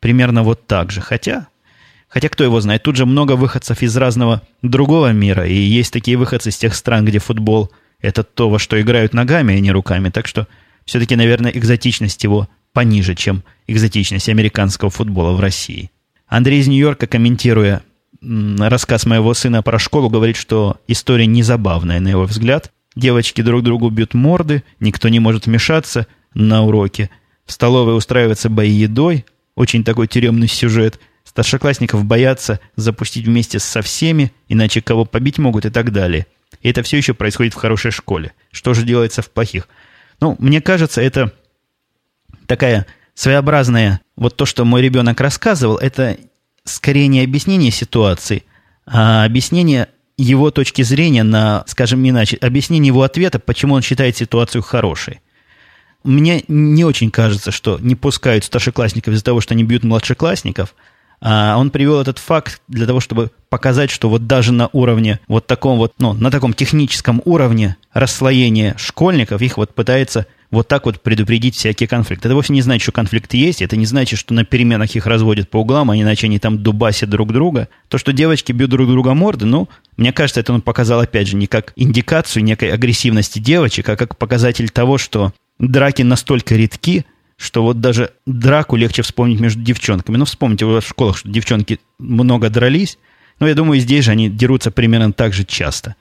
примерно 0.00 0.42
вот 0.42 0.66
так 0.66 0.90
же. 0.90 1.00
Хотя, 1.00 1.46
хотя 2.12 2.28
кто 2.28 2.44
его 2.44 2.60
знает. 2.60 2.82
Тут 2.82 2.96
же 2.96 3.06
много 3.06 3.32
выходцев 3.32 3.82
из 3.82 3.96
разного 3.96 4.42
другого 4.62 5.12
мира. 5.12 5.46
И 5.46 5.54
есть 5.54 5.92
такие 5.92 6.16
выходцы 6.16 6.50
из 6.50 6.56
тех 6.56 6.74
стран, 6.74 7.04
где 7.04 7.18
футбол– 7.18 7.70
это 8.00 8.22
то, 8.22 8.50
во 8.50 8.58
что 8.58 8.80
играют 8.80 9.14
ногами, 9.14 9.54
а 9.54 9.60
не 9.60 9.72
руками. 9.72 10.10
Так 10.10 10.26
что 10.26 10.46
все-таки, 10.84 11.16
наверное, 11.16 11.52
экзотичность 11.52 12.22
его 12.24 12.48
пониже, 12.72 13.14
чем 13.14 13.44
экзотичность 13.66 14.28
американского 14.28 14.90
футбола 14.90 15.32
в 15.32 15.40
России. 15.40 15.90
Андрей 16.26 16.60
из 16.60 16.68
Нью-Йорка, 16.68 17.06
комментируя 17.06 17.82
рассказ 18.20 19.06
моего 19.06 19.34
сына 19.34 19.62
про 19.62 19.78
школу, 19.78 20.08
говорит, 20.08 20.36
что 20.36 20.76
история 20.86 21.26
незабавная, 21.26 22.00
на 22.00 22.08
его 22.08 22.24
взгляд– 22.24 22.70
Девочки 22.94 23.40
друг 23.40 23.62
другу 23.62 23.88
бьют 23.90 24.14
морды, 24.14 24.64
никто 24.80 25.08
не 25.08 25.18
может 25.18 25.46
вмешаться 25.46 26.06
на 26.34 26.62
уроке. 26.62 27.10
В 27.46 27.52
столовой 27.52 27.96
устраиваются 27.96 28.50
бои 28.50 28.70
едой, 28.70 29.24
очень 29.54 29.82
такой 29.82 30.08
тюремный 30.08 30.48
сюжет. 30.48 31.00
Старшеклассников 31.32 32.04
боятся 32.04 32.60
запустить 32.76 33.26
вместе 33.26 33.58
со 33.58 33.80
всеми, 33.82 34.32
иначе 34.48 34.82
кого 34.82 35.04
побить 35.04 35.38
могут 35.38 35.64
и 35.64 35.70
так 35.70 35.90
далее. 35.90 36.26
И 36.60 36.68
это 36.68 36.82
все 36.82 36.98
еще 36.98 37.14
происходит 37.14 37.54
в 37.54 37.56
хорошей 37.56 37.90
школе. 37.90 38.32
Что 38.50 38.74
же 38.74 38.84
делается 38.84 39.22
в 39.22 39.30
плохих? 39.30 39.68
Ну, 40.20 40.36
мне 40.38 40.60
кажется, 40.60 41.00
это 41.00 41.32
такая 42.46 42.86
своеобразная... 43.14 44.00
Вот 44.14 44.36
то, 44.36 44.44
что 44.44 44.66
мой 44.66 44.82
ребенок 44.82 45.20
рассказывал, 45.22 45.78
это 45.78 46.18
скорее 46.64 47.08
не 47.08 47.22
объяснение 47.22 47.70
ситуации, 47.70 48.44
а 48.86 49.24
объяснение 49.24 49.88
его 50.18 50.50
точки 50.50 50.82
зрения 50.82 51.22
на, 51.22 51.64
скажем 51.66 52.06
иначе, 52.06 52.36
объяснение 52.36 52.88
его 52.88 53.02
ответа, 53.02 53.38
почему 53.38 53.74
он 53.74 53.82
считает 53.82 54.16
ситуацию 54.16 54.62
хорошей. 54.62 55.22
Мне 56.04 56.44
не 56.46 56.84
очень 56.84 57.10
кажется, 57.10 57.50
что 57.50 57.78
не 57.80 57.94
пускают 57.94 58.44
старшеклассников 58.44 59.14
из-за 59.14 59.24
того, 59.24 59.40
что 59.40 59.54
они 59.54 59.64
бьют 59.64 59.82
младшеклассников. 59.82 60.74
А 61.24 61.56
он 61.56 61.70
привел 61.70 62.00
этот 62.00 62.18
факт 62.18 62.60
для 62.66 62.84
того, 62.84 62.98
чтобы 62.98 63.30
показать, 63.48 63.90
что 63.90 64.08
вот 64.08 64.26
даже 64.26 64.52
на 64.52 64.68
уровне 64.72 65.20
вот 65.28 65.46
таком 65.46 65.78
вот, 65.78 65.92
ну, 65.98 66.14
на 66.14 66.32
таком 66.32 66.52
техническом 66.52 67.22
уровне 67.24 67.76
расслоения 67.92 68.74
школьников 68.76 69.40
их 69.40 69.56
вот 69.56 69.72
пытается 69.72 70.26
вот 70.50 70.66
так 70.66 70.84
вот 70.84 71.00
предупредить 71.00 71.54
всякие 71.54 71.88
конфликты. 71.88 72.28
Это 72.28 72.34
вовсе 72.34 72.52
не 72.52 72.60
значит, 72.60 72.82
что 72.82 72.92
конфликт 72.92 73.32
есть, 73.34 73.62
это 73.62 73.76
не 73.76 73.86
значит, 73.86 74.18
что 74.18 74.34
на 74.34 74.44
переменах 74.44 74.94
их 74.96 75.06
разводят 75.06 75.48
по 75.48 75.58
углам, 75.58 75.92
а 75.92 75.96
иначе 75.96 76.26
они 76.26 76.40
там 76.40 76.62
дубасят 76.62 77.08
друг 77.08 77.32
друга. 77.32 77.68
То, 77.88 77.98
что 77.98 78.12
девочки 78.12 78.50
бьют 78.50 78.70
друг 78.70 78.88
друга 78.88 79.14
морды, 79.14 79.46
ну, 79.46 79.68
мне 79.96 80.12
кажется, 80.12 80.40
это 80.40 80.52
он 80.52 80.60
показал, 80.60 81.00
опять 81.00 81.28
же, 81.28 81.36
не 81.36 81.46
как 81.46 81.72
индикацию 81.76 82.42
некой 82.42 82.70
агрессивности 82.70 83.38
девочек, 83.38 83.88
а 83.88 83.96
как 83.96 84.18
показатель 84.18 84.68
того, 84.70 84.98
что 84.98 85.32
драки 85.58 86.02
настолько 86.02 86.56
редки, 86.56 87.06
что 87.42 87.64
вот 87.64 87.80
даже 87.80 88.12
драку 88.24 88.76
легче 88.76 89.02
вспомнить 89.02 89.40
между 89.40 89.60
девчонками. 89.60 90.16
Ну, 90.16 90.24
вспомните 90.24 90.64
в 90.64 90.80
школах, 90.80 91.18
что 91.18 91.28
девчонки 91.28 91.80
много 91.98 92.50
дрались, 92.50 92.98
но 93.40 93.48
я 93.48 93.54
думаю, 93.54 93.80
здесь 93.80 94.04
же 94.04 94.12
они 94.12 94.30
дерутся 94.30 94.70
примерно 94.70 95.12
так 95.12 95.32
же 95.32 95.44
часто. 95.44 95.96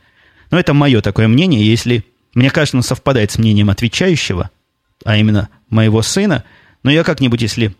Но 0.51 0.59
это 0.59 0.75
мое 0.75 1.01
такое 1.01 1.27
мнение. 1.27 1.65
Если 1.65 2.05
мне 2.35 2.51
кажется, 2.51 2.77
оно 2.77 2.83
совпадает 2.83 3.31
с 3.31 3.39
мнением 3.39 3.71
отвечающего, 3.71 4.51
а 5.03 5.17
именно 5.17 5.49
моего 5.69 6.03
сына. 6.03 6.43
Но 6.83 6.91
я 6.91 7.03
как-нибудь, 7.03 7.41
если, 7.41 7.75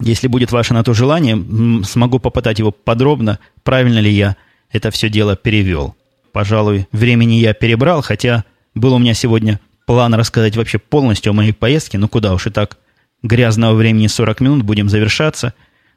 если 0.00 0.28
будет 0.28 0.52
ваше 0.52 0.72
на 0.72 0.84
то 0.84 0.94
желание, 0.94 1.36
смогу 1.84 2.20
попытать 2.20 2.60
его 2.60 2.70
подробно, 2.70 3.40
правильно 3.64 3.98
ли 3.98 4.12
я 4.12 4.36
это 4.70 4.92
все 4.92 5.08
дело 5.08 5.34
перевел. 5.34 5.96
Пожалуй, 6.32 6.86
времени 6.92 7.34
я 7.34 7.54
перебрал, 7.54 8.02
хотя 8.02 8.44
был 8.74 8.94
у 8.94 8.98
меня 8.98 9.14
сегодня 9.14 9.58
план 9.84 10.14
рассказать 10.14 10.56
вообще 10.56 10.78
полностью 10.78 11.30
о 11.30 11.34
моей 11.34 11.52
поездке, 11.52 11.98
ну 11.98 12.08
куда 12.08 12.34
уж 12.34 12.46
и 12.46 12.50
так 12.50 12.78
грязного 13.24 13.74
времени 13.74 14.06
40 14.06 14.40
минут, 14.40 14.62
будем 14.62 14.88
завершаться. 14.88 15.54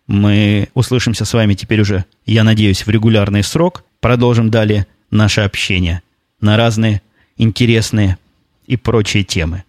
Мы 0.08 0.70
услышимся 0.74 1.26
с 1.26 1.34
вами 1.34 1.54
теперь 1.54 1.82
уже, 1.82 2.06
я 2.26 2.44
надеюсь, 2.44 2.86
в 2.86 2.90
регулярный 2.90 3.44
срок. 3.44 3.84
Продолжим 4.00 4.50
далее 4.50 4.88
наше 5.12 5.42
общение 5.42 6.02
на 6.40 6.56
разные 6.56 7.02
интересные 7.36 8.18
и 8.66 8.78
прочие 8.78 9.24
темы. 9.24 9.64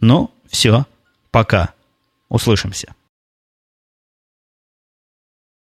Ну, 0.00 0.30
все, 0.48 0.86
пока. 1.30 1.74
Услышимся. 2.28 2.94